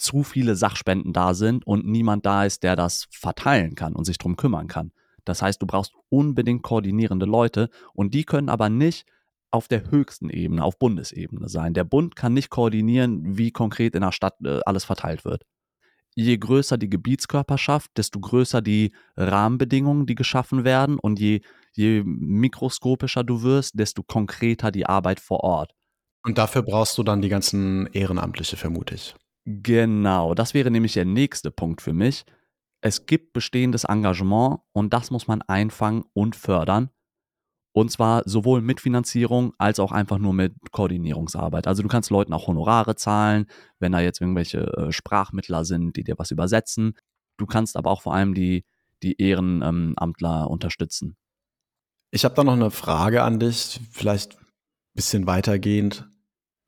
zu 0.01 0.23
viele 0.23 0.55
Sachspenden 0.55 1.13
da 1.13 1.33
sind 1.33 1.65
und 1.65 1.85
niemand 1.85 2.25
da 2.25 2.45
ist, 2.45 2.63
der 2.63 2.75
das 2.75 3.07
verteilen 3.11 3.75
kann 3.75 3.95
und 3.95 4.05
sich 4.05 4.17
darum 4.17 4.35
kümmern 4.35 4.67
kann. 4.67 4.91
Das 5.25 5.41
heißt, 5.41 5.61
du 5.61 5.67
brauchst 5.67 5.93
unbedingt 6.09 6.63
koordinierende 6.63 7.25
Leute 7.25 7.69
und 7.93 8.13
die 8.13 8.23
können 8.23 8.49
aber 8.49 8.69
nicht 8.69 9.05
auf 9.51 9.67
der 9.67 9.91
höchsten 9.91 10.29
Ebene, 10.29 10.63
auf 10.63 10.79
Bundesebene 10.79 11.49
sein. 11.49 11.73
Der 11.73 11.83
Bund 11.83 12.15
kann 12.15 12.33
nicht 12.33 12.49
koordinieren, 12.49 13.37
wie 13.37 13.51
konkret 13.51 13.95
in 13.95 14.01
der 14.01 14.13
Stadt 14.13 14.35
äh, 14.43 14.61
alles 14.65 14.85
verteilt 14.85 15.25
wird. 15.25 15.43
Je 16.15 16.37
größer 16.37 16.77
die 16.77 16.89
Gebietskörperschaft, 16.89 17.91
desto 17.97 18.19
größer 18.19 18.61
die 18.61 18.93
Rahmenbedingungen, 19.15 20.05
die 20.05 20.15
geschaffen 20.15 20.63
werden 20.63 20.99
und 20.99 21.19
je, 21.19 21.41
je 21.73 22.03
mikroskopischer 22.05 23.23
du 23.23 23.43
wirst, 23.43 23.77
desto 23.79 24.03
konkreter 24.03 24.71
die 24.71 24.85
Arbeit 24.85 25.19
vor 25.19 25.41
Ort. 25.41 25.73
Und 26.23 26.37
dafür 26.37 26.63
brauchst 26.63 26.97
du 26.97 27.03
dann 27.03 27.21
die 27.21 27.29
ganzen 27.29 27.87
Ehrenamtliche, 27.87 28.57
vermute 28.57 28.95
ich. 28.95 29.15
Genau, 29.45 30.35
das 30.35 30.53
wäre 30.53 30.69
nämlich 30.69 30.93
der 30.93 31.05
nächste 31.05 31.51
Punkt 31.51 31.81
für 31.81 31.93
mich. 31.93 32.25
Es 32.81 33.05
gibt 33.05 33.33
bestehendes 33.33 33.83
Engagement 33.83 34.59
und 34.71 34.93
das 34.93 35.11
muss 35.11 35.27
man 35.27 35.41
einfangen 35.43 36.03
und 36.13 36.35
fördern. 36.35 36.89
Und 37.73 37.89
zwar 37.89 38.23
sowohl 38.25 38.61
mit 38.61 38.81
Finanzierung 38.81 39.53
als 39.57 39.79
auch 39.79 39.91
einfach 39.91 40.17
nur 40.17 40.33
mit 40.33 40.53
Koordinierungsarbeit. 40.71 41.67
Also 41.67 41.83
du 41.83 41.87
kannst 41.87 42.09
Leuten 42.09 42.33
auch 42.33 42.47
Honorare 42.47 42.95
zahlen, 42.95 43.45
wenn 43.79 43.93
da 43.93 44.01
jetzt 44.01 44.19
irgendwelche 44.19 44.67
äh, 44.75 44.91
Sprachmittler 44.91 45.63
sind, 45.63 45.95
die 45.95 46.03
dir 46.03 46.15
was 46.17 46.31
übersetzen. 46.31 46.95
Du 47.37 47.45
kannst 47.45 47.77
aber 47.77 47.89
auch 47.91 48.01
vor 48.01 48.13
allem 48.13 48.33
die, 48.33 48.65
die 49.03 49.21
Ehrenamtler 49.21 50.49
unterstützen. 50.49 51.15
Ich 52.11 52.25
habe 52.25 52.35
da 52.35 52.43
noch 52.43 52.53
eine 52.53 52.71
Frage 52.71 53.23
an 53.23 53.39
dich, 53.39 53.79
vielleicht 53.91 54.37
ein 54.37 54.45
bisschen 54.93 55.27
weitergehend. 55.27 56.10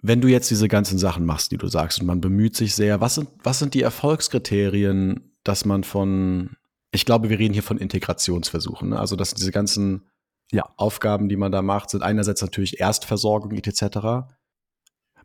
Wenn 0.05 0.19
du 0.19 0.27
jetzt 0.27 0.51
diese 0.51 0.67
ganzen 0.67 0.97
Sachen 0.97 1.25
machst, 1.25 1.51
die 1.51 1.57
du 1.57 1.69
sagst, 1.69 2.01
und 2.01 2.07
man 2.07 2.19
bemüht 2.19 2.57
sich 2.57 2.75
sehr, 2.75 2.99
was 2.99 3.15
sind, 3.15 3.29
was 3.41 3.59
sind 3.59 3.73
die 3.73 3.81
Erfolgskriterien, 3.81 5.31
dass 5.45 5.63
man 5.63 5.85
von, 5.85 6.57
ich 6.91 7.05
glaube, 7.05 7.29
wir 7.29 7.39
reden 7.39 7.53
hier 7.53 7.63
von 7.63 7.77
Integrationsversuchen, 7.77 8.89
ne? 8.89 8.99
also 8.99 9.15
dass 9.15 9.33
diese 9.33 9.53
ganzen 9.53 10.09
ja. 10.51 10.69
Aufgaben, 10.75 11.29
die 11.29 11.37
man 11.37 11.53
da 11.53 11.61
macht, 11.61 11.89
sind 11.89 12.03
einerseits 12.03 12.41
natürlich 12.41 12.81
Erstversorgung 12.81 13.53
etc. 13.53 14.27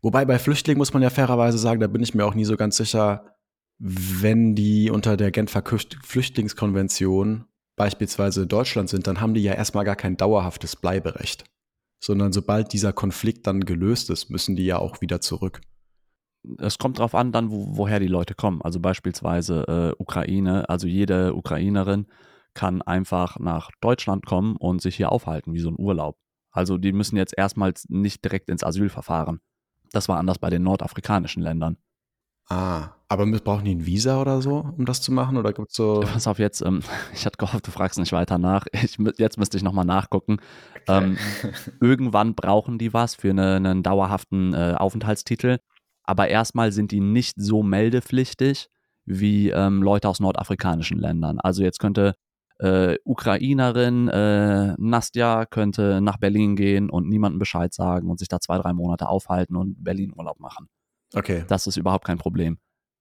Wobei 0.01 0.25
bei 0.25 0.39
Flüchtlingen 0.39 0.79
muss 0.79 0.93
man 0.93 1.03
ja 1.03 1.11
fairerweise 1.11 1.59
sagen, 1.59 1.81
da 1.81 1.89
bin 1.89 2.03
ich 2.05 2.15
mir 2.15 2.25
auch 2.25 2.35
nie 2.35 2.45
so 2.45 2.57
ganz 2.57 2.77
sicher, 2.77 3.35
wenn 3.79 4.55
die 4.55 4.93
unter 4.93 5.17
der 5.17 5.33
Genfer 5.33 5.65
Flüchtlingskonvention 5.65 7.47
beispielsweise 7.75 8.43
in 8.43 8.49
Deutschland 8.49 8.89
sind, 8.89 9.09
dann 9.09 9.21
haben 9.21 9.35
die 9.35 9.43
ja 9.43 9.55
erstmal 9.55 9.85
gar 9.85 9.97
kein 9.97 10.17
dauerhaftes 10.17 10.77
Bleiberecht 10.77 11.45
sondern 12.01 12.33
sobald 12.33 12.73
dieser 12.73 12.93
Konflikt 12.93 13.47
dann 13.47 13.65
gelöst 13.65 14.11
ist, 14.11 14.31
müssen 14.31 14.57
die 14.57 14.67
ja 14.67 14.79
auch 14.79 15.01
wieder 15.01 15.21
zurück. 15.21 15.61
Es 16.59 16.79
kommt 16.79 16.99
darauf 16.99 17.15
an, 17.15 17.33
dann, 17.33 17.51
wo, 17.51 17.77
woher 17.77 18.01
die 18.01 18.07
Leute 18.07 18.35
kommen. 18.35 18.63
Also 18.63 18.81
beispielsweise 18.81 19.65
äh, 19.99 20.03
Ukraine, 20.03 20.69
also 20.69 20.87
jede 20.87 21.35
Ukrainerin 21.35 22.07
kann 22.55 22.83
einfach 22.83 23.39
nach 23.39 23.71
Deutschland 23.81 24.25
kommen 24.25 24.57
und 24.57 24.81
sich 24.81 24.97
hier 24.97 25.13
aufhalten, 25.13 25.53
wie 25.53 25.61
so 25.61 25.69
ein 25.69 25.79
Urlaub. 25.79 26.19
Also 26.51 26.79
die 26.79 26.93
müssen 26.93 27.17
jetzt 27.17 27.35
erstmals 27.37 27.89
nicht 27.89 28.25
direkt 28.25 28.49
ins 28.49 28.65
Asylverfahren. 28.65 29.41
Das 29.93 30.09
war 30.09 30.19
anders 30.19 30.39
bei 30.39 30.51
den 30.51 30.63
nordafrikanischen 30.63 31.43
Ländern. 31.43 31.77
Ah, 32.49 32.91
aber 33.09 33.27
brauchen 33.41 33.65
die 33.65 33.75
ein 33.75 33.87
Visa 33.87 34.21
oder 34.21 34.43
so, 34.43 34.71
um 34.77 34.85
das 34.85 35.01
zu 35.01 35.13
machen? 35.13 35.39
Oder 35.39 35.53
gibt's 35.53 35.75
so. 35.75 36.01
Pass 36.01 36.27
auf, 36.27 36.39
jetzt, 36.39 36.61
ähm, 36.61 36.81
ich 37.15 37.25
hatte 37.25 37.39
gehofft, 37.39 37.67
du 37.67 37.71
fragst 37.71 37.99
nicht 37.99 38.13
weiter 38.13 38.39
nach. 38.39 38.67
Ich, 38.73 38.99
jetzt 39.17 39.39
müsste 39.39 39.57
ich 39.57 39.63
nochmal 39.63 39.87
nachgucken. 39.87 40.39
Okay. 40.87 41.05
Ähm, 41.05 41.19
irgendwann 41.81 42.35
brauchen 42.35 42.79
die 42.79 42.93
was 42.93 43.15
für 43.15 43.31
eine, 43.31 43.57
einen 43.57 43.83
dauerhaften 43.83 44.53
äh, 44.53 44.75
Aufenthaltstitel. 44.77 45.59
Aber 46.05 46.29
erstmal 46.29 46.73
sind 46.73 46.93
die 46.93 47.01
nicht 47.01 47.35
so 47.39 47.63
meldepflichtig 47.63 48.69
wie 49.05 49.51
ähm, 49.51 49.83
Leute 49.83 50.09
aus 50.09 50.21
nordafrikanischen 50.21 50.99
Ländern. 50.99 51.41
Also 51.41 51.63
jetzt 51.63 51.79
könnte 51.79 52.15
äh, 52.59 52.97
Ukrainerin 53.05 54.09
äh, 54.09 54.75
Nastja 54.79 55.47
könnte 55.47 56.01
nach 56.03 56.19
Berlin 56.19 56.57
gehen 56.57 56.91
und 56.91 57.09
niemandem 57.09 57.39
Bescheid 57.39 57.73
sagen 57.73 58.11
und 58.11 58.19
sich 58.19 58.29
da 58.29 58.41
zwei, 58.41 58.59
drei 58.59 58.73
Monate 58.73 59.09
aufhalten 59.09 59.57
und 59.57 59.83
Berlin 59.83 60.13
Urlaub 60.15 60.41
machen. 60.41 60.69
Okay. 61.15 61.45
Das 61.49 61.67
ist 61.67 61.77
überhaupt 61.77 62.05
kein 62.05 62.19
Problem. 62.19 62.59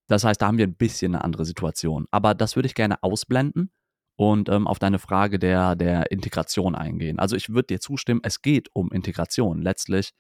Das 0.08 0.24
heißt, 0.24 0.42
da 0.42 0.48
haben 0.48 0.58
wir 0.58 0.68
ein 0.68 0.76
bisschen 0.76 1.16
eine 1.16 1.24
andere 1.24 1.46
Situation. 1.46 2.08
Aber 2.12 2.34
das 2.34 2.56
würde 2.56 2.68
ich 2.68 2.76
gerne 2.76 3.04
ausblenden 3.04 3.72
und 4.16 4.50
ähm, 4.50 4.68
auf 4.68 4.80
deine 4.80 5.00
Frage 5.00 5.40
der, 5.40 5.76
der 5.76 6.12
Integration 6.12 6.76
eingehen. 6.76 7.20
Also 7.20 7.36
ich 7.36 7.50
würde 7.50 7.68
dir 7.68 7.80
zustimmen, 7.80 8.22
es 8.24 8.42
geht 8.42 8.70
um 8.74 8.92
Integration 8.92 9.62
letztlich. 9.62 10.14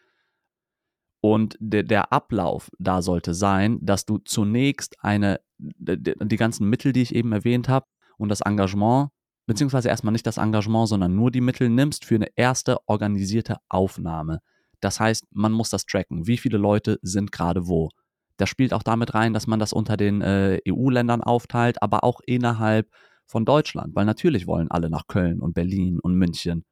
Und 1.19 1.57
de, 1.59 1.83
der 1.83 2.13
Ablauf 2.13 2.69
da 2.77 3.01
sollte 3.01 3.33
sein, 3.33 3.79
dass 3.81 4.05
du 4.05 4.19
zunächst 4.19 5.03
eine, 5.03 5.39
de, 5.57 5.97
die 5.97 6.37
ganzen 6.37 6.69
Mittel, 6.69 6.93
die 6.93 7.01
ich 7.01 7.15
eben 7.15 7.31
erwähnt 7.31 7.69
habe, 7.69 7.87
und 8.17 8.29
das 8.29 8.41
Engagement, 8.41 9.09
beziehungsweise 9.45 9.89
erstmal 9.89 10.11
nicht 10.11 10.27
das 10.27 10.37
Engagement, 10.37 10.89
sondern 10.89 11.15
nur 11.15 11.31
die 11.31 11.41
Mittel 11.41 11.69
nimmst 11.69 12.03
für 12.05 12.15
eine 12.15 12.29
erste 12.35 12.77
organisierte 12.87 13.57
Aufnahme. 13.69 14.41
Das 14.79 14.99
heißt, 14.99 15.25
man 15.31 15.51
muss 15.51 15.69
das 15.69 15.85
tracken. 15.85 16.27
Wie 16.27 16.37
viele 16.37 16.57
Leute 16.57 16.99
sind 17.01 17.31
gerade 17.31 17.67
wo? 17.67 17.89
Das 18.37 18.49
spielt 18.49 18.73
auch 18.73 18.83
damit 18.83 19.13
rein, 19.13 19.33
dass 19.33 19.47
man 19.47 19.59
das 19.59 19.73
unter 19.73 19.97
den 19.97 20.21
äh, 20.21 20.59
EU-Ländern 20.67 21.21
aufteilt, 21.21 21.81
aber 21.81 22.03
auch 22.03 22.21
innerhalb 22.25 22.89
von 23.25 23.45
Deutschland, 23.45 23.95
weil 23.95 24.05
natürlich 24.05 24.47
wollen 24.47 24.71
alle 24.71 24.89
nach 24.89 25.07
Köln 25.07 25.41
und 25.41 25.53
Berlin 25.53 25.99
und 25.99 26.15
München. 26.15 26.63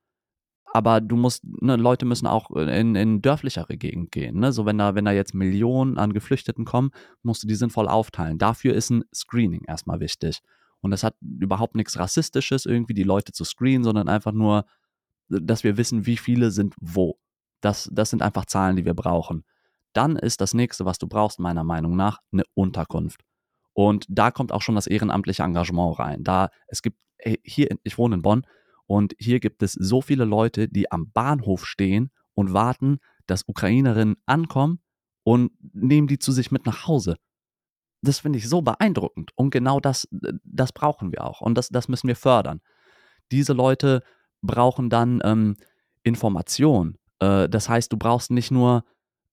Aber 0.74 1.00
du 1.00 1.16
musst, 1.16 1.44
ne, 1.62 1.78
Leute 1.78 2.06
müssen 2.06 2.28
auch 2.28 2.52
in, 2.52 2.96
in 2.96 3.22
dörflichere 3.22 3.78
Gegend 3.78 4.12
gehen. 4.12 4.40
Ne? 4.40 4.52
So 4.52 4.66
wenn 4.66 4.78
da, 4.78 4.94
wenn 4.94 5.06
da 5.06 5.12
jetzt 5.12 5.34
Millionen 5.34 5.98
an 5.98 6.12
Geflüchteten 6.12 6.66
kommen, 6.66 6.92
musst 7.24 7.44
du 7.44 7.48
die 7.48 7.56
sinnvoll 7.56 7.88
aufteilen. 7.88 8.38
Dafür 8.38 8.74
ist 8.74 8.90
ein 8.90 9.04
Screening 9.14 9.64
erstmal 9.66 10.02
wichtig. 10.02 10.42
Und 10.82 10.92
das 10.92 11.04
hat 11.04 11.16
überhaupt 11.22 11.76
nichts 11.76 11.98
Rassistisches, 11.98 12.66
irgendwie 12.66 12.94
die 12.94 13.04
Leute 13.04 13.32
zu 13.32 13.46
screenen, 13.46 13.86
sondern 13.86 14.10
einfach 14.10 14.34
nur, 14.34 14.66
dass 15.30 15.64
wir 15.64 15.78
wissen, 15.78 16.06
wie 16.06 16.18
viele 16.18 16.52
sind 16.52 16.76
wo. 16.82 17.18
Das, 17.62 17.90
das 17.94 18.10
sind 18.10 18.22
einfach 18.22 18.46
Zahlen, 18.46 18.76
die 18.76 18.86
wir 18.86 18.94
brauchen. 18.94 19.46
Dann 19.96 20.18
ist 20.18 20.42
das 20.42 20.54
nächste, 20.54 20.86
was 20.86 20.98
du 20.98 21.08
brauchst, 21.08 21.40
meiner 21.40 21.64
Meinung 21.64 21.96
nach, 21.96 22.20
eine 22.32 22.44
Unterkunft. 22.54 23.22
Und 23.74 24.06
da 24.10 24.32
kommt 24.32 24.52
auch 24.52 24.62
schon 24.62 24.76
das 24.76 24.88
ehrenamtliche 24.88 25.44
Engagement 25.44 26.00
rein. 26.00 26.24
Da 26.24 26.50
es 26.68 26.82
gibt 26.82 26.98
hier, 27.44 27.70
ich 27.84 27.98
wohne 27.98 28.16
in 28.16 28.22
Bonn 28.22 28.46
Und 28.88 29.16
hier 29.20 29.40
gibt 29.40 29.64
es 29.64 29.74
so 29.74 30.02
viele 30.02 30.26
Leute, 30.26 30.68
die 30.68 30.92
am 30.92 31.12
Bahnhof 31.12 31.66
stehen 31.66 32.12
und 32.34 32.54
warten, 32.54 33.00
dass 33.26 33.48
Ukrainerinnen 33.48 34.18
ankommen 34.26 34.80
und 35.24 35.52
nehmen 35.74 36.08
die 36.08 36.20
zu 36.20 36.32
sich 36.32 36.52
mit 36.52 36.66
nach 36.66 36.88
Hause. 36.88 37.16
Das 38.02 38.20
finde 38.20 38.38
ich 38.38 38.48
so 38.48 38.62
beeindruckend. 38.62 39.32
Und 39.36 39.50
genau 39.50 39.80
das, 39.80 40.08
das 40.44 40.72
brauchen 40.72 41.12
wir 41.12 41.24
auch. 41.24 41.42
Und 41.42 41.58
das, 41.58 41.70
das 41.70 41.88
müssen 41.88 42.08
wir 42.08 42.16
fördern. 42.16 42.62
Diese 43.32 43.54
Leute 43.54 44.04
brauchen 44.42 44.90
dann 44.90 45.22
ähm, 45.24 45.56
Information. 46.04 46.98
Äh, 47.20 47.50
das 47.50 47.68
heißt, 47.70 47.92
du 47.92 47.98
brauchst 47.98 48.30
nicht 48.30 48.52
nur 48.52 48.84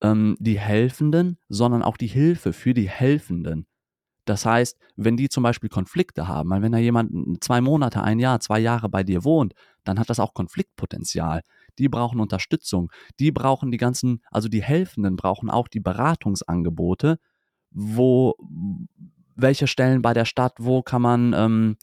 ähm, 0.03 0.37
die 0.39 0.59
Helfenden, 0.59 1.39
sondern 1.49 1.83
auch 1.83 1.97
die 1.97 2.07
Hilfe 2.07 2.53
für 2.53 2.75
die 2.75 2.89
Helfenden. 2.89 3.67
Das 4.25 4.47
heißt, 4.47 4.79
wenn 4.97 5.17
die 5.17 5.29
zum 5.29 5.43
Beispiel 5.43 5.69
Konflikte 5.69 6.29
haben, 6.29 6.51
wenn 6.51 6.73
da 6.73 6.79
jemand 6.79 7.43
zwei 7.43 7.61
Monate, 7.61 8.03
ein 8.03 8.21
Jahr, 8.21 8.39
zwei 8.41 8.61
Jahre 8.61 8.89
bei 8.89 9.03
dir 9.03 9.25
wohnt, 9.25 9.55
dann 9.85 9.99
hat 9.99 10.11
das 10.11 10.21
auch 10.21 10.33
Konfliktpotenzial. 10.33 11.43
Die 11.79 11.89
brauchen 11.89 12.21
Unterstützung. 12.21 12.91
Die 13.19 13.33
brauchen 13.33 13.73
die 13.73 13.79
ganzen, 13.79 14.23
also 14.31 14.49
die 14.49 14.63
Helfenden 14.63 15.17
brauchen 15.17 15.51
auch 15.51 15.67
die 15.67 15.81
Beratungsangebote, 15.81 17.19
wo, 17.71 18.37
welche 19.35 19.67
Stellen 19.67 20.03
bei 20.03 20.15
der 20.15 20.25
Stadt, 20.25 20.55
wo 20.59 20.83
kann 20.83 21.03
man 21.03 21.33
ähm, 21.33 21.77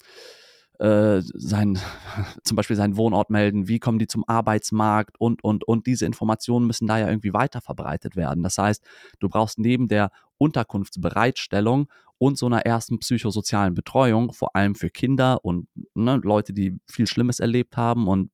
äh, 0.79 1.21
sein, 1.21 1.77
zum 2.43 2.55
Beispiel 2.55 2.75
seinen 2.75 2.97
Wohnort 2.97 3.29
melden, 3.29 3.67
wie 3.67 3.79
kommen 3.79 3.99
die 3.99 4.07
zum 4.07 4.23
Arbeitsmarkt 4.27 5.19
und, 5.19 5.43
und, 5.43 5.65
und 5.67 5.87
diese 5.87 6.05
Informationen 6.05 6.67
müssen 6.67 6.87
da 6.87 6.97
ja 6.97 7.07
irgendwie 7.07 7.33
weiter 7.33 7.61
verbreitet 7.61 8.15
werden. 8.15 8.43
Das 8.43 8.57
heißt, 8.57 8.83
du 9.19 9.29
brauchst 9.29 9.59
neben 9.59 9.87
der 9.87 10.11
Unterkunftsbereitstellung 10.37 11.89
und 12.17 12.37
so 12.37 12.45
einer 12.45 12.65
ersten 12.65 12.99
psychosozialen 12.99 13.73
Betreuung, 13.73 14.33
vor 14.33 14.55
allem 14.55 14.75
für 14.75 14.89
Kinder 14.89 15.43
und 15.43 15.67
ne, 15.93 16.19
Leute, 16.23 16.53
die 16.53 16.79
viel 16.89 17.07
Schlimmes 17.07 17.39
erlebt 17.39 17.77
haben 17.77 18.07
und 18.07 18.31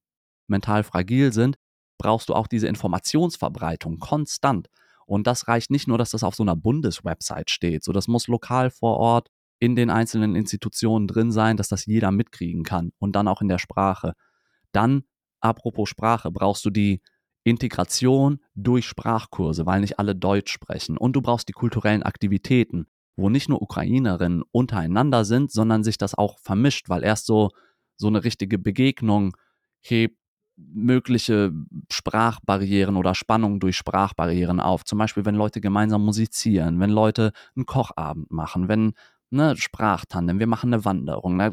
mental 0.47 0.83
fragil 0.83 1.33
sind, 1.33 1.57
brauchst 1.97 2.29
du 2.29 2.33
auch 2.33 2.47
diese 2.47 2.67
Informationsverbreitung 2.67 3.99
konstant. 3.99 4.69
Und 5.07 5.27
das 5.27 5.47
reicht 5.47 5.69
nicht 5.69 5.87
nur, 5.87 5.97
dass 5.97 6.11
das 6.11 6.23
auf 6.23 6.35
so 6.35 6.43
einer 6.43 6.55
Bundeswebsite 6.55 7.51
steht. 7.51 7.83
So, 7.83 7.91
das 7.91 8.07
muss 8.07 8.27
lokal 8.27 8.71
vor 8.71 8.97
Ort 8.97 9.29
in 9.59 9.75
den 9.75 9.89
einzelnen 9.89 10.35
Institutionen 10.35 11.07
drin 11.07 11.31
sein, 11.31 11.57
dass 11.57 11.69
das 11.69 11.85
jeder 11.85 12.11
mitkriegen 12.11 12.63
kann 12.63 12.91
und 12.99 13.15
dann 13.15 13.27
auch 13.27 13.41
in 13.41 13.47
der 13.47 13.57
Sprache. 13.57 14.13
Dann, 14.71 15.03
apropos 15.39 15.89
Sprache, 15.89 16.31
brauchst 16.31 16.65
du 16.65 16.69
die 16.69 17.01
Integration 17.43 18.39
durch 18.55 18.85
Sprachkurse, 18.85 19.65
weil 19.65 19.81
nicht 19.81 19.99
alle 19.99 20.15
Deutsch 20.15 20.51
sprechen. 20.51 20.97
Und 20.97 21.15
du 21.15 21.21
brauchst 21.21 21.47
die 21.47 21.53
kulturellen 21.53 22.03
Aktivitäten, 22.03 22.87
wo 23.15 23.29
nicht 23.29 23.49
nur 23.49 23.61
Ukrainerinnen 23.61 24.43
untereinander 24.51 25.23
sind, 25.25 25.51
sondern 25.51 25.83
sich 25.83 25.97
das 25.97 26.15
auch 26.15 26.39
vermischt, 26.39 26.89
weil 26.89 27.03
erst 27.03 27.27
so, 27.27 27.51
so 27.97 28.07
eine 28.07 28.23
richtige 28.23 28.57
Begegnung 28.57 29.37
hebt 29.81 30.17
mögliche 30.57 31.51
Sprachbarrieren 31.91 32.95
oder 32.95 33.13
Spannungen 33.13 33.59
durch 33.59 33.75
Sprachbarrieren 33.75 34.59
auf. 34.59 34.85
Zum 34.85 34.97
Beispiel, 34.97 35.25
wenn 35.25 35.35
Leute 35.35 35.61
gemeinsam 35.61 36.03
musizieren, 36.05 36.79
wenn 36.79 36.89
Leute 36.89 37.31
einen 37.55 37.65
Kochabend 37.65 38.31
machen, 38.31 38.67
wenn 38.67 38.93
ne, 39.35 39.55
Sprachtandem, 39.57 40.39
wir 40.39 40.47
machen 40.47 40.73
eine 40.73 40.85
Wanderung, 40.85 41.37
ne, 41.37 41.51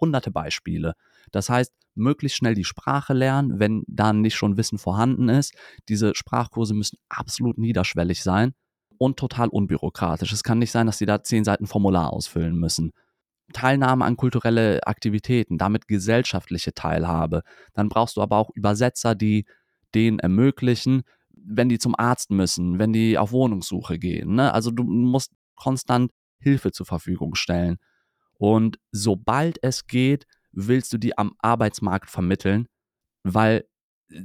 hunderte 0.00 0.30
Beispiele. 0.30 0.94
Das 1.30 1.48
heißt, 1.48 1.72
möglichst 1.94 2.38
schnell 2.38 2.54
die 2.54 2.64
Sprache 2.64 3.12
lernen, 3.12 3.58
wenn 3.58 3.82
dann 3.86 4.20
nicht 4.20 4.36
schon 4.36 4.56
Wissen 4.56 4.78
vorhanden 4.78 5.28
ist. 5.28 5.54
Diese 5.88 6.14
Sprachkurse 6.14 6.74
müssen 6.74 6.98
absolut 7.08 7.58
niederschwellig 7.58 8.22
sein 8.22 8.52
und 8.98 9.18
total 9.18 9.48
unbürokratisch. 9.48 10.32
Es 10.32 10.42
kann 10.42 10.58
nicht 10.58 10.72
sein, 10.72 10.86
dass 10.86 10.98
sie 10.98 11.06
da 11.06 11.22
zehn 11.22 11.44
Seiten 11.44 11.66
Formular 11.66 12.12
ausfüllen 12.12 12.56
müssen. 12.56 12.92
Teilnahme 13.52 14.04
an 14.04 14.16
kulturelle 14.16 14.86
Aktivitäten, 14.86 15.58
damit 15.58 15.88
gesellschaftliche 15.88 16.72
Teilhabe. 16.72 17.42
Dann 17.74 17.88
brauchst 17.88 18.16
du 18.16 18.22
aber 18.22 18.36
auch 18.36 18.50
Übersetzer, 18.54 19.14
die 19.14 19.46
denen 19.94 20.20
ermöglichen, 20.20 21.02
wenn 21.30 21.68
die 21.68 21.78
zum 21.78 21.98
Arzt 21.98 22.30
müssen, 22.30 22.78
wenn 22.78 22.92
die 22.92 23.18
auf 23.18 23.32
Wohnungssuche 23.32 23.98
gehen. 23.98 24.34
Ne? 24.34 24.52
Also 24.52 24.70
du 24.70 24.84
musst 24.84 25.32
konstant 25.56 26.12
Hilfe 26.40 26.72
zur 26.72 26.86
Verfügung 26.86 27.34
stellen. 27.34 27.78
Und 28.38 28.78
sobald 28.90 29.62
es 29.62 29.86
geht, 29.86 30.26
willst 30.52 30.92
du 30.92 30.98
die 30.98 31.16
am 31.16 31.34
Arbeitsmarkt 31.38 32.10
vermitteln, 32.10 32.66
weil 33.22 33.64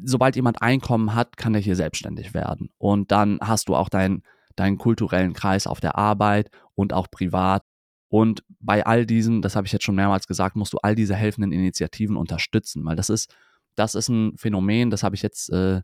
sobald 0.04 0.36
jemand 0.36 0.62
Einkommen 0.62 1.14
hat, 1.14 1.38
kann 1.38 1.54
er 1.54 1.62
hier 1.62 1.76
selbstständig 1.76 2.34
werden. 2.34 2.70
Und 2.78 3.12
dann 3.12 3.40
hast 3.42 3.70
du 3.70 3.76
auch 3.76 3.90
deinen, 3.90 4.24
deinen 4.56 4.78
kulturellen 4.78 5.34
Kreis 5.34 5.68
auf 5.68 5.80
der 5.80 5.96
Arbeit 5.98 6.50
und 6.74 6.94
auch 6.94 7.10
privat. 7.12 7.64
Und 8.08 8.44
bei 8.60 8.86
all 8.86 9.06
diesen, 9.06 9.42
das 9.42 9.56
habe 9.56 9.68
ich 9.68 9.74
jetzt 9.74 9.84
schon 9.84 9.96
mehrmals 9.96 10.28
gesagt, 10.28 10.56
musst 10.56 10.74
du 10.74 10.78
all 10.78 10.96
diese 10.96 11.16
helfenden 11.16 11.52
Initiativen 11.52 12.18
unterstützen, 12.18 12.86
weil 12.86 12.96
das 12.96 13.10
ist, 13.10 13.36
das 13.76 13.96
ist 13.96 14.08
ein 14.08 14.38
Phänomen, 14.38 14.90
das 14.90 15.04
habe 15.04 15.16
ich 15.16 15.22
jetzt 15.22 15.50
äh, 15.52 15.82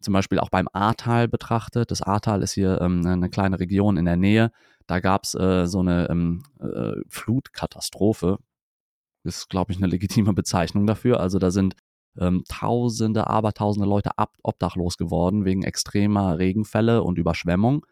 zum 0.00 0.14
Beispiel 0.14 0.38
auch 0.38 0.48
beim 0.48 0.68
Ahrtal 0.72 1.28
betrachtet. 1.28 1.90
Das 1.90 2.02
Ahrtal 2.02 2.42
ist 2.42 2.52
hier 2.52 2.80
ähm, 2.80 3.06
eine 3.06 3.30
kleine 3.30 3.60
Region 3.60 3.96
in 3.96 4.06
der 4.06 4.16
Nähe. 4.16 4.50
Da 4.90 4.98
gab 4.98 5.22
es 5.22 5.36
äh, 5.36 5.68
so 5.68 5.78
eine 5.78 6.10
ähm, 6.10 6.42
äh, 6.58 7.00
Flutkatastrophe. 7.08 8.38
Ist, 9.22 9.48
glaube 9.48 9.70
ich, 9.70 9.78
eine 9.78 9.86
legitime 9.86 10.32
Bezeichnung 10.34 10.84
dafür. 10.84 11.20
Also 11.20 11.38
da 11.38 11.52
sind 11.52 11.76
ähm, 12.18 12.42
Tausende, 12.48 13.28
Abertausende 13.28 13.88
Leute 13.88 14.18
ab, 14.18 14.36
obdachlos 14.42 14.96
geworden 14.96 15.44
wegen 15.44 15.62
extremer 15.62 16.40
Regenfälle 16.40 17.04
und 17.04 17.18
Überschwemmung. 17.18 17.86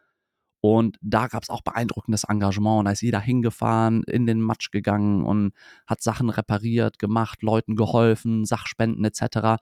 Und 0.61 0.97
da 1.01 1.29
gab 1.29 1.45
es 1.45 1.51
auch 1.51 1.63
beeindruckendes 1.63 2.25
Engagement. 2.25 2.81
Und 2.81 2.85
da 2.87 2.91
ist 2.91 3.03
jeder 3.03 3.21
hingefahren, 3.21 4.03
in 4.03 4.27
den 4.27 4.41
Matsch 4.41 4.73
gegangen 4.73 5.25
und 5.25 5.53
hat 5.87 6.03
Sachen 6.03 6.31
repariert, 6.31 6.99
gemacht, 6.99 7.43
Leuten 7.43 7.77
geholfen, 7.77 8.45
Sachspenden 8.45 9.05
etc. 9.05 9.63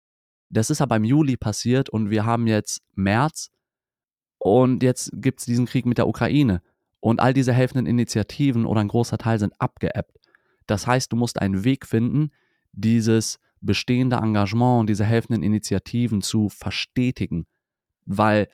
Das 0.50 0.70
ist 0.70 0.80
aber 0.80 0.94
im 0.94 1.04
Juli 1.04 1.36
passiert 1.36 1.90
und 1.90 2.10
wir 2.10 2.24
haben 2.24 2.46
jetzt 2.46 2.80
März 2.94 3.50
und 4.38 4.84
jetzt 4.84 5.10
gibt 5.14 5.40
es 5.40 5.46
diesen 5.46 5.66
Krieg 5.66 5.84
mit 5.84 5.98
der 5.98 6.06
Ukraine. 6.06 6.62
Und 7.04 7.20
all 7.20 7.34
diese 7.34 7.52
helfenden 7.52 7.84
Initiativen 7.84 8.64
oder 8.64 8.80
ein 8.80 8.88
großer 8.88 9.18
Teil 9.18 9.38
sind 9.38 9.52
abgeebbt. 9.58 10.16
Das 10.66 10.86
heißt, 10.86 11.12
du 11.12 11.16
musst 11.16 11.38
einen 11.38 11.62
Weg 11.62 11.84
finden, 11.84 12.30
dieses 12.72 13.38
bestehende 13.60 14.16
Engagement 14.16 14.80
und 14.80 14.88
diese 14.88 15.04
helfenden 15.04 15.42
Initiativen 15.42 16.22
zu 16.22 16.48
verstetigen. 16.48 17.44
Weil 18.06 18.48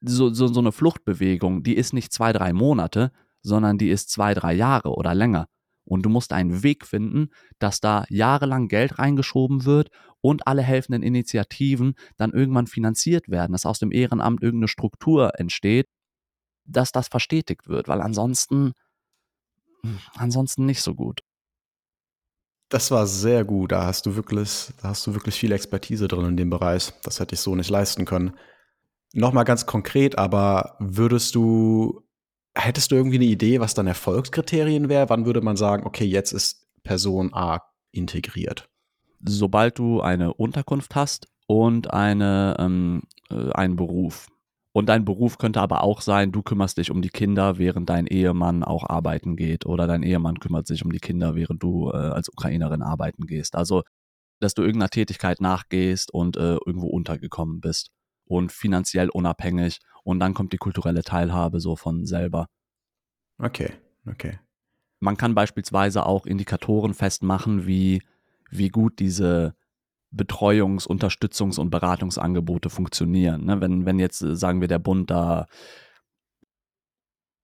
so, 0.00 0.32
so, 0.32 0.46
so 0.46 0.60
eine 0.60 0.72
Fluchtbewegung, 0.72 1.64
die 1.64 1.76
ist 1.76 1.92
nicht 1.92 2.14
zwei, 2.14 2.32
drei 2.32 2.54
Monate, 2.54 3.12
sondern 3.42 3.76
die 3.76 3.90
ist 3.90 4.08
zwei, 4.08 4.32
drei 4.32 4.54
Jahre 4.54 4.94
oder 4.94 5.14
länger. 5.14 5.48
Und 5.84 6.06
du 6.06 6.08
musst 6.08 6.32
einen 6.32 6.62
Weg 6.62 6.86
finden, 6.86 7.28
dass 7.58 7.80
da 7.80 8.06
jahrelang 8.08 8.68
Geld 8.68 8.98
reingeschoben 8.98 9.66
wird 9.66 9.90
und 10.22 10.46
alle 10.46 10.62
helfenden 10.62 11.02
Initiativen 11.02 11.92
dann 12.16 12.32
irgendwann 12.32 12.68
finanziert 12.68 13.28
werden, 13.28 13.52
dass 13.52 13.66
aus 13.66 13.80
dem 13.80 13.92
Ehrenamt 13.92 14.42
irgendeine 14.42 14.68
Struktur 14.68 15.38
entsteht, 15.38 15.88
dass 16.64 16.92
das 16.92 17.08
verstetigt 17.08 17.68
wird, 17.68 17.88
weil 17.88 18.00
ansonsten, 18.00 18.72
hm, 19.82 19.98
ansonsten 20.14 20.66
nicht 20.66 20.82
so 20.82 20.94
gut. 20.94 21.20
Das 22.72 22.90
war 22.90 23.06
sehr 23.06 23.44
gut. 23.44 23.72
Da 23.72 23.84
hast 23.84 24.06
du 24.06 24.16
wirklich, 24.16 24.70
da 24.80 24.88
hast 24.88 25.06
du 25.06 25.12
wirklich 25.12 25.34
viel 25.34 25.52
Expertise 25.52 26.08
drin 26.08 26.24
in 26.24 26.36
dem 26.38 26.48
Bereich. 26.48 26.92
Das 27.02 27.20
hätte 27.20 27.34
ich 27.34 27.40
so 27.40 27.54
nicht 27.54 27.68
leisten 27.68 28.06
können. 28.06 28.34
Nochmal 29.12 29.44
ganz 29.44 29.66
konkret, 29.66 30.16
aber 30.16 30.76
würdest 30.78 31.34
du, 31.34 32.02
hättest 32.54 32.90
du 32.90 32.96
irgendwie 32.96 33.16
eine 33.16 33.26
Idee, 33.26 33.60
was 33.60 33.74
dann 33.74 33.86
Erfolgskriterien 33.86 34.88
wäre? 34.88 35.10
Wann 35.10 35.26
würde 35.26 35.42
man 35.42 35.56
sagen, 35.56 35.84
okay, 35.84 36.06
jetzt 36.06 36.32
ist 36.32 36.66
Person 36.82 37.34
A 37.34 37.60
integriert? 37.90 38.70
Sobald 39.22 39.78
du 39.78 40.00
eine 40.00 40.32
Unterkunft 40.32 40.94
hast 40.94 41.28
und 41.46 41.92
eine, 41.92 42.56
ähm, 42.58 43.02
äh, 43.28 43.52
einen 43.52 43.76
Beruf. 43.76 44.28
Und 44.72 44.88
dein 44.88 45.04
Beruf 45.04 45.36
könnte 45.36 45.60
aber 45.60 45.82
auch 45.82 46.00
sein, 46.00 46.32
du 46.32 46.42
kümmerst 46.42 46.78
dich 46.78 46.90
um 46.90 47.02
die 47.02 47.10
Kinder, 47.10 47.58
während 47.58 47.90
dein 47.90 48.06
Ehemann 48.06 48.64
auch 48.64 48.88
arbeiten 48.88 49.36
geht. 49.36 49.66
Oder 49.66 49.86
dein 49.86 50.02
Ehemann 50.02 50.40
kümmert 50.40 50.66
sich 50.66 50.82
um 50.84 50.90
die 50.90 50.98
Kinder, 50.98 51.34
während 51.34 51.62
du 51.62 51.90
äh, 51.90 51.96
als 51.96 52.30
Ukrainerin 52.30 52.82
arbeiten 52.82 53.26
gehst. 53.26 53.54
Also, 53.54 53.82
dass 54.40 54.54
du 54.54 54.62
irgendeiner 54.62 54.88
Tätigkeit 54.88 55.40
nachgehst 55.40 56.12
und 56.12 56.36
äh, 56.38 56.56
irgendwo 56.64 56.88
untergekommen 56.88 57.60
bist. 57.60 57.90
Und 58.24 58.50
finanziell 58.50 59.10
unabhängig. 59.10 59.80
Und 60.04 60.20
dann 60.20 60.32
kommt 60.32 60.54
die 60.54 60.58
kulturelle 60.58 61.02
Teilhabe 61.02 61.60
so 61.60 61.76
von 61.76 62.06
selber. 62.06 62.46
Okay, 63.38 63.72
okay. 64.06 64.38
Man 65.00 65.18
kann 65.18 65.34
beispielsweise 65.34 66.06
auch 66.06 66.24
Indikatoren 66.24 66.94
festmachen, 66.94 67.66
wie, 67.66 68.02
wie 68.50 68.68
gut 68.68 69.00
diese 69.00 69.54
Betreuungs-, 70.14 70.86
Unterstützungs- 70.86 71.58
und 71.58 71.70
Beratungsangebote 71.70 72.70
funktionieren. 72.70 73.46
Ne? 73.46 73.60
Wenn, 73.60 73.86
wenn 73.86 73.98
jetzt, 73.98 74.22
äh, 74.22 74.36
sagen 74.36 74.60
wir, 74.60 74.68
der 74.68 74.78
Bund 74.78 75.10
da 75.10 75.46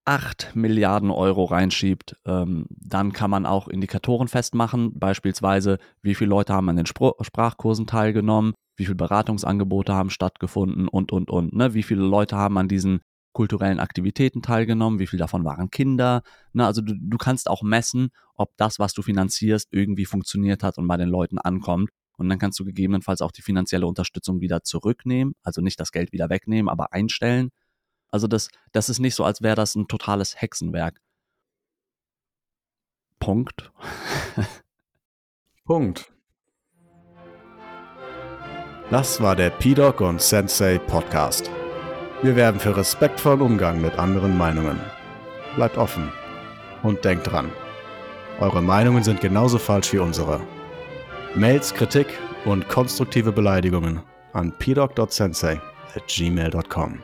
8 0.04 0.52
Milliarden 0.54 1.10
Euro 1.10 1.44
reinschiebt, 1.44 2.16
ähm, 2.24 2.66
dann 2.70 3.12
kann 3.12 3.30
man 3.30 3.44
auch 3.44 3.68
Indikatoren 3.68 4.28
festmachen, 4.28 4.98
beispielsweise, 4.98 5.78
wie 6.00 6.14
viele 6.14 6.30
Leute 6.30 6.54
haben 6.54 6.68
an 6.70 6.76
den 6.76 6.86
Spr 6.86 7.12
Sprachkursen 7.20 7.86
teilgenommen, 7.86 8.54
wie 8.76 8.86
viele 8.86 8.94
Beratungsangebote 8.94 9.92
haben 9.92 10.08
stattgefunden 10.08 10.88
und, 10.88 11.12
und, 11.12 11.30
und. 11.30 11.52
Ne? 11.52 11.74
Wie 11.74 11.82
viele 11.82 12.02
Leute 12.02 12.36
haben 12.36 12.56
an 12.56 12.68
diesen 12.68 13.00
kulturellen 13.32 13.80
Aktivitäten 13.80 14.40
teilgenommen, 14.40 14.98
wie 14.98 15.06
viele 15.06 15.20
davon 15.20 15.44
waren 15.44 15.70
Kinder. 15.70 16.22
Ne? 16.54 16.64
Also 16.64 16.80
du, 16.80 16.94
du 16.98 17.18
kannst 17.18 17.50
auch 17.50 17.62
messen, 17.62 18.08
ob 18.34 18.56
das, 18.56 18.78
was 18.78 18.94
du 18.94 19.02
finanzierst, 19.02 19.68
irgendwie 19.72 20.06
funktioniert 20.06 20.62
hat 20.62 20.78
und 20.78 20.88
bei 20.88 20.96
den 20.96 21.08
Leuten 21.08 21.38
ankommt. 21.38 21.90
Und 22.18 22.28
dann 22.28 22.38
kannst 22.38 22.58
du 22.58 22.64
gegebenenfalls 22.64 23.22
auch 23.22 23.30
die 23.30 23.42
finanzielle 23.42 23.86
Unterstützung 23.86 24.40
wieder 24.40 24.64
zurücknehmen, 24.64 25.34
also 25.42 25.60
nicht 25.60 25.78
das 25.78 25.92
Geld 25.92 26.12
wieder 26.12 26.28
wegnehmen, 26.28 26.68
aber 26.68 26.92
einstellen. 26.92 27.50
Also 28.10 28.26
das, 28.26 28.48
das 28.72 28.88
ist 28.88 28.98
nicht 28.98 29.14
so, 29.14 29.24
als 29.24 29.40
wäre 29.40 29.54
das 29.54 29.76
ein 29.76 29.86
totales 29.86 30.40
Hexenwerk. 30.40 31.00
Punkt. 33.20 33.72
Punkt. 35.64 36.12
Das 38.90 39.20
war 39.20 39.36
der 39.36 39.50
P-Doc 39.50 40.00
und 40.00 40.20
Sensei 40.20 40.78
Podcast. 40.78 41.50
Wir 42.22 42.34
werben 42.34 42.58
für 42.58 42.76
respektvollen 42.76 43.42
Umgang 43.42 43.80
mit 43.80 43.96
anderen 43.98 44.36
Meinungen. 44.36 44.80
Bleibt 45.54 45.76
offen 45.76 46.10
und 46.82 47.04
denkt 47.04 47.30
dran. 47.30 47.52
Eure 48.40 48.62
Meinungen 48.62 49.04
sind 49.04 49.20
genauso 49.20 49.58
falsch 49.58 49.92
wie 49.92 49.98
unsere. 49.98 50.40
Mails, 51.34 51.74
Kritik 51.74 52.06
und 52.46 52.68
konstruktive 52.68 53.32
Beleidigungen 53.32 54.00
an 54.32 54.52
pdoc.sensei 54.58 55.60
at 55.94 56.08
gmail.com. 56.08 56.98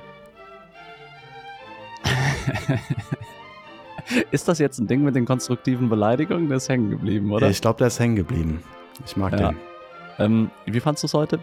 ist 4.31 4.49
das 4.49 4.59
jetzt 4.59 4.79
ein 4.79 4.87
Ding 4.87 5.05
mit 5.05 5.14
den 5.14 5.27
konstruktiven 5.27 5.89
Beleidigungen? 5.89 6.49
Der 6.49 6.57
ist 6.57 6.68
hängen 6.68 6.91
geblieben, 6.91 7.33
oder? 7.33 7.51
Ich 7.51 7.61
glaube, 7.61 7.79
der 7.79 7.89
ist 7.89 8.01
hängen 8.01 8.16
geblieben. 8.16 8.62
Ich 9.05 9.16
mag 9.16 9.39
ja. 9.39 9.51
den. 9.51 9.57
Ähm, 10.18 10.51
wie 10.66 10.81
fandest 10.81 11.05
du 11.05 11.07
es 11.07 11.14
heute? 11.14 11.39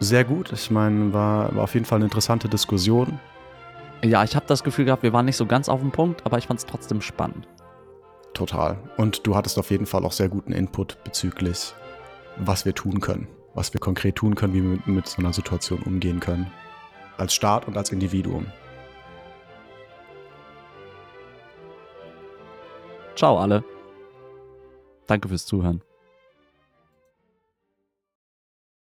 Sehr 0.00 0.24
gut. 0.24 0.52
Ich 0.52 0.70
meine, 0.70 1.12
war, 1.12 1.54
war 1.54 1.64
auf 1.64 1.74
jeden 1.74 1.86
Fall 1.86 1.96
eine 1.96 2.06
interessante 2.06 2.48
Diskussion. 2.48 3.18
Ja, 4.04 4.24
ich 4.24 4.36
habe 4.36 4.46
das 4.46 4.62
Gefühl 4.62 4.86
gehabt, 4.86 5.02
wir 5.02 5.12
waren 5.12 5.24
nicht 5.24 5.36
so 5.36 5.46
ganz 5.46 5.68
auf 5.68 5.80
dem 5.80 5.92
Punkt, 5.92 6.26
aber 6.26 6.36
ich 6.36 6.46
fand 6.46 6.58
es 6.58 6.66
trotzdem 6.66 7.00
spannend. 7.00 7.46
Total. 8.36 8.76
Und 8.98 9.26
du 9.26 9.34
hattest 9.34 9.58
auf 9.58 9.70
jeden 9.70 9.86
Fall 9.86 10.04
auch 10.04 10.12
sehr 10.12 10.28
guten 10.28 10.52
Input 10.52 11.02
bezüglich, 11.04 11.72
was 12.36 12.66
wir 12.66 12.74
tun 12.74 13.00
können, 13.00 13.28
was 13.54 13.72
wir 13.72 13.80
konkret 13.80 14.16
tun 14.16 14.34
können, 14.34 14.52
wie 14.52 14.62
wir 14.62 14.68
mit, 14.68 14.86
mit 14.86 15.06
so 15.08 15.22
einer 15.22 15.32
Situation 15.32 15.80
umgehen 15.82 16.20
können. 16.20 16.52
Als 17.16 17.34
Staat 17.34 17.66
und 17.66 17.78
als 17.78 17.92
Individuum. 17.92 18.44
Ciao 23.14 23.38
alle. 23.38 23.64
Danke 25.06 25.28
fürs 25.28 25.46
Zuhören. 25.46 25.80